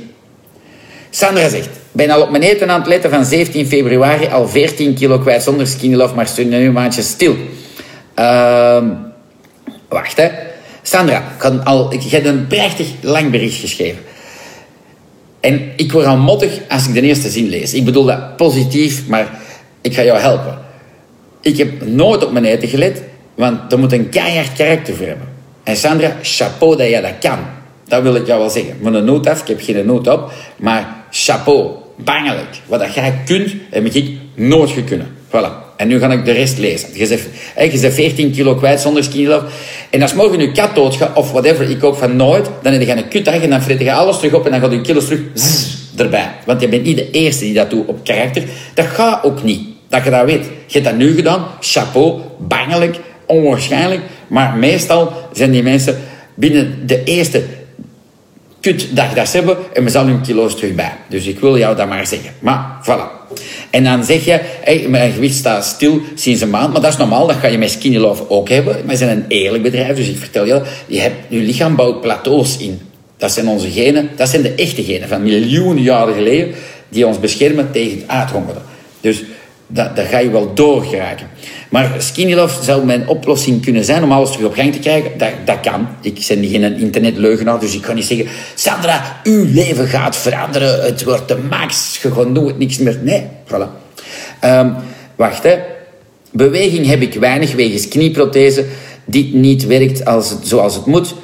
Sandra 1.09 1.49
zegt, 1.49 1.69
ben 1.91 2.09
al 2.09 2.21
op 2.21 2.29
mijn 2.29 2.43
eten 2.43 2.69
aan 2.69 2.79
het 2.79 2.87
letten 2.87 3.09
van 3.09 3.25
17 3.25 3.67
februari, 3.67 4.27
al 4.27 4.47
14 4.47 4.93
kilo 4.93 5.19
kwijt 5.19 5.43
zonder 5.43 5.67
skinny 5.67 5.95
love, 5.95 6.15
maar 6.15 6.27
stond 6.27 6.49
nu 6.49 6.65
een 6.65 6.73
maandje 6.73 7.01
stil. 7.01 7.35
Uh, 8.19 8.83
wacht 9.89 10.17
hè. 10.17 10.29
Sandra, 10.87 11.31
ik, 11.37 11.43
al, 11.63 11.93
ik 11.93 12.01
heb 12.01 12.25
een 12.25 12.47
prachtig 12.47 12.87
lang 13.01 13.31
bericht 13.31 13.59
geschreven. 13.59 14.03
En 15.39 15.71
ik 15.75 15.91
word 15.91 16.05
al 16.05 16.17
mottig 16.17 16.59
als 16.69 16.87
ik 16.87 16.93
de 16.93 17.01
eerste 17.01 17.29
zin 17.29 17.49
lees. 17.49 17.73
Ik 17.73 17.85
bedoel 17.85 18.05
dat 18.05 18.37
positief, 18.37 19.07
maar 19.07 19.39
ik 19.81 19.93
ga 19.93 20.03
jou 20.03 20.19
helpen. 20.19 20.57
Ik 21.41 21.57
heb 21.57 21.87
nooit 21.87 22.25
op 22.25 22.31
mijn 22.31 22.45
eten 22.45 22.67
gelet, 22.67 23.01
want 23.35 23.71
er 23.71 23.79
moet 23.79 23.91
een 23.91 24.09
keihard 24.09 24.53
karakter 24.53 24.95
voor 24.95 25.05
hebben. 25.05 25.27
En 25.63 25.77
Sandra, 25.77 26.17
chapeau 26.21 26.77
dat 26.77 26.87
jij 26.87 27.01
dat 27.01 27.17
kan. 27.19 27.39
Dat 27.87 28.01
wil 28.01 28.15
ik 28.15 28.27
jou 28.27 28.39
wel 28.39 28.49
zeggen. 28.49 28.77
Met 28.79 28.93
een 28.93 29.05
noot 29.05 29.27
af, 29.27 29.41
ik 29.41 29.47
heb 29.47 29.61
geen 29.61 29.85
noot 29.85 30.07
op, 30.07 30.31
maar 30.57 31.05
chapeau, 31.09 31.71
bangelijk. 31.97 32.61
Wat 32.65 32.79
dat 32.79 32.93
jij 32.93 33.21
kunt, 33.25 33.53
heb 33.69 33.85
ik 33.85 34.17
nooit 34.35 34.69
gekunnen. 34.69 35.14
Voilà. 35.35 35.63
En 35.75 35.87
nu 35.87 35.99
ga 35.99 36.11
ik 36.11 36.25
de 36.25 36.31
rest 36.31 36.57
lezen. 36.57 36.89
Je 36.93 37.05
zegt, 37.05 37.23
je 37.71 37.79
bent 37.79 37.93
14 37.93 38.31
kilo 38.31 38.55
kwijt 38.55 38.81
zonder 38.81 39.03
skinny. 39.03 39.39
En 39.89 40.01
als 40.01 40.13
morgen 40.13 40.39
je 40.39 40.51
kat 40.51 40.75
doodgaat, 40.75 41.15
of 41.15 41.31
whatever, 41.31 41.69
ik 41.69 41.83
ook 41.83 41.95
van 41.95 42.15
nooit, 42.15 42.49
dan 42.61 42.73
heb 42.73 42.81
je 42.81 42.91
een 42.91 43.07
kutdag 43.07 43.41
en 43.41 43.49
dan 43.49 43.61
fret 43.61 43.79
je 43.79 43.93
alles 43.93 44.17
terug 44.17 44.33
op 44.33 44.45
en 44.45 44.51
dan 44.51 44.59
gaat 44.59 44.71
je 44.71 44.81
kilo's 44.81 45.05
terug 45.05 45.21
erbij. 45.95 46.31
Want 46.45 46.61
je 46.61 46.67
bent 46.67 46.83
niet 46.83 46.97
de 46.97 47.11
eerste 47.11 47.43
die 47.43 47.53
dat 47.53 47.69
doet 47.69 47.87
op 47.87 48.03
karakter. 48.03 48.43
Dat 48.73 48.85
gaat 48.85 49.23
ook 49.23 49.43
niet. 49.43 49.61
Dat 49.89 50.03
je 50.03 50.09
dat 50.09 50.25
weet. 50.25 50.45
Je 50.45 50.79
hebt 50.79 50.85
dat 50.85 50.95
nu 50.95 51.15
gedaan. 51.15 51.45
Chapeau. 51.59 52.21
Bangelijk. 52.39 52.99
Onwaarschijnlijk. 53.25 54.01
Maar 54.27 54.57
meestal 54.57 55.13
zijn 55.33 55.51
die 55.51 55.63
mensen 55.63 55.97
binnen 56.35 56.87
de 56.87 57.03
eerste 57.03 57.43
kutdag 58.59 59.13
dat 59.13 59.27
ze 59.27 59.37
hebben 59.37 59.57
en 59.73 59.83
we 59.83 59.89
zal 59.89 60.05
hun 60.05 60.21
kilo's 60.21 60.55
terug 60.55 60.75
bij. 60.75 60.93
Dus 61.09 61.25
ik 61.25 61.39
wil 61.39 61.57
jou 61.57 61.75
dat 61.75 61.87
maar 61.87 62.07
zeggen. 62.07 62.31
Maar, 62.39 62.81
voilà. 62.83 63.24
En 63.69 63.83
dan 63.83 64.03
zeg 64.03 64.25
je, 64.25 64.39
mijn 64.87 65.11
gewicht 65.11 65.35
staat 65.35 65.65
stil 65.65 66.01
sinds 66.15 66.41
een 66.41 66.49
maand, 66.49 66.73
maar 66.73 66.81
dat 66.81 66.91
is 66.91 66.97
normaal, 66.97 67.27
dat 67.27 67.35
ga 67.35 67.47
je 67.47 67.57
met 67.57 67.71
Skinny 67.71 67.97
Love 67.97 68.29
ook 68.29 68.49
hebben. 68.49 68.87
Wij 68.87 68.95
zijn 68.95 69.17
een 69.17 69.25
eerlijk 69.27 69.63
bedrijf, 69.63 69.95
dus 69.95 70.07
ik 70.07 70.17
vertel 70.17 70.45
je, 70.45 70.61
je, 70.87 70.99
hebt, 70.99 71.15
je 71.27 71.39
lichaam 71.39 71.75
bouwt 71.75 72.01
plateaus 72.01 72.57
in. 72.57 72.81
Dat 73.17 73.31
zijn 73.31 73.47
onze 73.47 73.71
genen, 73.71 74.09
dat 74.15 74.29
zijn 74.29 74.41
de 74.41 74.53
echte 74.53 74.83
genen 74.83 75.07
van 75.07 75.23
miljoenen 75.23 75.83
jaren 75.83 76.13
geleden, 76.13 76.55
die 76.89 77.07
ons 77.07 77.19
beschermen 77.19 77.71
tegen 77.71 77.97
het 77.97 78.07
uithongeren. 78.07 78.61
Dus 79.01 79.23
dat, 79.67 79.95
dat 79.95 80.05
ga 80.05 80.17
je 80.17 80.29
wel 80.29 80.53
doorgeraken. 80.53 81.27
Maar 81.75 81.95
Skinny 81.97 82.33
Love 82.33 82.63
zou 82.63 82.85
mijn 82.85 83.07
oplossing 83.07 83.61
kunnen 83.61 83.85
zijn 83.85 84.03
om 84.03 84.11
alles 84.11 84.31
terug 84.31 84.47
op 84.47 84.53
gang 84.53 84.73
te 84.73 84.79
krijgen. 84.79 85.11
Dat, 85.17 85.29
dat 85.45 85.59
kan. 85.59 85.87
Ik 86.01 86.25
ben 86.27 86.45
geen 86.45 86.77
internetleugenaar, 86.77 87.59
dus 87.59 87.75
ik 87.75 87.81
kan 87.81 87.95
niet 87.95 88.05
zeggen... 88.05 88.27
Sandra, 88.53 89.19
uw 89.23 89.45
leven 89.53 89.87
gaat 89.87 90.15
veranderen. 90.15 90.83
Het 90.83 91.03
wordt 91.03 91.27
de 91.27 91.37
max. 91.49 91.99
Je 92.01 92.11
gaat 92.11 92.29
nooit 92.29 92.57
niks 92.57 92.77
meer. 92.77 92.99
Nee, 93.01 93.23
voilà. 93.47 93.67
Um, 94.43 94.75
wacht, 95.15 95.43
hè. 95.43 95.55
Beweging 96.31 96.85
heb 96.85 97.01
ik 97.01 97.13
weinig 97.13 97.53
wegens 97.53 97.87
knieprothese. 97.87 98.65
Dit 99.05 99.33
niet 99.33 99.65
werkt 99.65 100.05
als 100.05 100.29
het, 100.29 100.47
zoals 100.47 100.75
het 100.75 100.85
moet. 100.85 101.15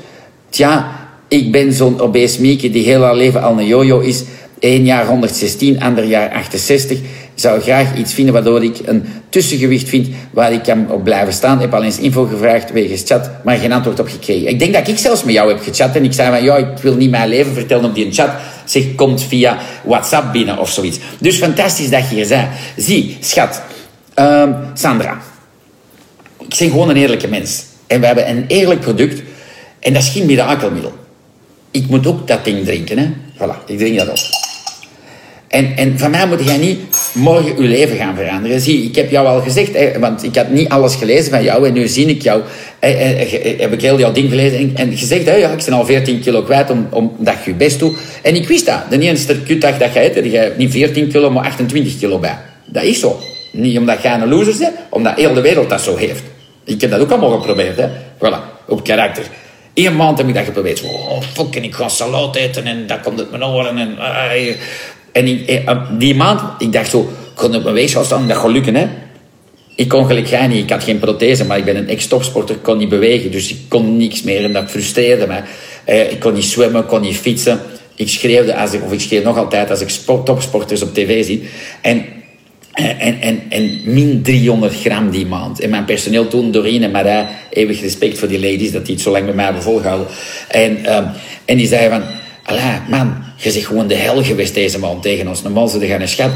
Tja, 0.50 0.92
ik 1.28 1.52
ben 1.52 1.74
zo'n 1.74 2.00
obese 2.00 2.42
mieke 2.42 2.70
die 2.70 2.86
heel 2.86 3.02
haar 3.02 3.16
leven 3.16 3.42
al 3.42 3.60
een 3.60 3.68
jojo 3.68 4.00
is. 4.00 4.24
Eén 4.60 4.86
jaar 4.86 5.08
116, 5.08 5.82
ander 5.82 6.04
jaar 6.04 6.30
68 6.32 7.00
zou 7.36 7.62
graag 7.62 7.96
iets 7.96 8.14
vinden 8.14 8.34
waardoor 8.34 8.64
ik 8.64 8.80
een 8.86 9.06
tussengewicht 9.30 9.90
vind 9.90 10.08
waar 10.32 10.54
ik 10.54 10.64
kan 10.64 10.92
op 10.92 11.04
blijven 11.04 11.34
staan. 11.34 11.56
Ik 11.56 11.62
heb 11.62 11.74
al 11.74 11.84
eens 11.84 11.98
info 11.98 12.26
gevraagd 12.26 12.72
wegens 12.72 13.04
chat, 13.06 13.30
maar 13.44 13.58
geen 13.58 13.72
antwoord 13.72 14.00
op 14.00 14.08
gekregen. 14.08 14.48
Ik 14.48 14.60
denk 14.60 14.74
dat 14.74 14.88
ik 14.88 14.98
zelfs 14.98 15.24
met 15.24 15.34
jou 15.34 15.50
heb 15.50 15.62
gechat 15.62 15.96
en 15.96 16.04
ik 16.04 16.14
zei 16.14 16.30
van 16.30 16.44
ja, 16.44 16.58
ik 16.58 16.78
wil 16.82 16.96
niet 16.96 17.10
mijn 17.10 17.30
leven 17.30 17.54
vertellen 17.54 17.86
op 17.86 17.96
die 17.96 18.12
chat. 18.12 18.30
Zeg, 18.66 18.96
komt 18.96 19.24
via 19.24 19.58
WhatsApp 19.84 20.32
binnen 20.32 20.58
of 20.58 20.70
zoiets. 20.70 21.00
Dus 21.20 21.38
fantastisch 21.38 21.90
dat 21.90 22.10
je 22.10 22.16
hier 22.16 22.28
bent. 22.28 22.48
Zie, 22.78 23.18
schat, 23.20 23.62
uh, 24.16 24.50
Sandra, 24.74 25.22
ik 26.40 26.56
ben 26.60 26.70
gewoon 26.70 26.90
een 26.90 26.98
eerlijke 26.98 27.28
mens. 27.28 27.64
En 27.88 28.00
we 28.00 28.06
hebben 28.06 28.30
een 28.30 28.46
eerlijk 28.48 28.80
product 28.80 29.22
en 29.80 29.94
dat 29.94 30.02
is 30.02 30.10
geen 30.10 30.26
mirakelmiddel. 30.26 30.94
Ik 31.72 31.88
moet 31.88 32.08
ook 32.08 32.28
dat 32.28 32.46
ding 32.46 32.66
drinken, 32.66 32.98
hè. 32.98 33.10
Voilà, 33.38 33.66
ik 33.66 33.78
drink 33.78 33.98
dat 33.98 34.10
op. 34.10 34.41
En, 35.52 35.76
en 35.76 36.00
van 36.00 36.12
mij 36.12 36.28
moet 36.28 36.46
jij 36.46 36.58
niet 36.58 36.80
morgen 37.14 37.62
je 37.62 37.68
leven 37.68 37.98
gaan 37.98 38.16
veranderen. 38.16 38.60
Zie, 38.62 38.84
ik 38.84 38.96
heb 38.96 39.12
jou 39.12 39.28
al 39.28 39.42
gezegd, 39.42 39.98
want 40.00 40.24
ik 40.24 40.36
had 40.36 40.50
niet 40.50 40.70
alles 40.70 40.96
gelezen 40.96 41.32
van 41.32 41.44
jou 41.44 41.68
en 41.68 41.74
nu 41.74 41.88
zie 41.88 42.06
ik 42.06 42.22
jou, 42.22 42.42
heb 42.80 43.74
ik 43.74 43.82
heel 43.82 44.00
jouw 44.00 44.12
ding 44.12 44.30
gelezen 44.30 44.72
en, 44.76 44.98
gezegd, 44.98 45.26
hè, 45.26 45.36
ja, 45.36 45.50
ik 45.50 45.66
ben 45.66 45.74
al 45.74 45.86
14 45.86 46.20
kilo 46.20 46.42
kwijt 46.42 46.70
om, 46.70 46.88
omdat 46.92 47.36
je 47.46 47.52
je 47.52 47.58
best 47.58 47.80
doet. 47.80 47.98
En 48.22 48.36
ik 48.36 48.48
wist 48.48 48.66
dat. 48.66 48.80
De 48.90 49.00
eerste 49.00 49.42
kutdag 49.42 49.78
dat 49.78 49.94
hebt, 49.94 50.16
heb 50.16 50.26
je 50.26 50.54
niet 50.58 50.72
14 50.72 51.08
kilo, 51.08 51.32
maar 51.32 51.46
28 51.46 52.00
kilo 52.00 52.20
bij. 52.20 52.38
Dat 52.66 52.84
is 52.84 53.00
zo. 53.00 53.20
Niet 53.52 53.78
omdat 53.78 54.02
jij 54.02 54.14
een 54.14 54.30
loser 54.30 54.58
bent, 54.58 54.76
omdat 54.90 55.16
heel 55.16 55.34
de 55.34 55.42
wereld 55.42 55.70
dat 55.70 55.82
zo 55.82 55.98
heeft. 55.98 56.24
Ik 56.64 56.82
heb 56.82 56.92
dat 56.92 57.00
ook 57.00 57.12
allemaal 57.12 57.40
geprobeerd, 57.40 57.78
hè. 57.78 57.88
Voilà, 58.18 58.68
op 58.68 58.84
karakter. 58.84 59.24
Eén 59.74 59.96
maand 59.96 60.18
heb 60.18 60.28
ik 60.28 60.34
dat 60.34 60.46
geprobeerd. 60.46 60.84
Oh, 60.84 61.22
fuck, 61.22 61.56
en 61.56 61.64
ik 61.64 61.74
ga 61.74 61.90
eten 62.34 62.66
en 62.66 62.88
dat 62.88 63.00
komt 63.02 63.20
uit 63.20 63.32
mijn 63.32 63.44
oren. 63.44 63.78
En, 63.78 63.96
uh, 64.00 64.56
en 65.12 65.26
eh, 65.26 65.68
eh, 65.68 65.78
die 65.98 66.16
maand, 66.16 66.42
ik 66.62 66.74
dacht 66.74 66.90
zo, 66.90 67.00
ik 67.00 67.36
kon 67.36 67.56
op 67.56 67.64
mijn 67.64 67.76
weegschaal 67.76 68.04
staan, 68.04 68.28
dat 68.28 68.38
gaat 68.38 68.52
lukken, 68.52 68.76
hè. 68.76 68.88
Ik 69.76 69.88
kon 69.88 70.06
gelijk 70.06 70.28
gaan 70.28 70.50
niet, 70.50 70.64
ik 70.64 70.70
had 70.70 70.84
geen 70.84 71.00
prothese, 71.00 71.46
maar 71.46 71.58
ik 71.58 71.66
ben 71.66 71.76
een 71.76 71.90
ex-topsporter, 71.90 72.56
ik 72.56 72.64
kon 72.64 72.78
niet 72.78 72.90
bewegen, 72.90 73.32
dus 73.32 73.50
ik 73.50 73.58
kon 73.68 73.98
niks 73.98 74.22
meer 74.22 74.44
en 74.44 74.54
dat 74.54 74.70
frustreerde 74.70 75.28
me. 75.28 75.42
Eh, 75.86 76.12
ik 76.12 76.20
kon 76.20 76.34
niet 76.34 76.46
zwemmen, 76.46 76.82
ik 76.82 76.88
kon 76.88 77.02
niet 77.02 77.18
fietsen. 77.18 77.60
Ik 77.96 78.10
schreeuwde, 78.10 78.56
als 78.56 78.74
ik, 78.74 78.84
of 78.84 78.94
ik 78.94 79.24
nog 79.24 79.38
altijd 79.38 79.70
als 79.70 79.82
ik 79.82 79.90
topsporters 80.26 80.82
op 80.82 80.94
tv 80.94 81.26
zie. 81.26 81.44
En, 81.82 82.06
en, 82.74 83.22
en, 83.22 83.42
en 83.50 83.82
min 83.84 84.22
300 84.22 84.74
gram 84.76 85.10
die 85.10 85.26
maand. 85.26 85.60
En 85.60 85.70
mijn 85.70 85.86
personeel 85.86 86.28
toen, 86.28 86.52
Doreen 86.52 86.84
en 86.84 86.92
Marij, 86.92 87.28
eeuwig 87.50 87.82
respect 87.82 88.20
voor 88.20 88.28
die 88.28 88.40
ladies, 88.40 88.72
dat 88.72 88.86
die 88.86 88.94
het 88.94 89.04
zo 89.04 89.12
lang 89.12 89.26
bij 89.26 89.34
mij 89.34 89.46
hebben 89.46 89.64
volgehouden. 89.64 90.08
En, 90.48 90.96
um, 90.96 91.06
en 91.46 91.58
die 91.58 91.68
zeiden 91.68 92.02
van, 92.02 92.10
Allee, 92.52 92.80
man, 92.90 93.16
je 93.36 93.52
zegt 93.52 93.66
gewoon 93.66 93.88
de 93.88 93.96
hel 93.96 94.24
geweest 94.24 94.54
deze 94.54 94.80
maand 94.80 95.02
tegen 95.02 95.28
ons. 95.28 95.42
Normaal 95.42 95.68
ze 95.68 95.88
gaan 95.88 96.02
een 96.02 96.08
schat. 96.08 96.32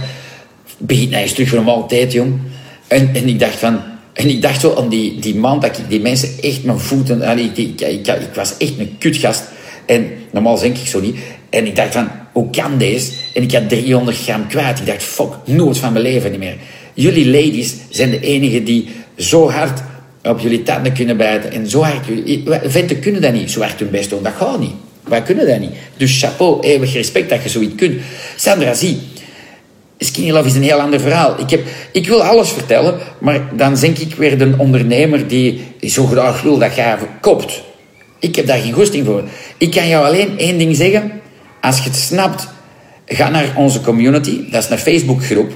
Begint 0.77 1.09
nou 1.09 1.21
eens 1.21 1.33
terug 1.33 1.49
voor 1.49 1.57
een 1.57 1.63
maaltijd, 1.63 2.11
jong. 2.11 2.39
En, 2.87 3.09
en 3.13 3.27
ik 3.27 3.39
dacht 3.39 3.55
van... 3.55 3.79
En 4.13 4.29
ik 4.29 4.41
dacht 4.41 4.61
zo 4.61 4.75
aan 4.75 4.89
die, 4.89 5.19
die 5.19 5.35
maand 5.35 5.61
dat 5.61 5.77
ik 5.77 5.89
die 5.89 6.01
mensen 6.01 6.29
echt 6.41 6.63
mijn 6.63 6.79
voeten... 6.79 7.21
Allee, 7.21 7.51
ik, 7.53 7.81
ik, 7.81 8.07
ik, 8.07 8.33
was 8.33 8.57
echt 8.57 8.79
een 8.79 8.95
kutgast. 8.99 9.43
En 9.85 10.09
normaal 10.31 10.59
denk 10.59 10.77
ik 10.77 10.87
zo 10.87 10.99
niet. 10.99 11.17
En 11.49 11.65
ik 11.65 11.75
dacht 11.75 11.93
van, 11.93 12.09
hoe 12.31 12.49
kan 12.49 12.77
deze? 12.77 13.11
En 13.33 13.43
ik 13.43 13.51
had 13.51 13.69
300 13.69 14.17
gram 14.17 14.47
kwijt. 14.47 14.79
Ik 14.79 14.85
dacht, 14.85 15.03
fuck, 15.03 15.33
nooit 15.45 15.77
van 15.77 15.91
mijn 15.93 16.03
leven 16.03 16.31
niet 16.31 16.39
meer. 16.39 16.55
Jullie 16.93 17.25
ladies 17.25 17.75
zijn 17.89 18.09
de 18.09 18.19
enigen 18.19 18.63
die 18.63 18.89
zo 19.17 19.49
hard 19.49 19.81
op 20.23 20.39
jullie 20.39 20.63
tanden 20.63 20.93
kunnen 20.93 21.17
bijten. 21.17 21.51
En 21.51 21.69
zo 21.69 21.81
hard... 21.81 22.05
Venten 22.63 22.99
kunnen 22.99 23.21
dat 23.21 23.33
niet, 23.33 23.51
zo 23.51 23.61
hard 23.61 23.79
hun 23.79 23.89
best 23.89 24.09
doen. 24.09 24.23
Dat 24.23 24.33
gaat 24.33 24.59
niet. 24.59 24.75
Wij 25.07 25.21
kunnen 25.21 25.47
dat 25.47 25.59
niet. 25.59 25.71
Dus 25.97 26.19
chapeau, 26.19 26.61
eeuwig 26.61 26.93
respect 26.93 27.29
dat 27.29 27.43
je 27.43 27.49
zoiets 27.49 27.75
kunt. 27.75 28.01
Sandra, 28.35 28.73
zie. 28.73 28.99
Skinny 29.97 30.31
Love 30.31 30.47
is 30.47 30.55
een 30.55 30.63
heel 30.63 30.81
ander 30.81 30.99
verhaal. 30.99 31.39
Ik, 31.39 31.49
heb, 31.49 31.61
ik 31.91 32.07
wil 32.07 32.23
alles 32.23 32.49
vertellen, 32.49 32.99
maar 33.19 33.55
dan 33.55 33.75
denk 33.75 33.97
ik 33.97 34.15
weer 34.15 34.41
een 34.41 34.59
ondernemer 34.59 35.27
die 35.27 35.65
zo 35.81 36.05
graag 36.05 36.41
wil 36.41 36.57
dat 36.57 36.75
jij 36.75 36.97
verkoopt. 36.97 37.61
Ik 38.19 38.35
heb 38.35 38.47
daar 38.47 38.57
geen 38.57 38.73
goesting 38.73 39.05
voor. 39.05 39.23
Ik 39.57 39.71
kan 39.71 39.87
jou 39.87 40.05
alleen 40.05 40.37
één 40.37 40.57
ding 40.57 40.75
zeggen. 40.75 41.21
Als 41.61 41.77
je 41.77 41.83
het 41.83 41.95
snapt, 41.95 42.47
ga 43.05 43.29
naar 43.29 43.53
onze 43.55 43.81
community. 43.81 44.49
Dat 44.49 44.63
is 44.63 44.69
een 44.69 44.77
Facebookgroep. 44.77 45.51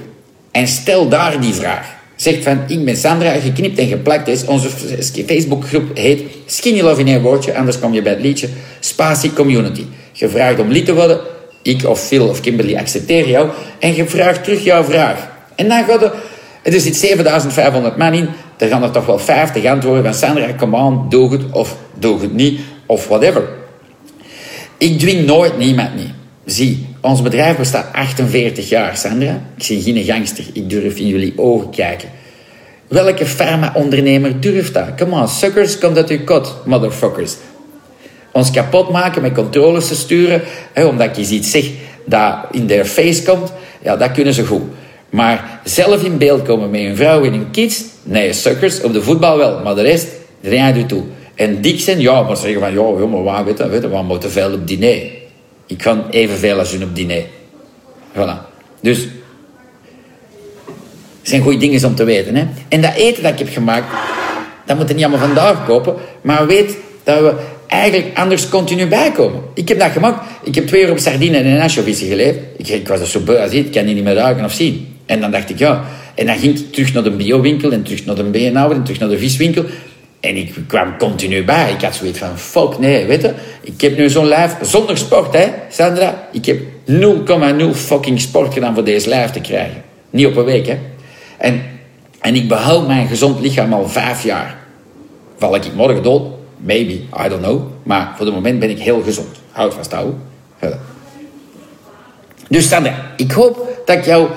En 0.50 0.68
stel 0.68 1.08
daar 1.08 1.40
die 1.40 1.54
vraag. 1.54 1.99
Zeg 2.20 2.42
van, 2.42 2.60
ik 2.66 2.84
ben 2.84 2.96
Sandra, 2.96 3.30
geknipt 3.30 3.78
en 3.78 3.88
geplakt 3.88 4.28
is. 4.28 4.44
Onze 4.44 4.68
Facebookgroep 5.26 5.96
heet 5.96 6.22
Skinny 6.46 6.80
Love 6.80 7.00
in 7.00 7.08
één 7.08 7.22
woordje, 7.22 7.56
anders 7.56 7.78
kom 7.78 7.92
je 7.92 8.02
bij 8.02 8.12
het 8.12 8.22
liedje. 8.22 8.48
Spatie 8.80 9.32
Community. 9.32 9.84
Je 10.12 10.28
vraagt 10.28 10.58
om 10.58 10.70
lid 10.70 10.84
te 10.84 10.94
worden. 10.94 11.20
Ik 11.62 11.84
of 11.84 12.00
Phil 12.00 12.28
of 12.28 12.40
Kimberly 12.40 12.76
accepteer 12.76 13.28
jou. 13.28 13.48
En 13.78 13.94
je 13.94 14.06
vraagt 14.06 14.44
terug 14.44 14.64
jouw 14.64 14.84
vraag. 14.84 15.28
En 15.54 15.68
dan 15.68 15.84
gaat 15.84 16.02
er... 16.02 16.12
Er 16.62 16.80
zit 16.80 16.96
7500 16.96 17.96
man 17.96 18.12
in. 18.12 18.28
Er 18.56 18.68
gaan 18.68 18.82
er 18.82 18.90
toch 18.90 19.06
wel 19.06 19.18
50 19.18 19.64
antwoorden 19.64 20.04
van 20.04 20.14
Sandra, 20.14 20.54
come 20.56 20.76
on, 20.76 21.08
doe 21.08 21.32
het 21.32 21.42
of 21.50 21.76
doe 21.94 22.20
het 22.20 22.32
niet. 22.32 22.60
Of 22.86 23.08
whatever. 23.08 23.48
Ik 24.78 24.98
dwing 24.98 25.26
nooit 25.26 25.58
niemand 25.58 25.94
niet. 25.96 26.19
Zie, 26.50 26.86
ons 27.00 27.22
bedrijf 27.22 27.56
bestaat 27.56 27.92
48 27.92 28.68
jaar, 28.68 28.96
Sandra. 28.96 29.40
Ik 29.56 29.62
zie 29.62 29.82
geen 29.82 30.04
gangster. 30.04 30.44
Ik 30.52 30.70
durf 30.70 30.96
in 30.96 31.06
jullie 31.06 31.32
ogen 31.36 31.70
kijken. 31.70 32.08
Welke 32.88 33.26
pharma-ondernemer 33.26 34.40
durft 34.40 34.74
dat? 34.74 34.84
Come 34.96 35.20
on, 35.20 35.28
suckers, 35.28 35.78
komt 35.78 35.96
uit 35.96 36.10
uw 36.10 36.24
kot, 36.24 36.56
motherfuckers. 36.64 37.36
Ons 38.32 38.50
kapot 38.50 38.90
maken 38.90 39.22
met 39.22 39.32
controles 39.32 39.88
te 39.88 39.94
sturen, 39.94 40.42
hè, 40.72 40.84
omdat 40.84 41.16
je 41.16 41.34
iets 41.34 41.50
zegt 41.50 41.70
dat 42.06 42.34
in 42.50 42.66
their 42.66 42.84
face 42.84 43.22
komt, 43.22 43.52
ja, 43.82 43.96
dat 43.96 44.12
kunnen 44.12 44.34
ze 44.34 44.46
goed. 44.46 44.62
Maar 45.10 45.60
zelf 45.64 46.02
in 46.02 46.18
beeld 46.18 46.42
komen 46.42 46.70
met 46.70 46.80
een 46.80 46.96
vrouw 46.96 47.24
en 47.24 47.32
een 47.32 47.50
kids, 47.50 47.84
nee, 48.02 48.32
suckers, 48.32 48.82
op 48.82 48.92
de 48.92 49.02
voetbal 49.02 49.36
wel, 49.36 49.60
maar 49.62 49.74
de 49.74 49.82
rest, 49.82 50.08
rien 50.42 50.74
du 50.74 50.86
tout. 50.86 51.04
En 51.34 51.58
zijn, 51.62 52.00
ja, 52.00 52.22
maar 52.22 52.36
zeggen 52.36 52.60
van, 52.60 52.72
ja, 52.72 53.06
maar 53.06 53.22
waar, 53.22 53.48
je, 53.48 53.68
weet 53.68 53.82
je, 53.82 53.88
we 53.88 54.02
moeten 54.02 54.30
veel 54.30 54.52
op 54.52 54.66
diner. 54.66 55.19
Ik 55.70 55.78
kan 55.78 56.04
evenveel 56.10 56.58
als 56.58 56.70
hun 56.70 56.82
op 56.82 56.94
diner. 56.94 57.24
Voilà. 58.12 58.36
Dus, 58.80 58.98
het 61.20 61.28
zijn 61.28 61.42
goede 61.42 61.58
dingen 61.58 61.84
om 61.84 61.94
te 61.94 62.04
weten. 62.04 62.34
Hè? 62.34 62.46
En 62.68 62.80
dat 62.80 62.94
eten 62.94 63.22
dat 63.22 63.32
ik 63.32 63.38
heb 63.38 63.48
gemaakt, 63.48 63.86
dat 64.66 64.76
moet 64.76 64.88
je 64.88 64.94
niet 64.94 65.04
allemaal 65.04 65.26
vandaag 65.26 65.64
kopen. 65.66 65.94
Maar 66.22 66.46
weet 66.46 66.76
dat 67.04 67.20
we 67.20 67.34
eigenlijk 67.66 68.18
anders 68.18 68.48
continu 68.48 68.86
bijkomen. 68.86 69.40
Ik 69.54 69.68
heb 69.68 69.78
dat 69.78 69.90
gemaakt. 69.90 70.26
Ik 70.44 70.54
heb 70.54 70.66
twee 70.66 70.82
uur 70.82 70.90
op 70.90 70.98
sardine 70.98 71.36
en 71.36 71.46
een 71.46 71.60
ansjovissen 71.60 72.08
geleefd. 72.08 72.38
Ik, 72.56 72.68
ik 72.68 72.88
was 72.88 73.10
zo 73.10 73.20
beu 73.20 73.36
als 73.36 73.52
ik 73.52 73.72
kan 73.72 73.84
die 73.84 73.94
niet 73.94 74.04
meer 74.04 74.14
ruiken 74.14 74.44
of 74.44 74.52
zien. 74.52 74.96
En 75.06 75.20
dan 75.20 75.30
dacht 75.30 75.50
ik, 75.50 75.58
ja. 75.58 75.84
En 76.14 76.26
dan 76.26 76.38
ging 76.38 76.58
ik 76.58 76.72
terug 76.72 76.92
naar 76.92 77.02
de 77.02 77.10
biowinkel 77.10 77.72
en 77.72 77.82
terug 77.82 78.04
naar 78.04 78.14
de 78.14 78.22
beenhouwer 78.22 78.76
en 78.76 78.82
terug 78.82 79.00
naar 79.00 79.08
de 79.08 79.18
viswinkel. 79.18 79.64
En 80.20 80.36
ik 80.36 80.54
kwam 80.66 80.98
continu 80.98 81.44
bij. 81.44 81.72
Ik 81.72 81.82
had 81.82 81.94
zoiets 81.94 82.18
van, 82.18 82.38
fuck, 82.38 82.78
nee, 82.78 83.06
weet 83.06 83.22
je. 83.22 83.34
Ik 83.62 83.80
heb 83.80 83.96
nu 83.96 84.10
zo'n 84.10 84.26
lijf, 84.26 84.56
zonder 84.62 84.98
sport, 84.98 85.34
hè, 85.34 85.46
Sandra. 85.70 86.28
Ik 86.32 86.44
heb 86.44 86.60
0,0 86.86 87.74
fucking 87.74 88.20
sport 88.20 88.52
gedaan 88.52 88.74
voor 88.74 88.84
deze 88.84 89.08
lijf 89.08 89.30
te 89.30 89.40
krijgen. 89.40 89.82
Niet 90.10 90.26
op 90.26 90.36
een 90.36 90.44
week, 90.44 90.66
hè. 90.66 90.78
En, 91.38 91.62
en 92.20 92.34
ik 92.34 92.48
behoud 92.48 92.86
mijn 92.86 93.08
gezond 93.08 93.40
lichaam 93.40 93.72
al 93.72 93.88
vijf 93.88 94.22
jaar. 94.22 94.58
Val 95.38 95.54
ik 95.54 95.74
morgen 95.74 96.02
dood? 96.02 96.22
Maybe, 96.56 96.92
I 96.92 97.28
don't 97.28 97.42
know. 97.42 97.62
Maar 97.82 98.12
voor 98.16 98.26
het 98.26 98.34
moment 98.34 98.58
ben 98.58 98.70
ik 98.70 98.78
heel 98.78 99.02
gezond. 99.02 99.40
Houd 99.52 99.74
vast, 99.74 99.92
hou. 99.92 100.12
Dus 102.48 102.68
Sandra, 102.68 102.94
ik 103.16 103.32
hoop 103.32 103.82
dat 103.84 103.96
ik 103.96 104.04
jou 104.04 104.28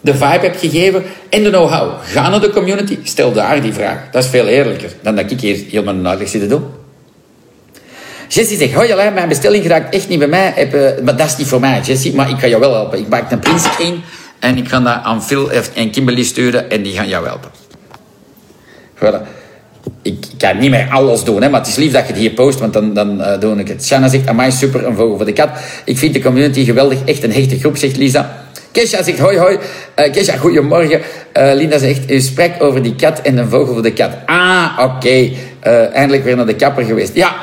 de 0.00 0.12
vibe 0.12 0.38
heb 0.40 0.56
gegeven 0.58 1.02
en 1.28 1.42
de 1.42 1.48
know-how. 1.48 1.92
Ga 2.02 2.28
naar 2.28 2.40
de 2.40 2.50
community, 2.50 2.98
stel 3.02 3.32
daar 3.32 3.62
die 3.62 3.72
vraag. 3.72 3.98
Dat 4.10 4.24
is 4.24 4.30
veel 4.30 4.46
eerlijker 4.46 4.92
dan 5.02 5.16
dat 5.16 5.30
ik 5.30 5.40
hier 5.40 5.64
helemaal 5.70 5.94
een 5.94 6.08
uitleg 6.08 6.28
zit 6.28 6.40
te 6.40 6.46
doen. 6.46 6.64
Jessie 8.28 8.58
zegt, 8.58 8.72
hoi 8.72 8.92
Alain, 8.92 9.14
mijn 9.14 9.28
bestelling 9.28 9.62
geraakt 9.62 9.94
echt 9.94 10.08
niet 10.08 10.18
bij 10.18 10.28
mij. 10.28 10.52
Heb, 10.54 10.74
uh, 10.74 11.04
maar 11.04 11.16
dat 11.16 11.26
is 11.26 11.36
niet 11.36 11.46
voor 11.46 11.60
mij, 11.60 11.80
Jessie. 11.80 12.14
Maar 12.14 12.30
ik 12.30 12.38
ga 12.38 12.46
jou 12.46 12.60
wel 12.60 12.74
helpen. 12.74 12.98
Ik 12.98 13.08
maak 13.08 13.30
een 13.30 13.38
printscreen 13.38 14.02
en 14.38 14.56
ik 14.56 14.68
ga 14.68 14.80
dat 14.80 15.02
aan 15.02 15.22
Phil 15.22 15.50
en 15.74 15.90
Kimberly 15.90 16.22
sturen 16.22 16.70
en 16.70 16.82
die 16.82 16.92
gaan 16.92 17.08
jou 17.08 17.26
helpen. 17.26 17.50
Ik, 20.02 20.26
kan 20.38 20.58
niet 20.58 20.70
meer 20.70 20.88
alles 20.90 21.24
doen, 21.24 21.42
hè, 21.42 21.48
maar 21.48 21.60
het 21.60 21.68
is 21.68 21.76
lief 21.76 21.92
dat 21.92 22.06
je 22.06 22.12
het 22.12 22.20
hier 22.20 22.30
post, 22.30 22.58
want 22.58 22.72
dan, 22.72 22.94
dan 22.94 23.20
uh, 23.20 23.40
doe 23.40 23.58
ik 23.58 23.68
het. 23.68 23.86
Shanna 23.86 24.08
zegt, 24.08 24.26
amai, 24.26 24.52
super, 24.52 24.86
een 24.86 24.96
vogel 24.96 25.16
voor 25.16 25.26
de 25.26 25.32
kat. 25.32 25.48
Ik 25.84 25.98
vind 25.98 26.14
de 26.14 26.20
community 26.20 26.64
geweldig, 26.64 26.98
echt 27.04 27.22
een 27.22 27.32
hechte 27.32 27.58
groep, 27.58 27.76
zegt 27.76 27.96
Lisa. 27.96 28.39
Kesha 28.72 29.02
zegt 29.02 29.18
hoi 29.18 29.38
hoi. 29.38 29.58
Uh, 29.96 30.12
Kesha, 30.12 30.36
goedemorgen. 30.36 31.00
Uh, 31.00 31.54
Linda 31.54 31.78
zegt, 31.78 32.10
u 32.10 32.20
spreekt 32.20 32.60
over 32.60 32.82
die 32.82 32.94
kat 32.94 33.20
en 33.20 33.36
een 33.36 33.48
vogel 33.48 33.72
voor 33.72 33.82
de 33.82 33.92
kat. 33.92 34.10
Ah, 34.26 34.78
oké. 34.78 35.08
Uh, 35.08 35.94
eindelijk 35.94 36.24
weer 36.24 36.36
naar 36.36 36.46
de 36.46 36.54
kapper 36.54 36.84
geweest. 36.84 37.14
Ja, 37.14 37.34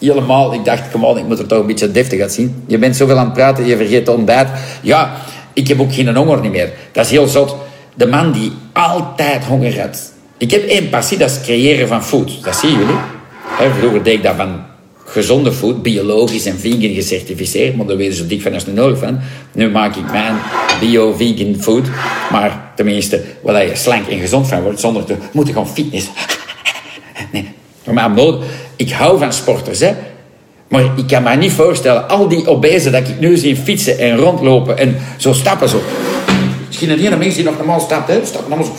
helemaal. 0.00 0.54
Ik 0.54 0.64
dacht, 0.64 0.90
kom 0.90 1.16
ik 1.16 1.24
moet 1.24 1.38
er 1.38 1.46
toch 1.46 1.58
een 1.58 1.66
beetje 1.66 1.90
deftig 1.90 2.20
uit 2.20 2.32
zien. 2.32 2.64
Je 2.66 2.78
bent 2.78 2.96
zoveel 2.96 3.18
aan 3.18 3.24
het 3.24 3.34
praten, 3.34 3.66
je 3.66 3.76
vergeet 3.76 4.08
ontbijt. 4.08 4.48
Ja, 4.82 5.16
ik 5.52 5.68
heb 5.68 5.80
ook 5.80 5.94
geen 5.94 6.16
honger 6.16 6.40
niet 6.40 6.50
meer. 6.50 6.70
Dat 6.92 7.04
is 7.04 7.10
heel 7.10 7.26
zot. 7.26 7.56
De 7.94 8.06
man 8.06 8.32
die 8.32 8.52
altijd 8.72 9.44
honger 9.44 9.80
had. 9.80 10.12
Ik 10.38 10.50
heb 10.50 10.68
één 10.68 10.88
passie, 10.88 11.18
dat 11.18 11.30
is 11.30 11.40
creëren 11.40 11.88
van 11.88 12.04
food. 12.04 12.44
Dat 12.44 12.56
zien 12.56 12.70
jullie. 12.70 12.98
Vroeger 13.78 14.02
deed 14.02 14.14
ik 14.14 14.22
dat 14.22 14.36
van 14.36 14.64
gezonde 15.06 15.52
food, 15.52 15.82
biologisch 15.82 16.46
en 16.46 16.58
vegan 16.58 16.94
gecertificeerd, 16.94 17.76
maar 17.76 17.86
daar 17.86 17.96
weten 17.96 18.16
ze 18.16 18.26
dik 18.26 18.42
van 18.42 18.54
als 18.54 18.66
nodig 18.66 18.98
van. 18.98 19.20
Nu 19.52 19.70
maak 19.70 19.96
ik 19.96 20.10
mijn 20.12 20.34
bio-vegan 20.80 21.56
food, 21.60 21.86
maar 22.30 22.72
tenminste, 22.76 23.22
waar 23.42 23.66
je 23.66 23.76
slank 23.76 24.06
en 24.08 24.18
gezond 24.18 24.48
van 24.48 24.62
wordt, 24.62 24.80
zonder 24.80 25.04
te 25.04 25.16
moeten 25.32 25.54
gewoon 25.54 25.68
fitness. 25.68 26.06
nee, 27.32 27.48
maar 27.84 28.10
nodig. 28.10 28.44
Ik 28.76 28.90
hou 28.90 29.18
van 29.18 29.32
sporters, 29.32 29.80
hè. 29.80 29.92
Maar 30.68 30.84
ik 30.96 31.06
kan 31.06 31.22
me 31.22 31.36
niet 31.36 31.52
voorstellen, 31.52 32.08
al 32.08 32.28
die 32.28 32.46
obese 32.46 32.90
dat 32.90 33.08
ik 33.08 33.20
nu 33.20 33.36
zie 33.36 33.56
fietsen 33.56 33.98
en 33.98 34.16
rondlopen 34.16 34.78
en 34.78 34.96
zo 35.16 35.32
stappen 35.32 35.68
zo. 35.68 35.82
Misschien 36.66 36.90
een 36.90 36.98
hele 36.98 37.16
mensen 37.16 37.36
die 37.36 37.44
nog 37.44 37.56
normaal 37.56 37.80
stapt, 37.80 38.08
hè. 38.08 38.24
Stappen 38.24 38.52
allemaal. 38.52 38.74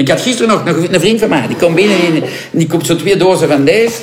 Ik 0.00 0.08
had 0.08 0.20
gisteren 0.20 0.48
nog 0.48 0.88
een 0.90 1.00
vriend 1.00 1.20
van 1.20 1.28
mij, 1.28 1.46
die 1.46 1.56
komt 1.56 1.74
binnen 1.74 1.96
en 2.00 2.22
die 2.50 2.66
koopt 2.66 2.86
zo 2.86 2.96
twee 2.96 3.16
dozen 3.16 3.48
van 3.48 3.64
deze. 3.64 3.96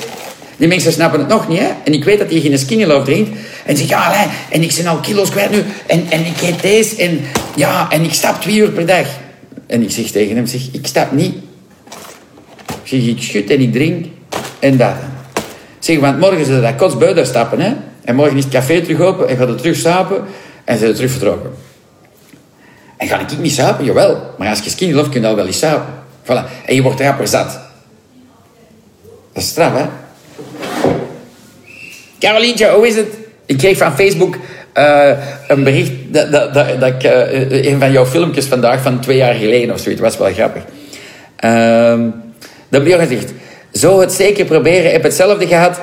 Die 0.56 0.68
mensen 0.68 0.92
snappen 0.92 1.18
het 1.18 1.28
nog 1.28 1.48
niet, 1.48 1.58
hè. 1.58 1.68
En 1.84 1.92
ik 1.92 2.04
weet 2.04 2.18
dat 2.18 2.30
hij 2.30 2.40
geen 2.40 2.58
skinny 2.58 2.84
love 2.84 3.04
drinkt. 3.04 3.30
En 3.64 3.76
zegt, 3.76 3.88
ja, 3.88 4.04
Alain, 4.04 4.28
en 4.50 4.62
ik 4.62 4.74
ben 4.76 4.86
al 4.86 4.96
kilo's 4.96 5.30
kwijt 5.30 5.50
nu. 5.50 5.64
En, 5.86 6.06
en 6.08 6.24
ik 6.26 6.42
eet 6.42 6.62
deze. 6.62 6.96
En 6.96 7.20
ja, 7.56 7.86
en 7.90 8.04
ik 8.04 8.12
stap 8.12 8.40
twee 8.40 8.56
uur 8.56 8.70
per 8.70 8.86
dag. 8.86 9.06
En 9.66 9.82
ik 9.82 9.90
zeg 9.90 10.06
tegen 10.06 10.36
hem, 10.36 10.46
zeg, 10.46 10.60
ik 10.72 10.86
stap 10.86 11.12
niet. 11.12 11.34
Ik 12.66 12.84
zeg, 12.84 13.00
ik 13.00 13.22
schud 13.22 13.50
en 13.50 13.60
ik 13.60 13.72
drink. 13.72 14.06
En 14.58 14.76
dat. 14.76 14.94
Zeg, 15.78 15.98
want 15.98 16.20
morgen 16.20 16.44
zullen 16.44 16.62
dat 16.62 16.76
kotsbuiten 16.76 17.26
stappen, 17.26 17.60
hè. 17.60 17.72
En 18.04 18.14
morgen 18.14 18.36
is 18.36 18.44
het 18.44 18.52
café 18.52 18.80
terug 18.80 19.00
open 19.00 19.28
en 19.28 19.36
gaat 19.36 19.48
het 19.48 19.58
terug 19.58 19.76
slapen. 19.76 20.24
En 20.64 20.74
ze 20.74 20.84
zijn 20.84 20.94
terug 20.94 21.10
vertrokken. 21.10 21.50
En 22.98 23.08
ga 23.08 23.20
ik 23.20 23.38
niet 23.38 23.52
suipen? 23.52 23.84
Jawel. 23.84 24.34
Maar 24.38 24.48
als 24.48 24.60
je 24.60 24.70
skinny 24.70 24.94
love 24.94 25.10
kun 25.10 25.22
je 25.22 25.34
wel 25.34 25.46
eens 25.46 25.58
suipen. 25.58 25.94
Voilà. 26.24 26.64
En 26.64 26.74
je 26.74 26.82
wordt 26.82 27.00
rapper 27.00 27.28
zat. 27.28 27.60
Dat 29.32 29.42
is 29.42 29.48
straf, 29.48 29.72
hè? 29.72 29.84
Carolientje, 32.18 32.70
hoe 32.70 32.86
is 32.86 32.96
het? 32.96 33.06
Ik 33.46 33.58
kreeg 33.58 33.78
van 33.78 33.94
Facebook 33.94 34.36
uh, 34.74 35.10
een 35.48 35.64
bericht 35.64 35.92
dat, 36.06 36.32
dat, 36.32 36.54
dat, 36.54 36.80
dat 36.80 36.88
ik 36.88 37.04
uh, 37.04 37.70
een 37.72 37.78
van 37.78 37.92
jouw 37.92 38.06
filmpjes 38.06 38.46
vandaag 38.46 38.82
van 38.82 39.00
twee 39.00 39.16
jaar 39.16 39.34
geleden 39.34 39.74
of 39.74 39.80
zoiets 39.80 40.00
was 40.00 40.18
wel 40.18 40.32
grappig. 40.32 40.62
De 42.68 42.82
Björn 42.82 43.08
zegt: 43.08 43.32
Zo 43.72 44.00
het 44.00 44.12
zeker 44.12 44.44
proberen, 44.44 44.92
heb 44.92 45.02
hetzelfde 45.02 45.46
gehad 45.46 45.80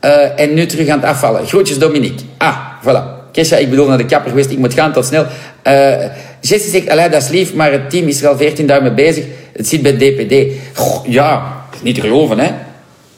uh, 0.00 0.40
en 0.40 0.54
nu 0.54 0.66
terug 0.66 0.88
aan 0.88 0.98
het 1.00 1.08
afvallen. 1.08 1.46
Groetjes, 1.46 1.78
Dominique. 1.78 2.24
Ah, 2.38 2.56
voilà. 2.82 3.17
Kesha, 3.38 3.56
ik 3.56 3.70
bedoel 3.70 3.88
naar 3.88 3.98
de 3.98 4.04
kapper 4.04 4.30
geweest, 4.30 4.50
ik 4.50 4.58
moet 4.58 4.74
gaan 4.74 4.92
tot 4.92 5.04
snel. 5.04 5.26
Uh, 5.66 6.04
Jessie 6.40 6.70
zegt, 6.70 6.88
Allee, 6.88 7.08
dat 7.08 7.22
is 7.22 7.28
lief, 7.28 7.54
maar 7.54 7.72
het 7.72 7.90
team 7.90 8.08
is 8.08 8.22
er 8.22 8.28
al 8.28 8.36
14 8.36 8.66
dagen 8.66 8.82
mee 8.82 8.92
bezig. 8.92 9.24
Het 9.52 9.68
zit 9.68 9.82
bij 9.82 9.92
DPD. 9.92 10.52
Goh, 10.74 11.06
ja, 11.06 11.56
niet 11.82 11.94
te 11.94 12.00
geloven, 12.00 12.38
hè? 12.38 12.50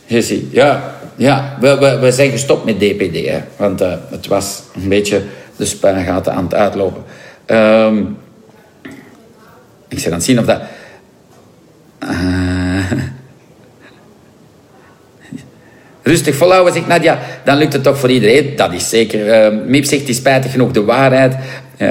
Jessie, 0.06 0.48
ja. 0.52 0.94
Ja, 1.16 1.56
we, 1.60 1.78
we, 1.78 1.98
we 1.98 2.12
zijn 2.12 2.30
gestopt 2.30 2.64
met 2.64 2.80
DPD, 2.80 3.26
hè. 3.26 3.38
Want 3.56 3.82
uh, 3.82 3.92
het 4.10 4.26
was 4.26 4.62
een 4.74 4.88
beetje 4.88 5.22
de 5.56 5.64
spuigaten 5.64 6.32
aan 6.32 6.44
het 6.44 6.54
uitlopen. 6.54 7.02
Um, 7.46 8.16
ik 9.88 9.98
zal 9.98 10.10
dan 10.10 10.22
zien 10.22 10.38
of 10.38 10.44
dat... 10.44 10.60
Uh, 12.02 12.49
Rustig 16.02 16.34
volhouden, 16.34 16.72
zegt 16.72 16.86
Nadia. 16.86 17.18
Dan 17.44 17.58
lukt 17.58 17.72
het 17.72 17.82
toch 17.82 17.98
voor 17.98 18.10
iedereen. 18.10 18.52
Dat 18.56 18.72
is 18.72 18.88
zeker. 18.88 19.52
Uh, 19.70 19.84
zegt, 19.84 20.08
is 20.08 20.16
spijtig 20.16 20.50
genoeg 20.50 20.70
de 20.70 20.84
waarheid. 20.84 21.34
Uh, 21.78 21.88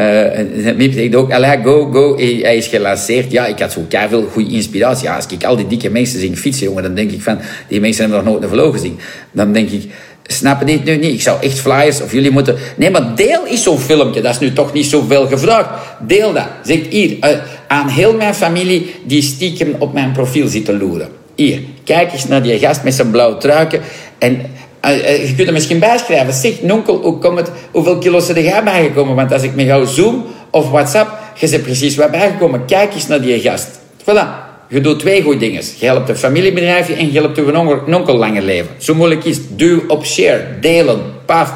zegt 0.94 1.16
ook, 1.16 1.34
go, 1.64 1.92
go. 1.92 2.18
Hij 2.18 2.58
is 2.58 2.68
gelanceerd. 2.68 3.32
Ja, 3.32 3.46
ik 3.46 3.60
had 3.60 3.72
zo 3.72 3.86
veel 4.10 4.28
goede 4.32 4.52
inspiratie. 4.52 5.08
Ja, 5.08 5.16
als 5.16 5.26
ik 5.30 5.44
al 5.44 5.56
die 5.56 5.68
dikke 5.68 5.90
mensen 5.90 6.20
zie 6.20 6.36
fietsen, 6.36 6.66
jongen, 6.66 6.84
dan 6.84 6.94
denk 6.94 7.12
ik 7.12 7.22
van, 7.22 7.40
die 7.68 7.80
mensen 7.80 8.02
hebben 8.02 8.24
nog 8.24 8.34
nooit 8.34 8.44
een 8.44 8.50
vlog 8.50 8.74
gezien. 8.74 9.00
Dan 9.32 9.54
denk 9.54 9.70
ik, 9.70 9.84
snappen 10.28 10.66
dit 10.66 10.84
nu 10.84 10.98
niet? 10.98 11.14
Ik 11.14 11.22
zou 11.22 11.42
echt 11.42 11.60
flyers 11.60 12.02
of 12.02 12.12
jullie 12.12 12.32
moeten... 12.32 12.56
Nee, 12.76 12.90
maar 12.90 13.16
deel 13.16 13.46
is 13.46 13.64
zo'n 13.64 13.80
filmpje. 13.80 14.22
Dat 14.22 14.34
is 14.34 14.40
nu 14.40 14.54
toch 14.54 14.74
niet 14.74 14.86
zoveel 14.86 15.28
gevraagd. 15.28 15.70
Deel 16.08 16.34
dat. 16.34 16.48
Zeg 16.64 16.80
hier, 16.90 17.10
uh, 17.10 17.30
aan 17.68 17.88
heel 17.88 18.14
mijn 18.14 18.34
familie 18.34 18.96
die 19.06 19.22
stiekem 19.22 19.76
op 19.80 19.94
mijn 19.94 20.12
profiel 20.12 20.48
zitten 20.48 20.78
loeren. 20.78 21.19
Hier, 21.40 21.60
kijk 21.84 22.14
eens 22.14 22.28
naar 22.28 22.42
die 22.42 22.60
gast 22.60 22.84
met 22.84 22.94
zijn 22.94 23.12
blauw 23.12 23.38
truiken. 23.38 23.82
En 24.18 24.42
uh, 24.86 25.28
je 25.28 25.36
kunt 25.36 25.48
er 25.48 25.54
misschien 25.54 25.80
bijschrijven. 25.80 26.34
Zeg, 26.34 26.62
nonkel, 26.62 27.02
hoe 27.02 27.18
komt 27.18 27.38
het, 27.38 27.52
hoeveel 27.72 27.98
kilo's 27.98 28.30
er 28.30 28.42
jij 28.42 28.64
bijgekomen? 28.64 29.16
Want 29.16 29.32
als 29.32 29.42
ik 29.42 29.56
met 29.56 29.66
jou 29.66 29.86
zoom 29.86 30.26
of 30.52 30.70
WhatsApp, 30.70 31.18
je 31.36 31.48
zit 31.48 31.64
precies 31.64 31.96
waar 31.96 32.10
bijgekomen. 32.10 32.66
Kijk 32.66 32.94
eens 32.94 33.08
naar 33.08 33.22
die 33.22 33.40
gast. 33.40 33.68
Voilà. 34.02 34.48
Je 34.70 34.82
doet 34.82 35.00
twee 35.00 35.22
goede 35.22 35.40
dingen. 35.40 35.64
Je 35.80 35.86
helpt 35.86 36.10
een 36.10 36.16
familiebedrijfje 36.16 36.94
en 36.96 37.12
je 37.12 37.20
helpt 37.20 37.36
je 37.36 37.82
nonkel 37.86 38.16
langer 38.16 38.42
leven. 38.42 38.72
Zo 38.78 38.96
moeilijk 38.96 39.24
is 39.24 39.38
Duw 39.50 39.82
op 39.88 40.06
share, 40.06 40.46
delen, 40.62 41.02
paf. 41.26 41.54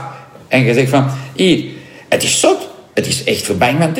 En 0.48 0.64
je 0.64 0.74
zegt 0.74 0.90
van, 0.90 1.08
hier, 1.36 1.64
het 2.10 2.24
is 2.24 2.40
zot. 2.40 2.70
Het 2.94 3.08
is 3.08 3.24
echt 3.24 3.46
voorbij 3.46 3.74
mijn 3.74 3.94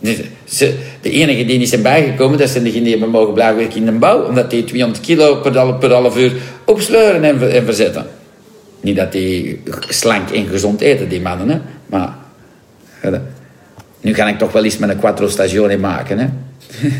De 0.00 1.10
enige 1.10 1.44
die 1.44 1.58
niet 1.58 1.68
zijn 1.68 1.82
bijgekomen, 1.82 2.38
dat 2.38 2.48
zijn 2.48 2.64
degenen 2.64 2.84
die 2.84 2.92
hebben 2.92 3.10
mogen 3.10 3.34
blijven 3.34 3.56
werken 3.56 3.76
in 3.76 3.84
de 3.84 3.92
bouw. 3.92 4.24
Omdat 4.24 4.50
die 4.50 4.64
200 4.64 5.04
kilo 5.04 5.34
per, 5.34 5.74
per 5.74 5.92
half 5.92 6.16
uur 6.16 6.32
opsleuren 6.64 7.24
en, 7.24 7.52
en 7.52 7.64
verzetten. 7.64 8.06
Niet 8.80 8.96
dat 8.96 9.12
die 9.12 9.62
slank 9.88 10.30
en 10.30 10.46
gezond 10.46 10.80
eten, 10.80 11.08
die 11.08 11.20
mannen. 11.20 11.48
Hè? 11.48 11.58
Maar 11.86 12.14
nu 14.00 14.12
kan 14.12 14.28
ik 14.28 14.38
toch 14.38 14.52
wel 14.52 14.64
eens 14.64 14.78
met 14.78 14.90
een 14.90 14.98
quattro 14.98 15.28
stagione 15.28 15.78
maken. 15.78 16.18
Hè? 16.18 16.28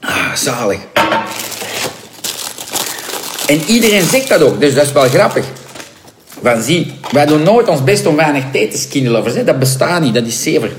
ah, 0.00 0.34
zalig. 0.34 0.78
En 3.46 3.60
iedereen 3.66 4.02
zegt 4.02 4.28
dat 4.28 4.42
ook, 4.42 4.60
dus 4.60 4.74
dat 4.74 4.84
is 4.84 4.92
wel 4.92 5.08
grappig. 5.08 5.44
Van 6.42 6.62
zie, 6.62 6.92
wij 7.10 7.26
doen 7.26 7.42
nooit 7.42 7.68
ons 7.68 7.84
best 7.84 8.06
om 8.06 8.16
weinig 8.16 8.44
tijd 8.52 8.70
te 8.70 8.78
skinny 8.78 9.08
lovers. 9.08 9.34
Hè? 9.34 9.44
Dat 9.44 9.58
bestaat 9.58 10.02
niet, 10.02 10.14
dat 10.14 10.26
is 10.26 10.42
zever. 10.42 10.70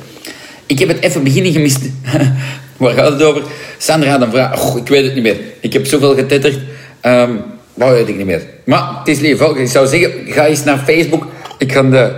Ik 0.65 0.79
heb 0.79 0.87
het 0.87 1.01
even 1.01 1.23
beginnen 1.23 1.51
gemist. 1.51 1.79
Waar 2.77 2.93
gaat 2.93 3.11
het 3.11 3.23
over? 3.23 3.43
Sandra 3.77 4.09
had 4.09 4.21
een 4.21 4.31
vraag. 4.31 4.61
Oh, 4.61 4.77
ik 4.77 4.87
weet 4.87 5.03
het 5.03 5.13
niet 5.13 5.23
meer. 5.23 5.37
Ik 5.59 5.73
heb 5.73 5.85
zoveel 5.85 6.15
getetterd. 6.15 6.59
Um, 7.01 7.43
dat 7.73 7.89
weet 7.89 8.07
ik 8.07 8.17
niet 8.17 8.25
meer. 8.25 8.41
Maar 8.63 8.97
het 8.99 9.07
is 9.07 9.19
lief. 9.19 9.41
Ik 9.41 9.67
zou 9.67 9.87
zeggen, 9.87 10.11
ga 10.25 10.45
eens 10.45 10.63
naar 10.63 10.77
Facebook. 10.77 11.27
Ik 11.57 11.71
ga 11.71 11.83
de, 11.83 12.11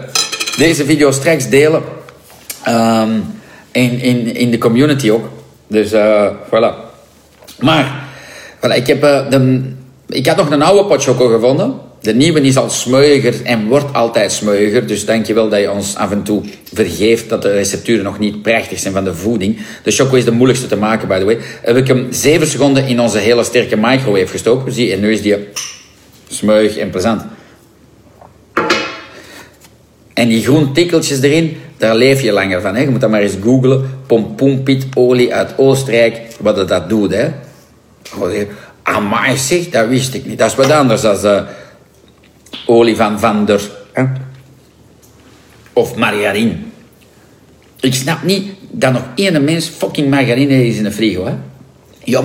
deze 0.57 0.85
video 0.85 1.11
straks 1.11 1.49
delen. 1.49 1.81
Um, 2.67 3.23
in, 3.71 3.99
in, 3.99 4.35
in 4.35 4.51
de 4.51 4.57
community 4.57 5.09
ook. 5.09 5.29
Dus 5.67 5.93
uh, 5.93 6.27
voilà. 6.45 6.73
Maar, 7.59 8.03
voilà, 8.57 8.75
ik 8.75 8.87
heb 8.87 9.03
uh, 9.03 9.29
de, 9.29 9.61
Ik 10.07 10.27
had 10.27 10.37
nog 10.37 10.49
een 10.49 10.61
oude 10.61 10.85
pot 10.85 11.03
choco 11.03 11.27
gevonden. 11.27 11.73
De 12.07 12.13
nieuwe 12.13 12.41
is 12.41 12.57
al 12.57 12.69
smeuiger 12.69 13.35
en 13.43 13.67
wordt 13.67 13.93
altijd 13.93 14.31
smeuiger. 14.31 14.87
Dus 14.87 15.05
dankjewel 15.05 15.49
dat 15.49 15.59
je 15.59 15.71
ons 15.71 15.95
af 15.95 16.11
en 16.11 16.23
toe 16.23 16.43
vergeeft 16.73 17.29
dat 17.29 17.41
de 17.41 17.51
recepturen 17.51 18.03
nog 18.03 18.19
niet 18.19 18.41
prachtig 18.41 18.79
zijn 18.79 18.93
van 18.93 19.03
de 19.03 19.13
voeding. 19.13 19.57
De 19.83 19.91
choco 19.91 20.15
is 20.15 20.25
de 20.25 20.31
moeilijkste 20.31 20.67
te 20.67 20.75
maken, 20.75 21.07
by 21.07 21.19
the 21.19 21.25
way. 21.25 21.37
Heb 21.61 21.77
ik 21.77 21.87
hem 21.87 22.07
7 22.09 22.47
seconden 22.47 22.87
in 22.87 22.99
onze 22.99 23.17
hele 23.17 23.43
sterke 23.43 23.77
microwave 23.77 24.27
gestoken. 24.27 24.71
Zie 24.71 24.87
je, 24.87 24.93
en 24.93 24.99
nu 24.99 25.11
is 25.11 25.21
die 25.21 25.35
smeuig 26.27 26.77
en 26.77 26.89
plezant. 26.89 27.21
En 30.13 30.27
die 30.27 30.43
groen 30.43 30.73
tikkeltjes 30.73 31.21
erin, 31.21 31.57
daar 31.77 31.95
leef 31.95 32.21
je 32.21 32.31
langer 32.31 32.61
van. 32.61 32.75
Hè? 32.75 32.81
Je 32.81 32.89
moet 32.89 33.01
dat 33.01 33.09
maar 33.09 33.21
eens 33.21 33.37
googlen. 33.43 33.89
Pompoenpietolie 34.05 35.33
uit 35.33 35.53
Oostenrijk, 35.57 36.21
wat 36.39 36.67
dat 36.67 36.89
doet. 36.89 37.13
Hè? 37.13 37.27
Amai 38.83 39.37
zeg, 39.37 39.69
dat 39.69 39.87
wist 39.87 40.13
ik 40.13 40.25
niet. 40.25 40.37
Dat 40.37 40.49
is 40.49 40.55
wat 40.55 40.71
anders 40.71 41.01
dan 41.01 41.21
de 41.21 41.43
olie 42.67 42.95
van 42.95 43.19
Van 43.19 43.45
der... 43.45 43.61
Hè? 43.93 44.03
Of 45.73 45.95
margarine. 45.95 46.55
Ik 47.79 47.93
snap 47.93 48.23
niet 48.23 48.51
dat 48.71 48.93
nog 48.93 49.03
één 49.15 49.43
mens 49.43 49.67
fucking 49.67 50.09
margarine 50.09 50.67
is 50.67 50.77
in 50.77 50.83
de 50.83 50.91
frigo. 50.91 51.25
Hè? 51.25 51.33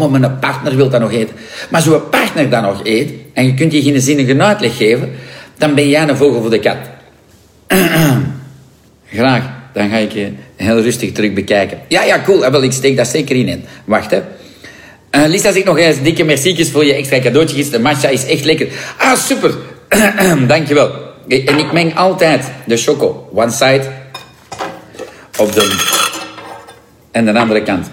Mijn 0.08 0.38
partner 0.38 0.76
wil 0.76 0.88
dat 0.88 1.00
nog 1.00 1.12
eten. 1.12 1.34
Maar 1.70 1.82
zo'n 1.82 2.08
partner 2.10 2.50
dat 2.50 2.62
nog 2.62 2.80
eet, 2.84 3.10
en 3.32 3.46
je 3.46 3.54
kunt 3.54 3.72
je 3.72 3.82
geen 3.82 4.00
zinnige 4.00 4.42
uitleg 4.42 4.76
geven, 4.76 5.10
dan 5.58 5.74
ben 5.74 5.88
jij 5.88 6.08
een 6.08 6.16
vogel 6.16 6.40
voor 6.40 6.50
de 6.50 6.60
kat. 6.60 6.76
Graag, 9.12 9.44
dan 9.72 9.88
ga 9.88 9.96
ik 9.96 10.12
je 10.12 10.32
heel 10.56 10.80
rustig 10.80 11.12
terug 11.12 11.32
bekijken. 11.32 11.78
Ja, 11.88 12.02
ja, 12.02 12.22
cool. 12.24 12.50
Wel, 12.50 12.62
ik 12.62 12.72
steek 12.72 12.96
dat 12.96 13.06
zeker 13.06 13.36
in. 13.36 13.64
Wacht, 13.84 14.10
hè. 14.10 14.22
Uh, 15.16 15.26
Lisa 15.26 15.52
zegt 15.52 15.64
nog 15.64 15.78
eens 15.78 16.02
dikke 16.02 16.24
mercietjes 16.24 16.70
voor 16.70 16.84
je 16.84 16.94
extra 16.94 17.20
cadeautjes. 17.20 17.70
De 17.70 17.78
matcha 17.78 18.08
is 18.08 18.24
echt 18.24 18.44
lekker. 18.44 18.68
Ah, 18.98 19.16
super. 19.16 19.54
Dankjewel. 20.46 20.90
En 21.28 21.58
ik 21.58 21.72
meng 21.72 21.96
altijd 21.96 22.50
de 22.66 22.76
choco. 22.76 23.28
One 23.34 23.50
side 23.50 23.82
op 25.38 25.52
de... 25.52 25.90
En 27.10 27.24
de 27.24 27.38
andere 27.38 27.62
kant. 27.62 27.90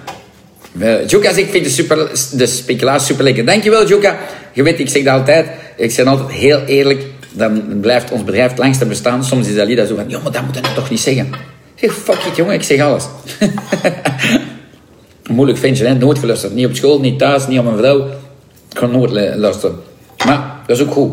Joka 1.07 1.33
zegt, 1.33 1.37
ik 1.37 1.49
vind 1.49 1.63
de, 1.63 1.71
super, 1.71 2.09
de 2.31 2.45
speculaas 2.45 3.05
super 3.05 3.23
lekker. 3.23 3.45
Dankjewel, 3.45 3.87
Joka. 3.87 4.17
Je 4.53 4.63
weet, 4.63 4.79
ik 4.79 4.89
zeg 4.89 5.03
dat 5.03 5.19
altijd. 5.19 5.47
Ik 5.77 5.91
zeg 5.91 6.05
altijd 6.05 6.31
heel 6.31 6.59
eerlijk. 6.59 7.05
Dan 7.31 7.79
blijft 7.81 8.11
ons 8.11 8.23
bedrijf 8.23 8.49
het 8.49 8.59
langste 8.59 8.85
bestaan. 8.85 9.23
Soms 9.23 9.47
is 9.47 9.59
Alida 9.59 9.85
zo 9.85 9.95
van, 9.95 10.09
ja, 10.09 10.19
maar 10.23 10.31
dat 10.31 10.45
moet 10.45 10.55
je 10.55 10.73
toch 10.75 10.89
niet 10.89 10.99
zeggen. 10.99 11.27
Ik 11.75 11.89
zeg, 11.89 11.93
fuck 11.93 12.23
it, 12.29 12.35
jongen, 12.35 12.53
ik 12.53 12.63
zeg 12.63 12.81
alles. 12.81 13.05
Moeilijk 15.29 15.65
je, 15.65 15.85
hè? 15.85 15.93
nooit 15.93 16.19
geluisterd. 16.19 16.53
Niet 16.53 16.65
op 16.65 16.75
school, 16.75 16.99
niet 16.99 17.19
thuis, 17.19 17.47
niet 17.47 17.59
op 17.59 17.65
mijn 17.65 17.77
vrouw. 17.77 17.99
Ik 18.69 18.75
kan 18.75 18.91
nooit 18.91 19.11
luisteren. 19.35 19.75
Maar 20.25 20.61
dat 20.67 20.77
is 20.77 20.83
ook 20.83 20.91
goed. 20.91 21.11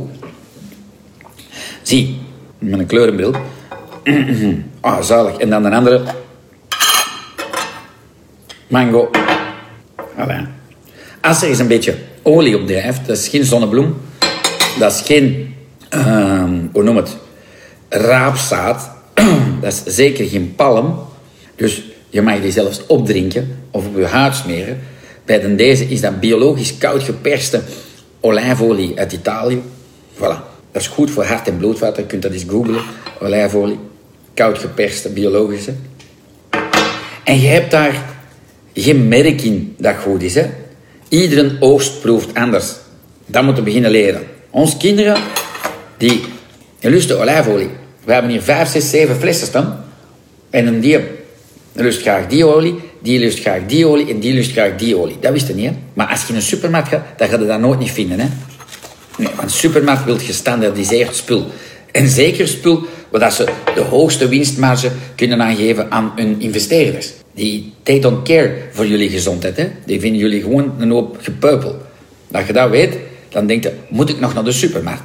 Zie, 1.86 2.18
met 2.58 2.78
een 2.78 2.86
kleurenbril. 2.86 3.34
Ah, 4.80 4.96
oh, 4.96 5.02
zalig. 5.02 5.36
En 5.36 5.50
dan 5.50 5.64
een 5.64 5.72
andere. 5.72 6.02
Mango. 8.66 9.10
Voilà. 9.96 10.48
Als 11.20 11.42
er 11.42 11.48
eens 11.48 11.58
een 11.58 11.68
beetje 11.68 11.94
olie 12.22 12.56
op 12.56 12.66
drijft, 12.66 13.06
dat 13.06 13.16
is 13.16 13.28
geen 13.28 13.44
zonnebloem, 13.44 13.96
dat 14.78 14.92
is 14.92 15.00
geen, 15.00 15.54
uh, 15.94 16.44
hoe 16.72 16.82
noem 16.82 16.96
het, 16.96 17.16
raapzaad, 17.88 18.90
dat 19.62 19.72
is 19.72 19.94
zeker 19.94 20.26
geen 20.26 20.54
palm. 20.56 20.98
Dus 21.56 21.82
je 22.10 22.22
mag 22.22 22.40
die 22.40 22.52
zelfs 22.52 22.86
opdrinken 22.86 23.58
of 23.70 23.86
op 23.86 23.96
je 23.96 24.06
huid 24.06 24.34
smeren. 24.34 24.80
Bij 25.24 25.40
de 25.40 25.54
deze 25.54 25.84
is 25.84 26.00
dat 26.00 26.20
biologisch 26.20 26.78
koud 26.78 27.02
geperste 27.02 27.62
olijfolie 28.20 28.98
uit 28.98 29.12
Italië. 29.12 29.62
Voilà. 30.14 30.55
Dat 30.76 30.84
is 30.84 30.90
goed 30.90 31.10
voor 31.10 31.24
hart- 31.24 31.48
en 31.48 31.56
bloedvaten. 31.56 32.02
Je 32.02 32.08
kunt 32.08 32.22
dat 32.22 32.32
eens 32.32 32.44
googlen. 32.48 32.82
Olijfolie. 33.20 33.78
Koud 34.34 34.58
geperste, 34.58 35.08
biologische. 35.08 35.72
En 37.24 37.40
je 37.40 37.46
hebt 37.46 37.70
daar 37.70 38.04
geen 38.74 39.08
merk 39.08 39.42
in 39.42 39.74
dat 39.78 39.96
goed 39.96 40.22
is. 40.22 40.34
Hè? 40.34 40.46
Iedere 41.08 41.56
oogst 41.60 42.00
proeft 42.00 42.34
anders. 42.34 42.72
Dat 43.26 43.42
moeten 43.42 43.62
we 43.62 43.68
beginnen 43.68 43.90
leren. 43.90 44.22
Ons 44.50 44.76
kinderen, 44.76 45.16
die 45.96 46.24
lusten 46.80 47.20
olijfolie. 47.20 47.70
We 48.04 48.12
hebben 48.12 48.30
hier 48.30 48.42
vijf, 48.42 48.68
zes, 48.68 48.90
zeven 48.90 49.16
flessen 49.16 49.46
staan. 49.46 49.84
En 50.50 50.80
die 50.80 50.98
lust 51.72 52.00
graag 52.00 52.26
die 52.26 52.44
olie, 52.44 52.74
die 53.02 53.18
lust 53.18 53.40
graag 53.40 53.60
die 53.66 53.86
olie 53.86 54.08
en 54.10 54.20
die 54.20 54.32
lust 54.32 54.52
graag 54.52 54.76
die 54.76 54.96
olie. 54.96 55.16
Dat 55.20 55.32
wist 55.32 55.46
je 55.48 55.54
niet? 55.54 55.72
Maar 55.94 56.06
als 56.06 56.22
je 56.22 56.28
in 56.28 56.34
een 56.34 56.42
supermarkt 56.42 56.88
gaat, 56.88 57.04
dan 57.16 57.28
ga 57.28 57.38
je 57.38 57.46
dat 57.46 57.60
nooit 57.60 57.78
niet 57.78 57.90
vinden, 57.90 58.20
hè? 58.20 58.26
Nee, 59.16 59.28
want 59.36 59.50
supermarkt 59.50 60.04
wil 60.04 60.18
gestandardiseerd 60.18 61.16
spul. 61.16 61.46
En 61.92 62.08
zeker 62.08 62.48
spul 62.48 62.86
waar 63.10 63.32
ze 63.32 63.48
de 63.74 63.80
hoogste 63.80 64.28
winstmarge 64.28 64.90
kunnen 65.14 65.42
aangeven 65.42 65.90
aan 65.90 66.12
hun 66.16 66.40
investeerders. 66.40 67.12
Die 67.34 67.72
they 67.82 68.00
don't 68.00 68.22
care 68.22 68.56
voor 68.72 68.86
jullie 68.86 69.10
gezondheid. 69.10 69.56
Hè? 69.56 69.70
Die 69.84 70.00
vinden 70.00 70.20
jullie 70.20 70.42
gewoon 70.42 70.74
een 70.78 70.90
hoop 70.90 71.18
gepeupel. 71.20 71.82
Dat 72.28 72.46
je 72.46 72.52
dat 72.52 72.70
weet, 72.70 72.98
dan 73.28 73.46
denk 73.46 73.62
je, 73.62 73.72
moet 73.88 74.08
ik 74.08 74.20
nog 74.20 74.34
naar 74.34 74.44
de 74.44 74.52
supermarkt? 74.52 75.02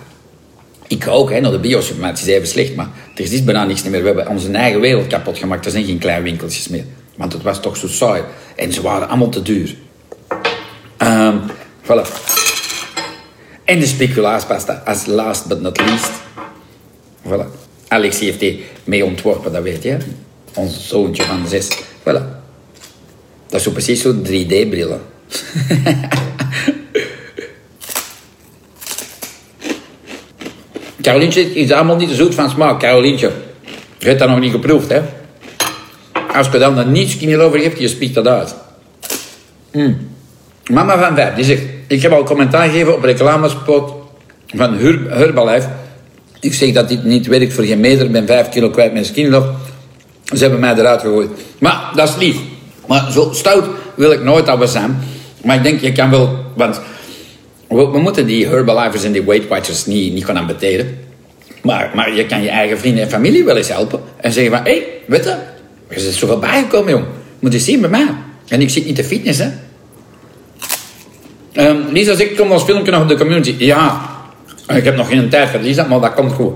Ik 0.88 1.04
ga 1.04 1.12
ook 1.12 1.32
hè, 1.32 1.40
naar 1.40 1.52
de 1.52 1.60
biosupermarkt. 1.60 2.20
Het 2.20 2.28
is 2.28 2.34
even 2.34 2.48
slecht, 2.48 2.76
maar 2.76 2.90
er 3.16 3.34
is 3.34 3.44
bijna 3.44 3.66
niks 3.66 3.84
meer. 3.84 4.00
We 4.00 4.06
hebben 4.06 4.28
onze 4.28 4.52
eigen 4.52 4.80
wereld 4.80 5.08
kapot 5.08 5.38
gemaakt. 5.38 5.66
Er 5.66 5.72
zijn 5.72 5.86
geen 5.86 5.98
kleine 5.98 6.24
winkeltjes 6.24 6.68
meer. 6.68 6.86
Want 7.16 7.34
het 7.34 7.42
was 7.42 7.62
toch 7.62 7.78
zo 7.78 7.88
saai. 7.88 8.22
En 8.56 8.74
ze 8.74 8.82
waren 8.82 9.08
allemaal 9.08 9.30
te 9.30 9.42
duur. 9.42 9.76
Um, 10.98 11.42
voilà. 11.84 12.41
En 13.72 13.80
de 13.80 13.86
speculaaspasta 13.86 14.82
als 14.86 15.06
last 15.06 15.48
but 15.48 15.62
not 15.62 15.80
least. 15.80 16.12
Voilà. 17.28 17.46
Alex 17.88 18.20
heeft 18.20 18.40
die 18.40 18.64
mee 18.84 19.06
ontworpen, 19.06 19.52
dat 19.52 19.64
weet 19.64 19.84
je. 19.84 19.98
Ons 20.54 20.88
zoontje 20.88 21.24
van 21.24 21.48
zes. 21.48 21.68
Voilà. 22.00 22.24
Dat 23.48 23.60
is 23.60 23.64
zo 23.64 23.72
precies 23.72 24.02
zo'n 24.02 24.26
3D-brillen. 24.28 25.02
Carolientje 31.02 31.54
is 31.54 31.72
allemaal 31.72 31.96
niet 31.96 32.10
zo 32.10 32.16
zoet 32.16 32.36
van 32.36 32.50
smaak. 32.50 32.80
Carolientje, 32.80 33.32
je 33.98 34.08
hebt 34.08 34.20
dat 34.20 34.30
nog 34.30 34.40
niet 34.40 34.52
geproefd, 34.52 34.90
hè? 34.90 35.02
Als 36.34 36.48
je 36.52 36.58
dan 36.58 36.78
een 36.78 36.92
niet 36.92 37.10
skinny 37.10 37.36
over 37.36 37.60
geeft, 37.60 37.80
je 37.80 37.88
spiekt 37.88 38.14
dat 38.14 38.28
uit. 38.28 38.56
Mm. 39.72 40.10
Mama 40.72 41.00
van 41.00 41.16
vijf, 41.16 41.36
die 41.36 41.44
zegt... 41.44 41.64
Ik 41.92 42.02
heb 42.02 42.12
al 42.12 42.24
commentaar 42.24 42.70
gegeven 42.70 42.96
op 42.96 43.04
reclamespot 43.04 43.94
van 44.56 44.78
Herbalife. 45.10 45.68
Ik 46.40 46.54
zeg 46.54 46.72
dat 46.72 46.90
dit 46.90 47.04
niet 47.04 47.28
werkt 47.28 47.54
voor 47.54 47.64
geen 47.64 47.80
meter. 47.80 48.06
Ik 48.06 48.12
ben 48.12 48.28
vijf 48.28 48.50
kilo 48.50 48.70
kwijt 48.70 48.94
met 48.94 49.06
skinny 49.06 49.32
love. 49.32 49.50
Ze 50.24 50.38
hebben 50.38 50.60
mij 50.60 50.74
eruit 50.76 51.02
gegooid. 51.02 51.30
Maar 51.60 51.92
dat 51.96 52.10
is 52.10 52.16
lief. 52.16 52.38
Maar 52.88 53.12
zo 53.12 53.30
stout 53.34 53.66
wil 53.96 54.12
ik 54.12 54.24
nooit 54.24 54.46
dat 54.46 54.58
we 54.60 54.68
zijn. 54.68 55.00
Maar 55.44 55.56
ik 55.56 55.64
denk, 55.64 55.82
je 55.82 55.92
kan 55.92 56.10
wel... 56.10 56.46
Want 56.56 56.82
we, 57.68 58.00
moeten 58.00 58.26
die 58.26 58.48
Herbalifers 58.48 59.04
en 59.04 59.12
die 59.12 59.24
Weight 59.24 59.48
Watchers 59.48 59.86
niet, 59.86 60.14
niet 60.14 60.26
gaan 60.26 60.38
aanbeteren. 60.38 60.98
Maar, 61.62 61.92
maar 61.96 62.16
je 62.16 62.26
kan 62.26 62.42
je 62.42 62.50
eigen 62.50 62.80
vrienden 62.80 63.04
en 63.04 63.10
familie 63.10 63.44
wel 63.44 63.58
eens 63.58 63.70
helpen. 63.70 64.00
En 64.18 64.32
zeggen 64.32 64.52
van, 64.52 64.64
hé, 64.64 64.72
hey, 64.72 64.88
weet 65.08 65.24
je... 65.24 65.36
Er 65.88 65.96
is 65.96 66.18
zoveel 66.18 66.40
bijgekomen, 66.40 66.92
jong. 66.92 67.06
Moet 67.40 67.54
je 67.54 67.60
zien 67.60 67.82
bij 67.82 67.90
mij. 67.90 68.08
En 68.48 68.62
ik 68.62 68.70
zit 68.70 68.86
niet 68.86 68.96
te 68.96 69.04
fitness, 69.04 69.40
hè. 69.40 69.50
Um, 71.54 71.86
Lisa 71.92 72.16
zegt, 72.16 72.36
kom 72.36 72.52
ons 72.52 72.64
filmpje 72.64 72.92
nog 72.92 73.02
op 73.02 73.08
de 73.08 73.18
community. 73.18 73.56
Ja, 73.58 74.10
ik 74.68 74.84
heb 74.84 74.96
nog 74.96 75.08
geen 75.08 75.30
tijd 75.30 75.50
voor 75.50 75.60
Lisa, 75.60 75.84
maar 75.88 76.00
dat 76.00 76.14
komt 76.14 76.34
goed. 76.34 76.54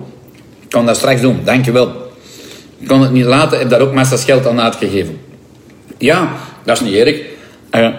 Ik 0.62 0.70
kan 0.70 0.86
dat 0.86 0.96
straks 0.96 1.22
doen, 1.22 1.40
dankjewel. 1.44 1.92
Ik 2.80 2.88
kon 2.88 3.02
het 3.02 3.12
niet 3.12 3.26
laten, 3.26 3.60
heb 3.60 3.70
daar 3.70 3.82
ook 3.82 3.94
massa's 3.94 4.24
geld 4.24 4.48
aan 4.48 4.62
uitgegeven. 4.62 5.20
Ja, 5.98 6.32
dat 6.64 6.82
is 6.82 6.88
niet 6.88 6.96
erg. 6.96 7.22
Uh, 7.72 7.90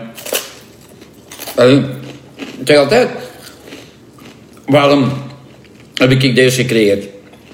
uh, 1.58 1.76
ik 2.36 2.64
zeg 2.64 2.76
altijd, 2.76 3.08
waarom 4.66 5.12
heb 5.94 6.10
ik 6.10 6.34
deze 6.34 6.60
gecreëerd? 6.60 7.06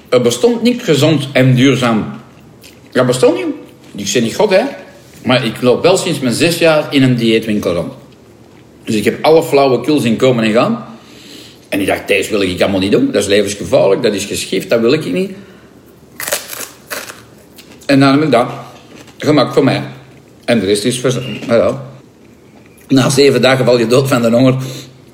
Er 0.09 0.21
bestond 0.21 0.61
niet 0.61 0.83
gezond 0.83 1.27
en 1.31 1.55
duurzaam. 1.55 2.05
Dat 2.91 3.05
bestond 3.05 3.35
niet. 3.35 3.55
Ik 3.95 4.07
zeg 4.07 4.21
niet 4.21 4.35
God, 4.35 4.49
hè. 4.49 4.61
Maar 5.23 5.45
ik 5.45 5.61
loop 5.61 5.83
wel 5.83 5.97
sinds 5.97 6.19
mijn 6.19 6.33
zes 6.33 6.57
jaar 6.57 6.87
in 6.89 7.03
een 7.03 7.15
dieetwinkel 7.15 7.73
rond. 7.73 7.93
Dus 8.83 8.95
ik 8.95 9.03
heb 9.03 9.23
alle 9.23 9.43
flauwe 9.43 9.81
kuls 9.81 10.03
in 10.03 10.15
komen 10.15 10.43
en 10.43 10.51
gaan. 10.51 10.85
En 11.69 11.79
ik 11.79 11.87
dacht, 11.87 12.07
deze 12.07 12.29
wil 12.29 12.41
ik 12.41 12.61
allemaal 12.61 12.79
niet 12.79 12.91
doen. 12.91 13.11
Dat 13.11 13.21
is 13.21 13.27
levensgevaarlijk, 13.27 14.03
dat 14.03 14.13
is 14.13 14.25
geschift, 14.25 14.69
dat 14.69 14.79
wil 14.79 14.93
ik 14.93 15.13
niet. 15.13 15.31
En 17.85 17.99
dan 17.99 18.11
heb 18.11 18.23
ik 18.23 18.31
dat. 18.31 18.47
Gemak 19.17 19.53
voor 19.53 19.63
mij. 19.63 19.83
En 20.45 20.59
de 20.59 20.65
rest 20.65 20.83
is 20.83 20.99
voor... 20.99 21.13
Ja. 21.47 21.81
Na 22.87 23.09
zeven 23.09 23.41
dagen 23.41 23.65
val 23.65 23.79
je 23.79 23.87
dood 23.87 24.07
van 24.07 24.21
de 24.21 24.29
honger 24.29 24.55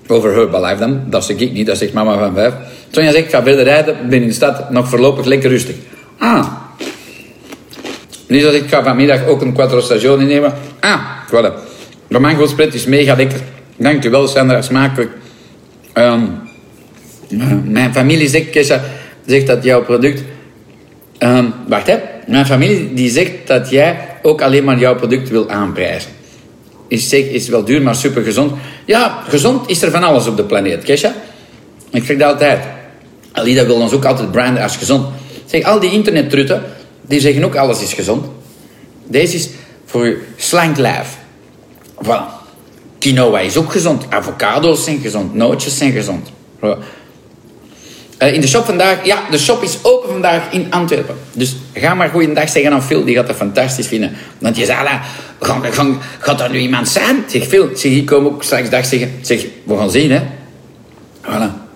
over 0.07 0.33
Herbalife 0.33 0.79
dan. 0.79 1.03
Dat 1.09 1.25
zeg 1.25 1.37
ik 1.37 1.51
niet, 1.51 1.65
dat 1.65 1.77
zegt 1.77 1.93
mama 1.93 2.17
van 2.17 2.33
vijf. 2.33 2.53
Sonja 2.89 3.11
zegt, 3.11 3.25
ik 3.25 3.31
ga 3.31 3.43
verder 3.43 3.63
rijden, 3.63 4.09
ben 4.09 4.21
in 4.21 4.27
de 4.27 4.33
stad, 4.33 4.69
nog 4.69 4.89
voorlopig 4.89 5.25
lekker 5.25 5.49
rustig. 5.49 5.75
Ah. 6.17 6.47
Lisa 8.27 8.51
zegt, 8.51 8.63
ik 8.63 8.69
ga 8.69 8.83
vanmiddag 8.83 9.25
ook 9.27 9.41
een 9.41 9.53
quattro 9.53 9.79
stagione 9.79 10.25
nemen. 10.25 10.53
Ah, 10.79 10.99
voilà. 11.27 11.53
De 12.07 12.19
mango 12.19 12.47
spread 12.47 12.73
is 12.73 12.85
mega 12.85 13.15
lekker. 13.15 13.39
Dankjewel 13.79 14.27
Sandra, 14.27 14.61
smakelijk. 14.61 15.11
Ehm, 15.93 16.23
mijn 17.63 17.93
familie 17.93 18.27
zegt, 18.27 18.49
Kesha, 18.49 18.83
zegt 19.25 19.47
dat 19.47 19.63
jouw 19.63 19.83
product... 19.83 20.23
Ehm, 21.17 21.45
wacht, 21.67 21.87
hè. 21.87 21.97
Mijn 22.27 22.45
familie 22.45 22.93
die 22.93 23.09
zegt 23.09 23.31
dat 23.45 23.69
jij 23.69 23.99
ook 24.21 24.41
alleen 24.41 24.63
maar 24.63 24.79
jouw 24.79 24.95
product 24.95 25.29
wil 25.29 25.49
aanprijzen. 25.49 26.11
Is, 26.87 27.09
zeg, 27.09 27.23
is 27.23 27.49
wel 27.49 27.63
duur, 27.63 27.81
maar 27.81 27.95
super 27.95 28.23
gezond. 28.23 28.51
Ja, 28.85 29.23
gezond 29.27 29.69
is 29.69 29.81
er 29.81 29.91
van 29.91 30.03
alles 30.03 30.27
op 30.27 30.37
de 30.37 30.43
planeet, 30.43 30.83
Kesha. 30.83 31.13
Ik 31.91 32.03
zeg 32.03 32.17
dat 32.17 32.31
altijd. 32.31 32.59
Alida 33.31 33.65
wil 33.65 33.75
ons 33.75 33.93
ook 33.93 34.05
altijd 34.05 34.31
branden 34.31 34.63
als 34.63 34.77
gezond. 34.77 35.07
Zeg, 35.45 35.63
al 35.63 35.79
die 35.79 35.91
internettrutten, 35.91 36.63
die 37.01 37.19
zeggen 37.19 37.43
ook 37.43 37.55
alles 37.55 37.81
is 37.81 37.93
gezond. 37.93 38.25
Deze 39.07 39.35
is 39.35 39.49
voor 39.85 40.05
je 40.05 40.21
slank 40.35 40.77
lijf. 40.77 41.17
Voilà. 42.03 42.38
Quinoa 42.99 43.39
is 43.39 43.57
ook 43.57 43.71
gezond. 43.71 44.05
Avocado's 44.09 44.83
zijn 44.83 44.99
gezond. 44.99 45.33
Nootjes 45.33 45.77
zijn 45.77 45.91
gezond. 45.91 46.31
Uh, 46.61 46.73
in 48.33 48.41
de 48.41 48.47
shop 48.47 48.65
vandaag... 48.65 49.05
Ja, 49.05 49.23
de 49.31 49.37
shop 49.37 49.63
is 49.63 49.77
open 49.81 50.09
vandaag 50.09 50.51
in 50.51 50.67
Antwerpen. 50.69 51.15
Dus 51.33 51.55
ga 51.73 51.93
maar 51.93 52.09
goeiedag 52.09 52.49
zeggen 52.49 52.71
aan 52.71 52.83
Phil. 52.83 53.05
Die 53.05 53.15
gaat 53.15 53.27
dat 53.27 53.35
fantastisch 53.35 53.87
vinden. 53.87 54.11
Want 54.37 54.57
je 54.57 54.65
zei, 54.65 54.87
gaat, 55.39 55.87
gaat, 56.19 56.41
er 56.41 56.49
nu 56.49 56.59
iemand 56.59 56.89
zijn? 56.89 57.23
Zeg, 57.27 57.47
Phil, 57.47 57.69
zeg, 57.73 57.91
ik 57.91 58.05
kom 58.05 58.25
ook 58.25 58.43
straks 58.43 58.69
dag 58.69 58.85
zeggen. 58.85 59.11
Zeg, 59.21 59.45
we 59.63 59.77
gaan 59.77 59.91
zien, 59.91 60.11
hè. 60.11 60.21
Voilà. 61.21 61.67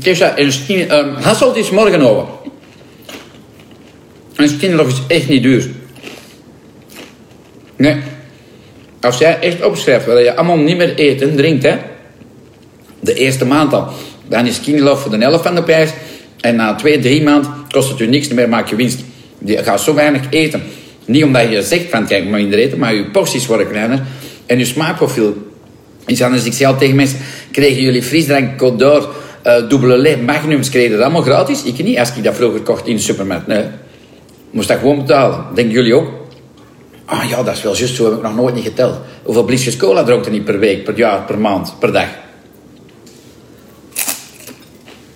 Tessa, 0.00 0.36
en 0.36 0.52
skin, 0.52 0.94
um, 0.94 1.14
Hasselt 1.14 1.56
is 1.56 1.70
morgen 1.70 2.00
over. 2.00 2.26
En 4.36 4.48
Skinlof 4.48 4.88
is 4.88 5.02
echt 5.08 5.28
niet 5.28 5.42
duur. 5.42 5.70
Nee. 7.76 7.96
Als 9.08 9.18
jij 9.18 9.38
echt 9.40 9.64
opschrijft 9.64 10.06
dat 10.06 10.18
je 10.18 10.36
allemaal 10.36 10.56
niet 10.56 10.76
meer 10.76 10.92
eet 10.96 11.22
en 11.22 11.36
drinkt, 11.36 11.62
hè. 11.62 11.76
De 13.00 13.14
eerste 13.14 13.44
maand 13.44 13.72
al. 13.72 13.88
Dan 14.28 14.46
is 14.46 14.54
Skinlof 14.54 15.00
voor 15.00 15.10
de 15.10 15.24
helft 15.24 15.42
van 15.42 15.54
de 15.54 15.62
prijs. 15.62 15.90
En 16.40 16.56
na 16.56 16.74
twee, 16.74 16.98
drie 16.98 17.22
maanden 17.22 17.50
kost 17.70 17.90
het 17.90 18.00
u 18.00 18.06
niks 18.06 18.28
meer, 18.28 18.48
maak 18.48 18.68
je 18.68 18.76
winst. 18.76 19.00
Je 19.44 19.62
gaat 19.62 19.80
zo 19.80 19.94
weinig 19.94 20.22
eten. 20.30 20.62
Niet 21.04 21.24
omdat 21.24 21.50
je 21.50 21.62
zegt 21.62 21.90
van 21.90 22.06
kijk, 22.06 22.28
maar 22.28 22.40
minder 22.40 22.58
eten, 22.58 22.78
maar 22.78 22.94
je 22.94 23.04
porties 23.04 23.46
worden 23.46 23.68
kleiner. 23.68 24.02
En 24.46 24.58
je 24.58 24.64
smaakprofiel 24.64 25.36
is 26.06 26.22
anders. 26.22 26.44
Ik 26.44 26.52
zei 26.52 26.72
al 26.72 26.78
tegen 26.78 26.96
mensen, 26.96 27.18
kregen 27.50 27.82
jullie 27.82 28.02
frisdrank 28.02 28.62
Côte 28.62 28.84
uh, 29.46 29.68
dubbele 29.68 30.16
magnums 30.16 30.68
kregen 30.68 30.90
dat 30.90 31.00
allemaal 31.00 31.22
gratis. 31.22 31.62
Ik 31.62 31.84
niet, 31.84 31.98
als 31.98 32.16
ik 32.16 32.24
dat 32.24 32.34
vroeger 32.34 32.60
kocht 32.60 32.86
in 32.86 32.96
de 32.96 33.02
supermarkt. 33.02 33.46
Nee. 33.46 33.64
Moest 34.50 34.68
dat 34.68 34.78
gewoon 34.78 34.98
betalen. 34.98 35.44
Denken 35.54 35.74
jullie 35.74 35.94
ook? 35.94 36.17
Ah 37.08 37.28
ja, 37.28 37.42
dat 37.42 37.56
is 37.56 37.62
wel 37.62 37.76
juist, 37.76 37.94
zo 37.94 38.04
heb 38.04 38.14
ik 38.14 38.22
nog 38.22 38.34
nooit 38.34 38.54
niet 38.54 38.64
geteld. 38.64 38.96
Hoeveel 39.22 39.44
blikjes 39.44 39.76
cola 39.76 40.02
dronk 40.02 40.24
er 40.24 40.30
niet 40.30 40.44
per 40.44 40.58
week, 40.58 40.84
per 40.84 40.96
jaar, 40.96 41.22
per 41.22 41.38
maand, 41.38 41.74
per 41.78 41.92
dag? 41.92 42.08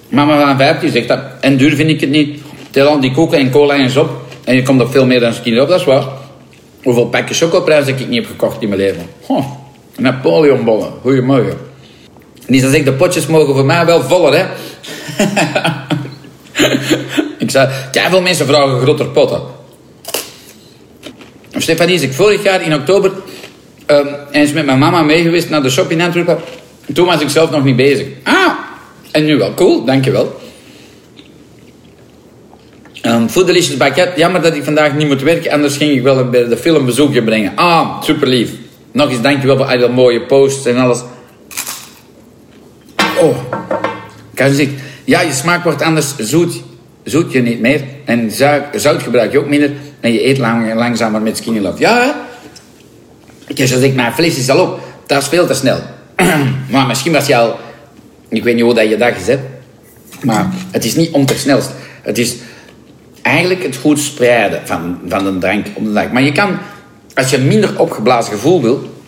Mama 0.08 0.46
van 0.46 0.56
15 0.56 0.90
zegt 0.90 1.08
dat. 1.08 1.20
En 1.40 1.56
duur 1.56 1.76
vind 1.76 1.90
ik 1.90 2.00
het 2.00 2.10
niet. 2.10 2.40
Tel 2.70 2.86
al 2.86 3.00
die 3.00 3.12
koken 3.12 3.38
en 3.38 3.50
cola 3.50 3.74
eens 3.74 3.96
op. 3.96 4.10
En 4.44 4.54
je 4.54 4.62
komt 4.62 4.80
op 4.80 4.90
veel 4.90 5.06
meer 5.06 5.20
dan 5.20 5.32
een 5.44 5.60
op, 5.60 5.68
dat 5.68 5.80
is 5.80 5.86
waar. 5.86 6.04
Hoeveel 6.82 7.06
pakjes 7.06 7.38
chocoprijs 7.38 7.86
heb 7.86 7.98
ik 7.98 8.08
niet 8.08 8.18
heb 8.18 8.30
gekocht 8.30 8.62
in 8.62 8.68
mijn 8.68 8.80
leven? 8.80 9.06
Oh, 9.26 9.46
Napoleonbollen. 9.96 10.92
Goedemorgen. 11.00 11.56
Niet 12.46 12.62
dat 12.62 12.72
ik 12.72 12.84
de 12.84 12.92
potjes 12.92 13.26
mogen 13.26 13.54
voor 13.54 13.64
mij 13.64 13.86
wel 13.86 14.02
voller, 14.02 14.38
hè? 14.38 14.44
ik 17.44 17.50
zei, 17.50 17.68
veel 18.10 18.22
mensen 18.22 18.46
vragen 18.46 18.80
groter 18.80 19.06
potten. 19.06 19.40
Stefanie 21.56 21.94
is 21.94 22.02
ik 22.02 22.12
vorig 22.12 22.42
jaar 22.42 22.62
in 22.62 22.74
oktober 22.74 23.12
um, 23.86 24.08
eens 24.30 24.52
met 24.52 24.66
mijn 24.66 24.78
mama 24.78 25.02
mee 25.02 25.22
geweest 25.22 25.48
naar 25.48 25.62
de 25.62 25.70
shop 25.70 25.90
in 25.90 26.00
Antwerpen. 26.00 26.38
Toen 26.94 27.06
was 27.06 27.20
ik 27.20 27.28
zelf 27.28 27.50
nog 27.50 27.64
niet 27.64 27.76
bezig. 27.76 28.06
Ah, 28.22 28.52
en 29.10 29.24
nu 29.24 29.36
wel. 29.36 29.54
Cool, 29.54 29.84
dankjewel. 29.84 30.40
Um, 33.06 33.28
Food 33.28 33.76
Bakket. 33.78 34.12
Jammer 34.16 34.42
dat 34.42 34.54
ik 34.54 34.64
vandaag 34.64 34.94
niet 34.94 35.08
moet 35.08 35.22
werken, 35.22 35.52
anders 35.52 35.76
ging 35.76 35.92
ik 35.92 36.02
wel 36.02 36.28
bij 36.28 36.48
de 36.48 36.56
film 36.56 36.86
bezoekje 36.86 37.22
brengen. 37.22 37.52
Ah, 37.54 38.02
super 38.02 38.28
lief. 38.28 38.50
Nog 38.92 39.10
eens 39.10 39.20
dankjewel 39.20 39.56
voor 39.56 39.66
al 39.66 39.78
die 39.78 39.88
mooie 39.88 40.20
posts 40.20 40.66
en 40.66 40.76
alles. 40.76 41.00
Oh, 43.20 43.36
je 44.34 44.68
ja, 45.04 45.20
je 45.20 45.32
smaak 45.32 45.64
wordt 45.64 45.82
anders 45.82 46.16
zoet. 46.18 46.62
Zoet 47.04 47.32
je 47.32 47.42
niet 47.42 47.60
meer. 47.60 47.80
En 48.04 48.30
zout 48.74 49.02
gebruik 49.02 49.32
je 49.32 49.38
ook 49.38 49.48
minder. 49.48 49.70
En 50.02 50.12
je 50.12 50.26
eet 50.26 50.38
lang, 50.38 50.74
langzamer 50.74 51.22
met 51.22 51.36
skinny 51.36 51.60
love. 51.60 51.78
Ja, 51.78 52.00
hè? 52.00 52.10
Dus 53.54 53.70
ik 53.70 53.94
mijn 53.94 54.12
vlees 54.12 54.38
is 54.38 54.50
al 54.50 54.60
op, 54.60 54.80
dat 55.06 55.22
is 55.22 55.28
veel 55.28 55.46
te 55.46 55.54
snel. 55.54 55.78
maar 56.70 56.86
misschien 56.86 57.12
was 57.12 57.26
je 57.26 57.36
al... 57.36 57.56
Ik 58.28 58.44
weet 58.44 58.54
niet 58.54 58.64
hoe 58.64 58.74
dat 58.74 58.88
je 58.88 58.96
dat 58.96 59.14
gezet. 59.14 59.40
Maar 60.22 60.50
het 60.70 60.84
is 60.84 60.94
niet 60.94 61.10
om 61.10 61.24
snelst. 61.34 61.70
Het 62.02 62.18
is 62.18 62.36
eigenlijk 63.22 63.62
het 63.62 63.76
goed 63.76 63.98
spreiden 63.98 64.60
van, 64.64 64.98
van 65.08 65.24
de 65.24 65.38
drank 65.38 65.66
op 65.74 65.84
de 65.84 65.92
dag. 65.92 66.10
Maar 66.10 66.22
je 66.22 66.32
kan, 66.32 66.58
als 67.14 67.30
je 67.30 67.36
een 67.36 67.46
minder 67.46 67.80
opgeblazen 67.80 68.32
gevoel 68.32 68.62
wil, 68.62 69.02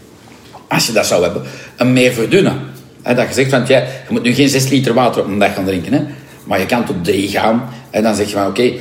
als 0.68 0.86
je 0.86 0.92
dat 0.92 1.06
zou 1.06 1.22
hebben, 1.22 1.42
een 1.76 1.92
meer 1.92 2.12
verdunnen. 2.12 2.60
Dat 3.02 3.34
je 3.34 3.48
van, 3.48 3.64
ja, 3.66 3.78
je 3.78 3.86
moet 4.08 4.22
nu 4.22 4.34
geen 4.34 4.48
6 4.48 4.68
liter 4.68 4.94
water 4.94 5.22
op 5.22 5.28
een 5.28 5.38
dag 5.38 5.54
gaan 5.54 5.64
drinken. 5.64 5.92
Hè? 5.92 6.04
Maar 6.44 6.58
je 6.58 6.66
kan 6.66 6.84
tot 6.84 7.04
3 7.04 7.28
gaan. 7.28 7.68
En 7.94 8.02
dan 8.02 8.14
zeg 8.14 8.26
je 8.26 8.32
van, 8.32 8.46
oké, 8.46 8.72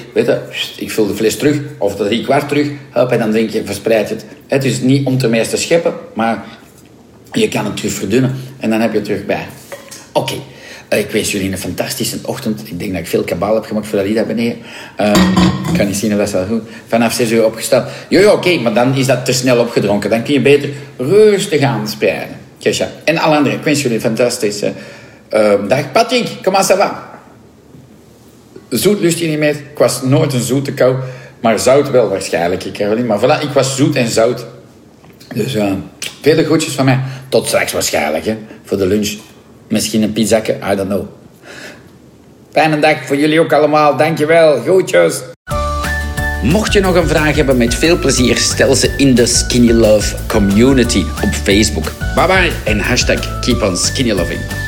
ik 0.78 0.91
vul 0.91 1.07
de 1.07 1.14
fles 1.14 1.38
terug. 1.38 1.59
Of 1.78 1.95
de 1.95 2.03
drie 2.05 2.24
kwart 2.24 2.47
terug. 2.47 2.68
en 3.09 3.20
dan 3.20 3.32
drink 3.32 3.49
je, 3.49 3.66
verspreid 3.66 4.09
het. 4.09 4.26
Het 4.47 4.64
is 4.64 4.82
niet 4.82 5.05
om 5.05 5.18
te 5.18 5.28
meeste 5.28 5.57
scheppen. 5.57 5.93
Maar 6.14 6.43
je 7.32 7.47
kan 7.47 7.66
het 7.66 7.78
terug 7.78 7.91
verdunnen. 7.93 8.36
En 8.59 8.70
dan 8.70 8.82
heb 8.82 8.91
je 8.91 8.97
het 8.97 9.05
terug 9.05 9.26
bij. 9.26 9.47
Oké. 10.11 10.34
Eh, 10.88 10.99
ik 10.99 11.11
wens 11.11 11.32
jullie 11.32 11.51
een 11.51 11.57
fantastische 11.57 12.18
ochtend. 12.22 12.61
Ik 12.66 12.80
denk 12.80 12.91
dat 12.91 13.01
ik 13.01 13.07
veel 13.07 13.24
kabaal 13.24 13.55
heb 13.55 13.66
gemaakt 13.66 13.88
voor 13.88 14.03
dat 14.14 14.28
beneden. 14.28 14.57
Uh, 14.99 15.11
ik 15.68 15.78
kan 15.78 15.88
niet 15.88 15.95
zien 15.95 16.18
dat 16.18 16.28
is 16.28 16.34
wel 16.34 16.45
goed. 16.45 16.61
Vanaf 16.88 17.14
6 17.14 17.32
uur 17.32 17.45
opgesteld. 17.45 17.86
Jo, 18.09 18.32
oké, 18.32 18.57
maar 18.57 18.74
dan 18.74 18.95
is 18.95 19.05
dat 19.05 19.26
te 19.26 19.34
snel 19.34 19.59
opgedronken. 19.59 20.09
Dan 20.09 20.24
kun 20.24 20.34
je 20.34 20.41
beter 20.41 20.70
rustig 20.97 21.61
aan 21.61 21.88
spreiden. 21.88 22.38
En 23.03 23.18
alle 23.18 23.36
anderen. 23.36 23.57
Ik 23.57 23.64
wens 23.64 23.82
jullie 23.82 23.97
een 23.97 24.03
fantastische 24.03 24.72
uh, 25.34 25.53
dag. 25.68 25.91
Patrick, 25.91 26.28
comment 26.43 26.72
ça 26.72 26.78
va? 26.78 27.12
Zoet 28.74 28.99
lust 28.99 29.17
je 29.19 29.28
niet 29.28 29.39
meer. 29.39 29.55
Ik 29.55 29.78
was 29.78 30.01
nooit 30.01 30.34
een 30.34 30.41
zoete 30.41 30.71
kou. 30.71 30.95
Maar 31.39 31.59
zout 31.59 31.91
wel 31.91 32.09
waarschijnlijk, 32.09 32.69
Caroline. 32.74 33.07
Maar 33.07 33.19
voilà, 33.19 33.43
ik 33.43 33.49
was 33.49 33.76
zoet 33.76 33.95
en 33.95 34.07
zout. 34.07 34.45
Dus 35.34 35.55
uh, 35.55 35.74
vele 36.21 36.43
groetjes 36.43 36.74
van 36.74 36.86
mij. 36.86 36.99
Tot 37.30 37.47
straks 37.47 37.71
waarschijnlijk, 37.71 38.26
hè, 38.26 38.38
voor 38.63 38.78
de 38.78 38.88
lunch. 38.88 39.13
Misschien 39.67 40.03
een 40.03 40.13
pizzake, 40.13 40.57
I 40.71 40.76
don't 40.76 40.89
know. 40.89 41.05
Fijne 42.51 42.80
dag 42.80 43.05
voor 43.05 43.17
jullie 43.17 43.39
ook 43.39 43.53
allemaal. 43.53 43.97
Dankjewel. 43.97 44.61
Groetjes. 44.61 45.21
Mocht 46.43 46.74
je 46.74 46.80
nog 46.80 46.95
een 46.95 47.07
vraag 47.07 47.36
hebben, 47.36 47.57
met 47.57 47.76
veel 47.76 47.99
plezier 47.99 48.38
stel 48.38 48.76
ze 48.76 48.93
in 48.97 49.15
de 49.15 49.26
Skinny 49.26 49.71
Love 49.71 50.15
community 50.28 51.03
op 51.24 51.34
Facebook. 51.43 51.91
Bye 52.15 52.28
bye 52.28 52.51
en 52.65 52.80
hashtag 52.80 53.39
keep 53.39 53.61
on 53.61 53.78
skinny 53.78 54.11
loving. 54.11 54.62